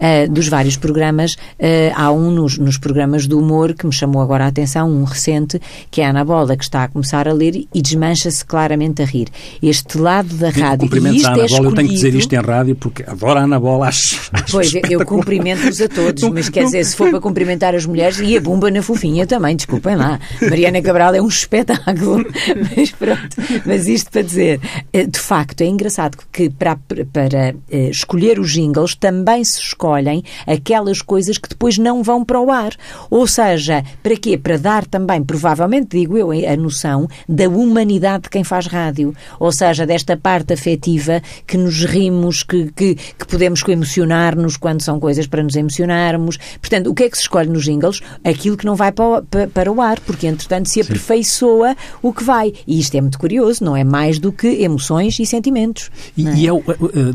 ah, 0.00 0.26
dos 0.30 0.46
vários 0.48 0.76
programas, 0.76 1.36
ah, 1.58 1.92
há 2.04 2.12
um 2.12 2.30
nos, 2.30 2.58
nos 2.58 2.76
programas 2.76 3.26
do 3.26 3.38
humor 3.38 3.72
que 3.72 3.86
me 3.86 3.92
chamou 3.92 4.20
agora 4.20 4.44
a 4.44 4.48
atenção, 4.48 4.90
um 4.90 5.04
recente, 5.04 5.58
que 5.90 6.00
é 6.02 6.06
a 6.06 6.10
Ana 6.10 6.22
Bola, 6.24 6.54
que 6.56 6.64
está 6.64 6.84
a 6.84 6.88
começar 6.88 7.26
a 7.26 7.32
ler 7.32 7.64
e 7.72 7.80
desmancha-se 7.82 8.44
claramente 8.44 9.00
a 9.00 9.06
rir. 9.06 9.28
Este 9.62 9.96
lado 9.98 10.34
da 10.34 10.50
rádio. 10.50 10.84
E 11.12 11.16
isto 11.16 11.28
é 11.40 11.48
Bola, 11.56 11.68
eu 11.68 11.74
tenho 11.74 11.88
que 11.88 11.94
dizer 11.94 12.14
isto 12.14 12.32
em 12.32 12.40
rádio 12.40 12.76
porque 12.76 13.02
adoro 13.06 13.38
a 13.38 13.42
Ana 13.42 13.58
Bola, 13.58 13.88
acho, 13.88 14.30
acho 14.32 14.52
Pois, 14.52 14.72
eu 14.90 15.04
cumprimento-os 15.04 15.80
a 15.80 15.88
todos, 15.88 16.22
mas 16.24 16.48
quer 16.48 16.64
dizer, 16.64 16.84
se 16.84 16.96
for 16.96 17.10
para 17.10 17.20
cumprimentar 17.20 17.74
as 17.74 17.86
mulheres, 17.86 18.18
e 18.20 18.36
a 18.36 18.40
Bumba 18.40 18.70
na 18.70 18.82
fofinha 18.82 19.26
também, 19.26 19.56
desculpem 19.56 19.96
lá. 19.96 20.18
Mariana 20.42 20.82
Cabral 20.82 21.14
é 21.14 21.22
um 21.22 21.28
espetáculo, 21.28 22.24
mas 22.76 22.90
pronto. 22.90 23.36
Mas 23.64 23.86
isto 23.86 24.10
para 24.10 24.22
dizer, 24.22 24.60
eh, 24.92 25.06
de 25.06 25.18
facto, 25.18 25.60
é 25.60 25.66
engraçado 25.66 26.18
que 26.32 26.50
para, 26.50 26.78
para 27.12 27.54
eh, 27.70 27.90
escolher 27.90 28.38
os 28.38 28.52
jingles 28.52 28.94
também 28.94 29.42
se 29.44 29.60
escolhem 29.60 30.22
aquelas 30.46 31.00
coisas 31.00 31.38
que 31.38 31.48
depois 31.48 31.78
não 31.78 32.02
vão 32.02 32.24
para 32.24 32.40
o 32.40 32.50
ar. 32.50 32.72
Ou 33.10 33.26
seja, 33.26 33.84
para 34.02 34.16
quê? 34.16 34.36
Para 34.36 34.58
dar 34.58 34.86
também, 34.86 35.22
provavelmente, 35.22 35.96
digo 35.96 36.16
eu, 36.16 36.30
a 36.30 36.56
noção 36.56 37.08
da 37.28 37.48
humanidade 37.48 38.24
de 38.24 38.30
quem 38.30 38.44
faz 38.44 38.66
rádio. 38.66 39.14
Ou 39.38 39.52
seja, 39.52 39.86
desta 39.86 40.16
parte 40.16 40.52
afetiva 40.52 41.22
que 41.46 41.56
nos 41.56 41.84
rimos, 41.84 42.42
que, 42.42 42.70
que, 42.72 42.94
que 42.94 43.26
podemos 43.26 43.62
emocionar-nos 43.66 44.56
quando 44.56 44.82
são 44.82 44.98
coisas 44.98 45.26
para 45.26 45.42
nos 45.42 45.56
emocionarmos. 45.56 46.38
Portanto, 46.60 46.90
o 46.90 46.94
que 46.94 47.04
é 47.04 47.10
que 47.10 47.16
se 47.16 47.22
escolhe 47.22 47.48
nos 47.48 47.64
jingles? 47.64 48.00
Aquilo 48.24 48.56
que 48.56 48.64
não 48.64 48.74
vai 48.74 48.92
para 48.92 49.04
o, 49.04 49.22
para, 49.48 49.72
o 49.72 49.80
ar, 49.80 50.00
porque 50.00 50.26
entretanto 50.26 50.68
se 50.68 50.80
aperfeiçoa 50.80 51.76
o 52.02 52.12
que 52.12 52.22
vai. 52.22 52.52
E 52.66 52.78
isto 52.78 52.94
é 52.94 53.00
muito 53.00 53.18
curioso, 53.18 53.64
não 53.64 53.76
é 53.76 53.84
mais 53.84 54.18
do 54.18 54.32
que 54.32 54.46
emoções 54.62 55.18
e 55.18 55.26
sentimentos. 55.26 55.90
E, 56.16 56.26
é? 56.26 56.34
e 56.34 56.46
eu, 56.46 56.62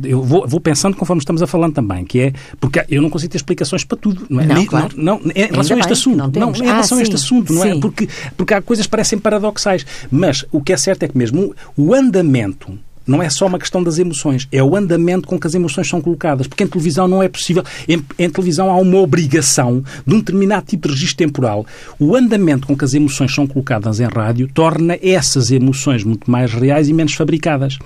eu 0.03 0.23
vou, 0.23 0.47
vou, 0.47 0.59
pensando 0.59 0.95
conforme 0.95 1.21
estamos 1.21 1.41
a 1.41 1.47
falando 1.47 1.73
também, 1.73 2.05
que 2.05 2.19
é 2.19 2.33
porque 2.59 2.83
eu 2.89 3.01
não 3.01 3.09
consigo 3.09 3.31
ter 3.31 3.37
explicações 3.37 3.83
para 3.83 3.97
tudo. 3.97 4.25
Não, 4.29 4.41
é? 4.41 4.45
não, 4.45 4.65
claro. 4.65 4.89
não, 4.95 5.19
não 5.19 5.31
em 5.35 5.47
relação 5.47 5.77
a 5.77 5.79
este 5.79 5.93
assunto. 5.93 6.17
Não, 6.17 6.27
não, 6.27 6.55
em 6.55 6.65
relação 6.65 6.97
ah, 6.97 7.01
a 7.01 7.03
este 7.03 7.15
assunto, 7.15 7.53
não 7.53 7.63
é? 7.63 7.79
Porque, 7.79 8.07
porque 8.35 8.53
há 8.53 8.61
coisas 8.61 8.85
que 8.85 8.91
parecem 8.91 9.19
paradoxais. 9.19 9.85
Mas 10.11 10.45
o 10.51 10.61
que 10.61 10.73
é 10.73 10.77
certo 10.77 11.03
é 11.03 11.07
que 11.07 11.17
mesmo 11.17 11.53
o 11.77 11.93
andamento 11.93 12.77
não 13.09 13.21
é 13.21 13.29
só 13.29 13.47
uma 13.47 13.59
questão 13.59 13.83
das 13.83 13.97
emoções, 13.97 14.47
é 14.51 14.63
o 14.63 14.75
andamento 14.75 15.27
com 15.27 15.39
que 15.39 15.47
as 15.47 15.55
emoções 15.55 15.87
são 15.87 15.99
colocadas. 15.99 16.47
Porque 16.47 16.63
em 16.63 16.67
televisão 16.67 17.07
não 17.07 17.21
é 17.21 17.27
possível. 17.27 17.63
Em, 17.87 18.03
em, 18.17 18.29
televisão 18.29 18.69
há 18.69 18.77
uma 18.77 18.97
obrigação 18.97 19.83
de 20.05 20.13
um 20.13 20.19
determinado 20.19 20.65
tipo 20.65 20.87
de 20.87 20.93
registro 20.93 21.17
temporal. 21.17 21.65
O 21.99 22.15
andamento 22.15 22.67
com 22.67 22.77
que 22.77 22.85
as 22.85 22.93
emoções 22.93 23.33
são 23.33 23.47
colocadas 23.47 23.99
em 23.99 24.07
rádio 24.07 24.49
torna 24.53 24.97
essas 25.01 25.51
emoções 25.51 26.03
muito 26.03 26.29
mais 26.29 26.53
reais 26.53 26.87
e 26.87 26.93
menos 26.93 27.13
fabricadas. 27.13 27.77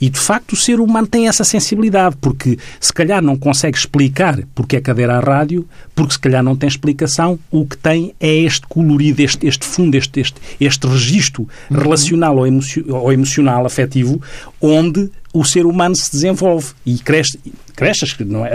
E, 0.00 0.10
de 0.10 0.18
facto, 0.18 0.52
o 0.52 0.56
ser 0.56 0.78
humano 0.78 1.06
tem 1.06 1.26
essa 1.26 1.42
sensibilidade, 1.42 2.16
porque 2.20 2.58
se 2.78 2.92
calhar 2.92 3.22
não 3.22 3.36
consegue 3.36 3.76
explicar 3.76 4.38
porque 4.54 4.76
é 4.76 4.80
que 4.80 4.90
adera 4.90 5.16
à 5.16 5.20
rádio, 5.20 5.66
porque 5.96 6.12
se 6.12 6.18
calhar 6.18 6.42
não 6.42 6.54
tem 6.54 6.68
explicação, 6.68 7.38
o 7.50 7.66
que 7.66 7.76
tem 7.76 8.14
é 8.20 8.32
este 8.32 8.66
colorido, 8.68 9.22
este, 9.22 9.46
este 9.46 9.64
fundo, 9.64 9.96
este, 9.96 10.20
este, 10.20 10.38
este 10.60 10.86
registro 10.86 11.48
uhum. 11.70 11.78
relacional 11.78 12.36
ou, 12.36 12.44
ou 12.90 13.12
emocional, 13.12 13.64
afetivo, 13.64 14.20
onde 14.60 15.10
o 15.38 15.44
ser 15.44 15.66
humano 15.66 15.94
se 15.94 16.10
desenvolve 16.10 16.72
e 16.84 16.98
cresce, 16.98 17.38
cresce 17.76 18.06
não 18.24 18.44
é? 18.44 18.54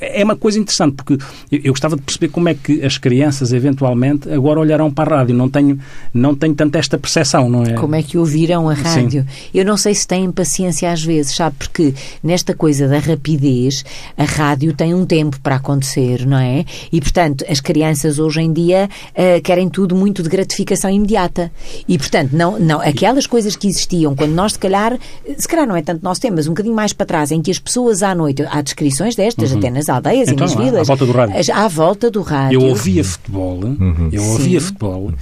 É 0.00 0.24
uma 0.24 0.36
coisa 0.36 0.58
interessante, 0.58 0.94
porque 0.94 1.18
eu 1.50 1.72
gostava 1.72 1.96
de 1.96 2.02
perceber 2.02 2.28
como 2.28 2.48
é 2.48 2.54
que 2.54 2.84
as 2.84 2.96
crianças, 2.96 3.52
eventualmente, 3.52 4.30
agora 4.30 4.60
olharão 4.60 4.90
para 4.92 5.14
a 5.14 5.18
rádio. 5.18 5.34
Não 5.34 5.48
tenho, 5.48 5.78
não 6.12 6.34
tenho 6.34 6.54
tanto 6.54 6.76
esta 6.76 6.96
percepção, 6.96 7.48
não 7.48 7.64
é? 7.64 7.72
Como 7.72 7.96
é 7.96 8.02
que 8.02 8.16
ouvirão 8.16 8.68
a 8.68 8.74
rádio? 8.74 9.22
Sim. 9.22 9.48
Eu 9.52 9.64
não 9.64 9.76
sei 9.76 9.94
se 9.94 10.06
têm 10.06 10.30
paciência 10.30 10.90
às 10.92 11.02
vezes, 11.02 11.34
sabe? 11.34 11.56
Porque 11.58 11.94
nesta 12.22 12.54
coisa 12.54 12.86
da 12.86 12.98
rapidez, 12.98 13.84
a 14.16 14.24
rádio 14.24 14.72
tem 14.72 14.94
um 14.94 15.04
tempo 15.04 15.40
para 15.40 15.56
acontecer, 15.56 16.24
não 16.24 16.38
é? 16.38 16.64
E, 16.92 17.00
portanto, 17.00 17.44
as 17.48 17.60
crianças 17.60 18.20
hoje 18.20 18.40
em 18.40 18.52
dia 18.52 18.88
uh, 19.10 19.42
querem 19.42 19.68
tudo 19.68 19.96
muito 19.96 20.22
de 20.22 20.28
gratificação 20.28 20.90
imediata. 20.90 21.50
E, 21.88 21.98
portanto, 21.98 22.32
não, 22.32 22.58
não, 22.58 22.80
aquelas 22.80 23.26
coisas 23.26 23.56
que 23.56 23.66
existiam 23.66 24.14
quando 24.14 24.32
nós, 24.32 24.52
se 24.52 24.58
calhar, 24.58 24.96
se 25.36 25.48
calhar 25.48 25.66
não 25.66 25.76
é 25.76 25.82
tanto 25.82 26.03
nós 26.04 26.18
temos 26.18 26.46
um 26.46 26.50
bocadinho 26.50 26.74
mais 26.74 26.92
para 26.92 27.06
trás, 27.06 27.32
em 27.32 27.40
que 27.40 27.50
as 27.50 27.58
pessoas 27.58 28.02
à 28.02 28.14
noite, 28.14 28.44
há 28.50 28.60
descrições 28.60 29.16
destas, 29.16 29.52
uhum. 29.52 29.58
até 29.58 29.70
nas 29.70 29.88
aldeias 29.88 30.28
então, 30.28 30.46
e 30.46 30.50
nas 30.50 30.54
vilas. 30.54 30.90
À 30.90 30.94
volta 30.94 31.06
do 31.06 31.12
rádio. 31.12 31.54
À 31.54 31.68
volta 31.68 32.10
do 32.10 32.20
rádio. 32.20 32.60
Eu 32.60 32.68
ouvia 32.68 33.02
futebol, 33.02 33.64
uhum. 33.64 34.10
eu 34.12 34.22
ouvia 34.22 34.60
Sim. 34.60 34.66
futebol 34.66 35.12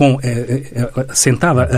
com 0.00 0.18
eh, 0.22 0.62
eh, 0.72 1.06
sentada 1.12 1.68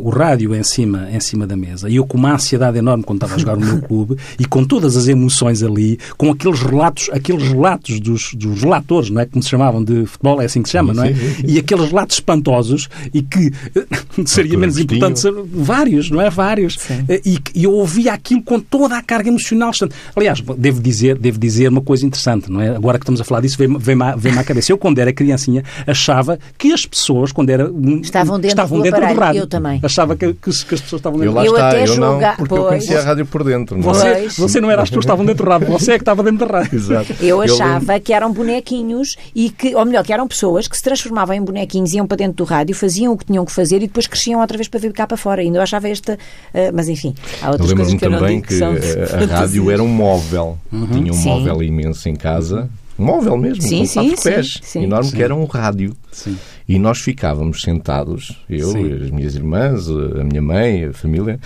o 0.00 0.08
rádio 0.08 0.54
em 0.54 0.62
cima, 0.62 1.10
em 1.12 1.20
cima 1.20 1.46
da 1.46 1.54
mesa, 1.54 1.90
e 1.90 1.96
eu 1.96 2.06
com 2.06 2.16
uma 2.16 2.32
ansiedade 2.32 2.78
enorme 2.78 3.04
quando 3.04 3.18
estava 3.18 3.34
a 3.34 3.38
jogar 3.38 3.54
no 3.54 3.66
meu 3.66 3.82
clube, 3.82 4.16
e 4.38 4.46
com 4.46 4.64
todas 4.64 4.96
as 4.96 5.08
emoções 5.08 5.62
ali, 5.62 5.98
com 6.16 6.30
aqueles 6.30 6.62
relatos, 6.62 7.10
aqueles 7.12 7.42
relatos 7.42 8.00
dos, 8.00 8.32
dos 8.32 8.62
relatores, 8.62 9.10
não 9.10 9.20
é? 9.20 9.26
Como 9.26 9.42
se 9.42 9.50
chamavam 9.50 9.84
de 9.84 10.06
futebol, 10.06 10.40
é 10.40 10.46
assim 10.46 10.62
que 10.62 10.70
se 10.70 10.72
chama, 10.72 10.94
não 10.94 11.04
é? 11.04 11.12
E 11.46 11.58
aqueles 11.58 11.90
relatos 11.90 12.16
espantosos, 12.16 12.88
e 13.12 13.20
que 13.20 13.52
seria 14.24 14.56
menos 14.56 14.78
importante 14.78 15.20
ser 15.20 15.34
vários, 15.52 16.10
não 16.10 16.22
é? 16.22 16.30
Vários. 16.30 16.78
E, 17.26 17.38
e 17.54 17.64
eu 17.64 17.72
ouvia 17.72 18.14
aquilo 18.14 18.42
com 18.42 18.58
toda 18.58 18.96
a 18.96 19.02
carga 19.02 19.28
emocional. 19.28 19.72
Aliás, 20.14 20.40
devo 20.56 20.80
dizer, 20.80 21.18
devo 21.18 21.38
dizer 21.38 21.68
uma 21.68 21.82
coisa 21.82 22.06
interessante, 22.06 22.50
não 22.50 22.62
é? 22.62 22.74
Agora 22.74 22.98
que 22.98 23.02
estamos 23.02 23.20
a 23.20 23.24
falar 23.24 23.42
disso, 23.42 23.58
vem-me 23.58 23.76
vem 23.78 23.98
vem 24.16 24.38
à 24.38 24.42
cabeça. 24.42 24.72
Eu, 24.72 24.78
quando 24.78 24.98
era 24.98 25.12
criancinha, 25.12 25.62
achava 25.86 26.38
que 26.56 26.72
as 26.72 26.86
pessoas, 26.86 27.32
quando 27.32 27.50
era 27.50 27.65
estavam 28.02 28.38
dentro, 28.38 28.48
estavam 28.48 28.78
do, 28.78 28.82
dentro 28.84 29.06
do 29.06 29.14
rádio. 29.14 29.40
Eu 29.40 29.46
também. 29.46 29.80
Achava 29.82 30.16
que, 30.16 30.32
que, 30.34 30.40
que, 30.40 30.50
as 30.50 30.62
pessoas 30.62 30.92
estavam 31.00 31.18
dentro 31.18 31.32
do 31.32 31.36
rádio. 31.36 31.48
Eu 31.48 31.52
lá 31.52 31.78
está, 31.78 31.92
eu 31.92 32.00
não, 32.00 32.18
porque 32.36 32.48
pois. 32.48 32.60
eu 32.60 32.68
conhecia 32.68 33.00
a 33.00 33.02
rádio 33.02 33.26
por 33.26 33.44
dentro. 33.44 33.76
Não 33.76 33.90
é? 33.90 33.94
você, 33.94 34.40
você 34.40 34.60
não 34.60 34.70
era 34.70 34.82
as 34.82 34.88
pessoas 34.88 35.04
que 35.04 35.08
estavam 35.08 35.24
dentro 35.24 35.44
do 35.44 35.50
rádio, 35.50 35.68
você 35.68 35.92
é 35.92 35.94
que 35.94 36.02
estava 36.02 36.22
dentro 36.22 36.46
da 36.46 36.58
rádio. 36.58 36.76
Exato. 36.76 37.14
Eu 37.20 37.40
achava 37.40 37.96
eu... 37.96 38.00
que 38.00 38.12
eram 38.12 38.32
bonequinhos 38.32 39.16
e 39.34 39.50
que, 39.50 39.74
ou 39.74 39.84
melhor, 39.84 40.04
que 40.04 40.12
eram 40.12 40.26
pessoas 40.26 40.68
que 40.68 40.76
se 40.76 40.82
transformavam 40.82 41.34
em 41.34 41.42
bonequinhos, 41.42 41.92
iam 41.92 42.06
para 42.06 42.16
dentro 42.16 42.36
do 42.36 42.44
rádio, 42.44 42.74
faziam 42.74 43.12
o 43.12 43.16
que 43.16 43.24
tinham 43.24 43.44
que 43.44 43.52
fazer 43.52 43.76
e 43.76 43.80
depois 43.80 44.06
cresciam 44.06 44.40
outra 44.40 44.56
vez 44.56 44.68
para 44.68 44.80
vir 44.80 44.92
cá 44.92 45.06
para 45.06 45.16
fora. 45.16 45.42
Ainda 45.42 45.58
eu 45.58 45.62
achava 45.62 45.88
esta, 45.88 46.14
uh, 46.14 46.18
mas 46.72 46.88
enfim, 46.88 47.14
há 47.42 47.50
outras 47.50 47.70
eu 47.70 47.76
coisas 47.76 47.94
que 47.94 48.04
eu 48.04 48.10
não 48.10 48.26
digo 48.26 48.42
que, 48.42 48.58
que 48.58 48.64
a, 48.64 48.68
a 48.68 49.26
rádio 49.40 49.70
era 49.70 49.82
um 49.82 49.88
móvel. 49.88 50.58
Uhum. 50.72 50.86
Tinha 50.86 51.12
um 51.12 51.16
Sim. 51.16 51.28
móvel 51.28 51.62
imenso 51.62 52.08
em 52.08 52.16
casa 52.16 52.56
um 52.56 52.68
móvel 52.98 53.36
mesmo, 53.36 53.62
sim, 53.62 53.80
com 53.80 53.86
sim, 53.86 54.08
quatro 54.08 54.22
pés, 54.22 54.58
sim, 54.62 54.82
enorme, 54.84 55.12
que 55.12 55.22
era 55.22 55.34
um 55.34 55.44
rádio. 55.44 55.96
E 56.68 56.78
nós 56.78 56.98
ficávamos 56.98 57.62
sentados, 57.62 58.42
eu, 58.48 58.70
as 58.70 59.10
minhas 59.10 59.34
irmãs, 59.34 59.88
a 59.88 60.24
minha 60.24 60.42
mãe, 60.42 60.86
a 60.86 60.92
família, 60.92 61.38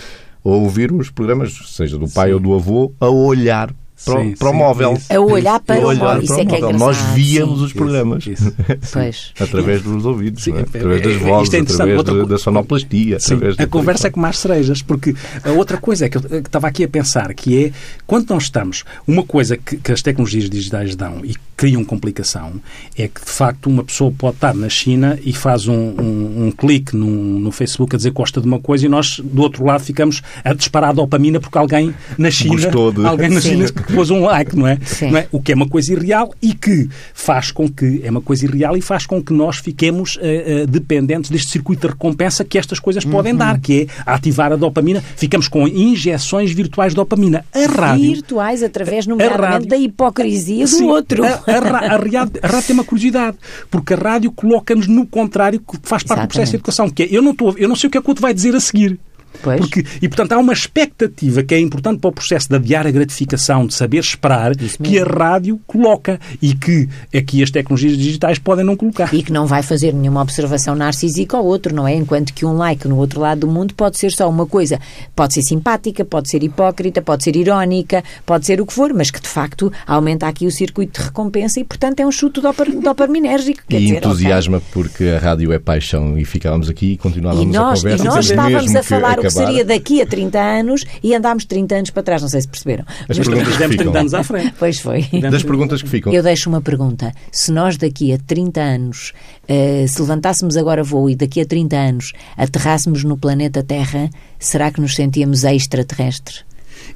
a 0.44 0.48
ouvir 0.48 0.92
os 0.92 1.10
programas, 1.10 1.52
seja 1.66 1.98
do 1.98 2.08
pai 2.08 2.32
ou 2.32 2.40
do 2.40 2.54
avô, 2.54 2.92
a 3.00 3.08
olhar 3.08 3.74
para, 4.04 4.22
sim, 4.22 4.34
para 4.36 4.50
o 4.50 4.54
móvel. 4.54 4.94
Isso. 4.94 5.12
A 5.12 5.20
olhar 5.20 5.60
para, 5.60 5.78
o 5.78 5.96
móvel. 5.96 6.22
Isso 6.22 6.34
é 6.34 6.44
que 6.44 6.54
é 6.54 6.58
engraçado. 6.58 6.78
Nós 6.78 6.96
víamos 7.14 7.58
sim. 7.58 7.64
os 7.66 7.72
programas. 7.72 8.26
Isso, 8.26 8.54
isso. 9.08 9.32
através 9.38 9.82
dos 9.82 10.04
ouvidos, 10.06 10.46
é? 10.48 10.60
através 10.60 11.02
das 11.02 11.16
vozes, 11.16 11.54
é 11.54 11.60
através 11.60 11.98
outra... 11.98 12.26
da 12.26 12.38
sonoplastia. 12.38 13.18
a 13.58 13.66
conversa 13.66 14.08
é 14.08 14.10
como 14.10 14.26
as 14.26 14.38
cerejas, 14.38 14.82
porque 14.82 15.14
a 15.44 15.50
outra 15.52 15.78
coisa 15.78 16.06
é 16.06 16.08
que 16.08 16.16
eu 16.16 16.40
estava 16.40 16.66
aqui 16.66 16.84
a 16.84 16.88
pensar, 16.88 17.32
que 17.34 17.66
é, 17.66 17.72
quando 18.06 18.30
nós 18.30 18.44
estamos, 18.44 18.84
uma 19.06 19.22
coisa 19.22 19.56
que, 19.56 19.76
que 19.76 19.92
as 19.92 20.02
tecnologias 20.02 20.48
digitais 20.48 20.96
dão 20.96 21.24
e 21.24 21.34
criam 21.56 21.84
complicação, 21.84 22.54
é 22.96 23.06
que, 23.06 23.20
de 23.22 23.30
facto, 23.30 23.66
uma 23.66 23.84
pessoa 23.84 24.10
pode 24.16 24.36
estar 24.36 24.54
na 24.54 24.68
China 24.68 25.18
e 25.22 25.32
faz 25.32 25.68
um, 25.68 25.74
um, 25.74 26.46
um 26.46 26.50
clique 26.50 26.96
no, 26.96 27.06
no 27.06 27.52
Facebook 27.52 27.94
a 27.94 27.98
dizer 27.98 28.10
que 28.10 28.16
gosta 28.16 28.40
de 28.40 28.46
uma 28.46 28.58
coisa 28.58 28.86
e 28.86 28.88
nós, 28.88 29.20
do 29.22 29.42
outro 29.42 29.64
lado, 29.64 29.84
ficamos 29.84 30.22
a 30.42 30.54
disparar 30.54 30.90
a 30.90 30.92
dopamina 30.94 31.38
porque 31.38 31.58
alguém 31.58 31.94
na 32.16 32.30
China, 32.30 32.56
de... 32.56 33.06
alguém 33.06 33.28
na 33.28 33.40
China 33.40 33.66
pôs 33.90 34.10
um 34.10 34.20
like, 34.20 34.56
não 34.56 34.66
é? 34.66 34.78
não 35.02 35.18
é? 35.18 35.26
O 35.32 35.40
que 35.40 35.52
é 35.52 35.54
uma 35.54 35.68
coisa 35.68 35.92
irreal 35.92 36.32
e 36.40 36.54
que 36.54 36.88
faz 37.14 37.50
com 37.50 37.68
que, 37.68 38.00
é 38.04 38.10
uma 38.10 38.20
coisa 38.20 38.44
irreal 38.44 38.76
e 38.76 38.80
faz 38.80 39.06
com 39.06 39.22
que 39.22 39.32
nós 39.32 39.58
fiquemos 39.58 40.16
uh, 40.16 40.20
uh, 40.20 40.66
dependentes 40.66 41.30
deste 41.30 41.50
circuito 41.50 41.86
de 41.86 41.92
recompensa 41.92 42.44
que 42.44 42.58
estas 42.58 42.78
coisas 42.78 43.04
uhum. 43.04 43.10
podem 43.10 43.34
dar, 43.34 43.58
que 43.60 43.82
é 43.82 44.10
ativar 44.10 44.52
a 44.52 44.56
dopamina. 44.56 45.02
Ficamos 45.16 45.48
com 45.48 45.66
injeções 45.66 46.52
virtuais 46.52 46.92
de 46.92 46.96
dopamina. 46.96 47.44
A 47.52 47.66
rádio... 47.66 48.14
Virtuais, 48.14 48.62
através, 48.62 49.06
nomeadamente, 49.06 49.52
rádio, 49.52 49.68
da 49.68 49.76
hipocrisia 49.76 50.64
do 50.64 50.70
sim, 50.70 50.88
outro. 50.88 51.24
A, 51.24 51.28
a, 51.28 51.32
a, 51.32 51.94
a, 51.94 51.96
rádio, 51.96 52.40
a 52.42 52.46
rádio 52.46 52.66
tem 52.66 52.74
uma 52.74 52.84
curiosidade, 52.84 53.36
porque 53.70 53.94
a 53.94 53.96
rádio 53.96 54.32
coloca-nos 54.32 54.86
no 54.86 55.06
contrário, 55.06 55.60
que 55.60 55.78
faz 55.82 56.02
parte 56.02 56.20
Exatamente. 56.20 56.28
do 56.28 56.32
processo 56.32 56.50
de 56.50 56.56
educação, 56.56 56.90
que 56.90 57.02
é, 57.02 57.08
eu 57.10 57.22
não, 57.22 57.32
estou, 57.32 57.54
eu 57.56 57.68
não 57.68 57.76
sei 57.76 57.88
o 57.88 57.90
que 57.90 57.98
é 57.98 58.00
que 58.00 58.06
o 58.06 58.10
outro 58.10 58.22
vai 58.22 58.34
dizer 58.34 58.54
a 58.54 58.60
seguir. 58.60 58.98
Pois. 59.42 59.58
Porque, 59.60 59.84
e, 60.02 60.08
portanto, 60.08 60.32
há 60.32 60.38
uma 60.38 60.52
expectativa 60.52 61.42
que 61.42 61.54
é 61.54 61.60
importante 61.60 62.00
para 62.00 62.10
o 62.10 62.12
processo 62.12 62.48
da 62.48 62.58
diária 62.58 62.90
gratificação, 62.90 63.66
de 63.66 63.74
saber 63.74 63.98
esperar, 63.98 64.54
que 64.56 64.98
a 64.98 65.04
rádio 65.04 65.60
coloca 65.66 66.20
e 66.42 66.54
que 66.54 66.88
aqui 67.14 67.42
as 67.42 67.50
tecnologias 67.50 67.96
digitais 67.96 68.38
podem 68.38 68.64
não 68.64 68.76
colocar. 68.76 69.12
E 69.14 69.22
que 69.22 69.32
não 69.32 69.46
vai 69.46 69.62
fazer 69.62 69.94
nenhuma 69.94 70.20
observação 70.22 70.74
narcísica 70.74 71.36
ao 71.36 71.44
outro, 71.44 71.74
não 71.74 71.86
é? 71.86 71.94
Enquanto 71.94 72.34
que 72.34 72.44
um 72.44 72.54
like 72.56 72.86
no 72.86 72.96
outro 72.96 73.20
lado 73.20 73.40
do 73.40 73.46
mundo 73.46 73.74
pode 73.74 73.98
ser 73.98 74.10
só 74.12 74.28
uma 74.28 74.46
coisa. 74.46 74.78
Pode 75.14 75.34
ser 75.34 75.42
simpática, 75.42 76.04
pode 76.04 76.28
ser 76.28 76.42
hipócrita, 76.42 77.00
pode 77.00 77.24
ser 77.24 77.36
irónica, 77.36 78.04
pode 78.26 78.46
ser 78.46 78.60
o 78.60 78.66
que 78.66 78.72
for, 78.72 78.92
mas 78.92 79.10
que 79.10 79.20
de 79.20 79.28
facto 79.28 79.72
aumenta 79.86 80.26
aqui 80.26 80.46
o 80.46 80.50
circuito 80.50 81.00
de 81.00 81.06
recompensa 81.06 81.60
e, 81.60 81.64
portanto, 81.64 82.00
é 82.00 82.06
um 82.06 82.12
chute 82.12 82.40
dopaminérgico. 82.82 83.62
E 83.70 83.78
dizer, 83.78 83.96
entusiasma 83.96 84.58
okay. 84.58 84.68
porque 84.72 85.04
a 85.04 85.18
rádio 85.18 85.52
é 85.52 85.58
paixão 85.58 86.18
e 86.18 86.24
ficávamos 86.24 86.68
aqui 86.68 86.92
e 86.92 86.96
continuávamos 86.96 87.54
e 87.54 87.58
nós, 87.58 87.78
a 87.78 87.82
conversa. 87.82 88.04
E 88.04 88.06
nós 88.06 88.24
estávamos 88.24 88.76
a 88.76 88.82
falar 88.82 89.19
o 89.20 89.22
que 89.22 89.30
seria 89.30 89.64
daqui 89.64 90.02
a 90.02 90.06
30 90.06 90.38
anos 90.38 90.84
e 91.02 91.14
andámos 91.14 91.44
30 91.44 91.74
anos 91.74 91.90
para 91.90 92.02
trás, 92.02 92.22
não 92.22 92.28
sei 92.28 92.40
se 92.40 92.48
perceberam. 92.48 92.84
As 93.08 93.18
Mas 93.18 93.28
perguntas 93.28 93.56
demos 93.56 93.76
30 93.76 93.98
anos 93.98 94.14
à 94.14 94.24
frente. 94.24 94.54
Pois 94.58 94.78
foi. 94.78 95.02
Das 95.30 95.42
perguntas 95.42 95.82
que 95.82 95.88
ficam. 95.88 96.12
Eu 96.12 96.22
deixo 96.22 96.48
uma 96.48 96.60
pergunta. 96.60 97.12
Se 97.30 97.52
nós 97.52 97.76
daqui 97.76 98.12
a 98.12 98.18
30 98.18 98.60
anos, 98.60 99.12
uh, 99.48 99.88
se 99.88 100.00
levantássemos 100.00 100.56
agora 100.56 100.82
voo 100.82 101.08
e 101.08 101.14
daqui 101.14 101.40
a 101.40 101.46
30 101.46 101.76
anos 101.76 102.12
aterrássemos 102.36 103.04
no 103.04 103.16
planeta 103.16 103.62
Terra, 103.62 104.10
será 104.38 104.70
que 104.70 104.80
nos 104.80 104.94
sentíamos 104.94 105.44
extraterrestres? 105.44 106.44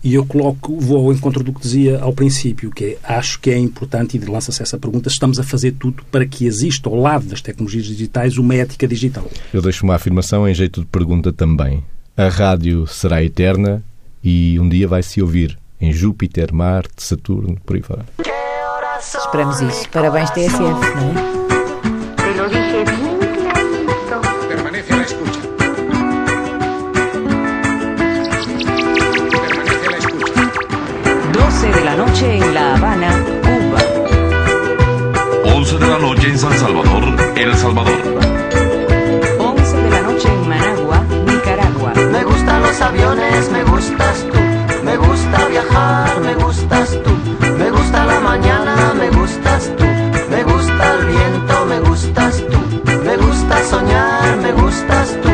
E 0.02 0.14
eu 0.14 0.24
coloco, 0.24 0.78
vou 0.78 1.06
ao 1.06 1.12
encontro 1.12 1.42
do 1.42 1.52
que 1.52 1.60
dizia 1.60 1.98
ao 2.00 2.12
princípio, 2.12 2.70
que 2.70 2.84
é, 2.84 2.98
acho 3.02 3.40
que 3.40 3.50
é 3.50 3.58
importante, 3.58 4.16
e 4.16 4.20
lança-se 4.20 4.62
essa 4.62 4.78
pergunta, 4.78 5.08
estamos 5.08 5.38
a 5.38 5.42
fazer 5.42 5.72
tudo 5.72 6.04
para 6.10 6.26
que 6.26 6.46
exista, 6.46 6.88
ao 6.88 6.96
lado 6.96 7.26
das 7.26 7.40
tecnologias 7.40 7.86
digitais, 7.86 8.36
uma 8.36 8.54
ética 8.54 8.86
digital. 8.86 9.28
Eu 9.52 9.62
deixo 9.62 9.84
uma 9.84 9.94
afirmação 9.94 10.48
em 10.48 10.54
jeito 10.54 10.80
de 10.80 10.86
pergunta 10.86 11.32
também. 11.32 11.82
A 12.16 12.28
rádio 12.28 12.86
será 12.86 13.24
eterna 13.24 13.82
e 14.22 14.56
um 14.60 14.68
dia 14.68 14.86
vai-se 14.86 15.20
ouvir 15.20 15.58
em 15.80 15.92
Júpiter, 15.92 16.54
Marte, 16.54 17.02
Saturno, 17.02 17.56
por 17.66 17.74
aí 17.74 17.82
fora. 17.82 18.06
Esperamos 18.98 19.60
isso. 19.60 19.88
Parabéns, 19.90 20.30
TSF, 20.30 20.60
não 20.60 21.10
é? 21.30 21.44
de 31.72 31.84
la 31.84 31.96
noche 31.96 32.36
en 32.36 32.54
La 32.54 32.74
Habana, 32.74 33.24
Cuba. 33.42 33.80
11 35.56 35.78
de 35.78 35.86
la 35.86 35.98
noche 35.98 36.28
en 36.28 36.38
San 36.38 36.58
Salvador, 36.58 37.16
El 37.36 37.56
Salvador. 37.56 38.63
aviones, 42.80 43.50
me 43.50 43.62
gustas 43.64 44.24
tú. 44.32 44.38
Me 44.84 44.96
gusta 44.96 45.48
viajar, 45.48 46.20
me 46.20 46.34
gustas 46.34 46.90
tú. 47.02 47.10
Me 47.58 47.70
gusta 47.70 48.04
la 48.04 48.20
mañana, 48.20 48.94
me 48.94 49.10
gustas 49.10 49.70
tú. 49.76 49.84
Me 50.30 50.42
gusta 50.44 50.94
el 50.94 51.06
viento, 51.06 51.66
me 51.66 51.80
gustas 51.80 52.42
tú. 52.50 53.00
Me 53.04 53.16
gusta 53.16 53.62
soñar, 53.64 54.36
me 54.38 54.52
gustas 54.52 55.16
tú. 55.22 55.33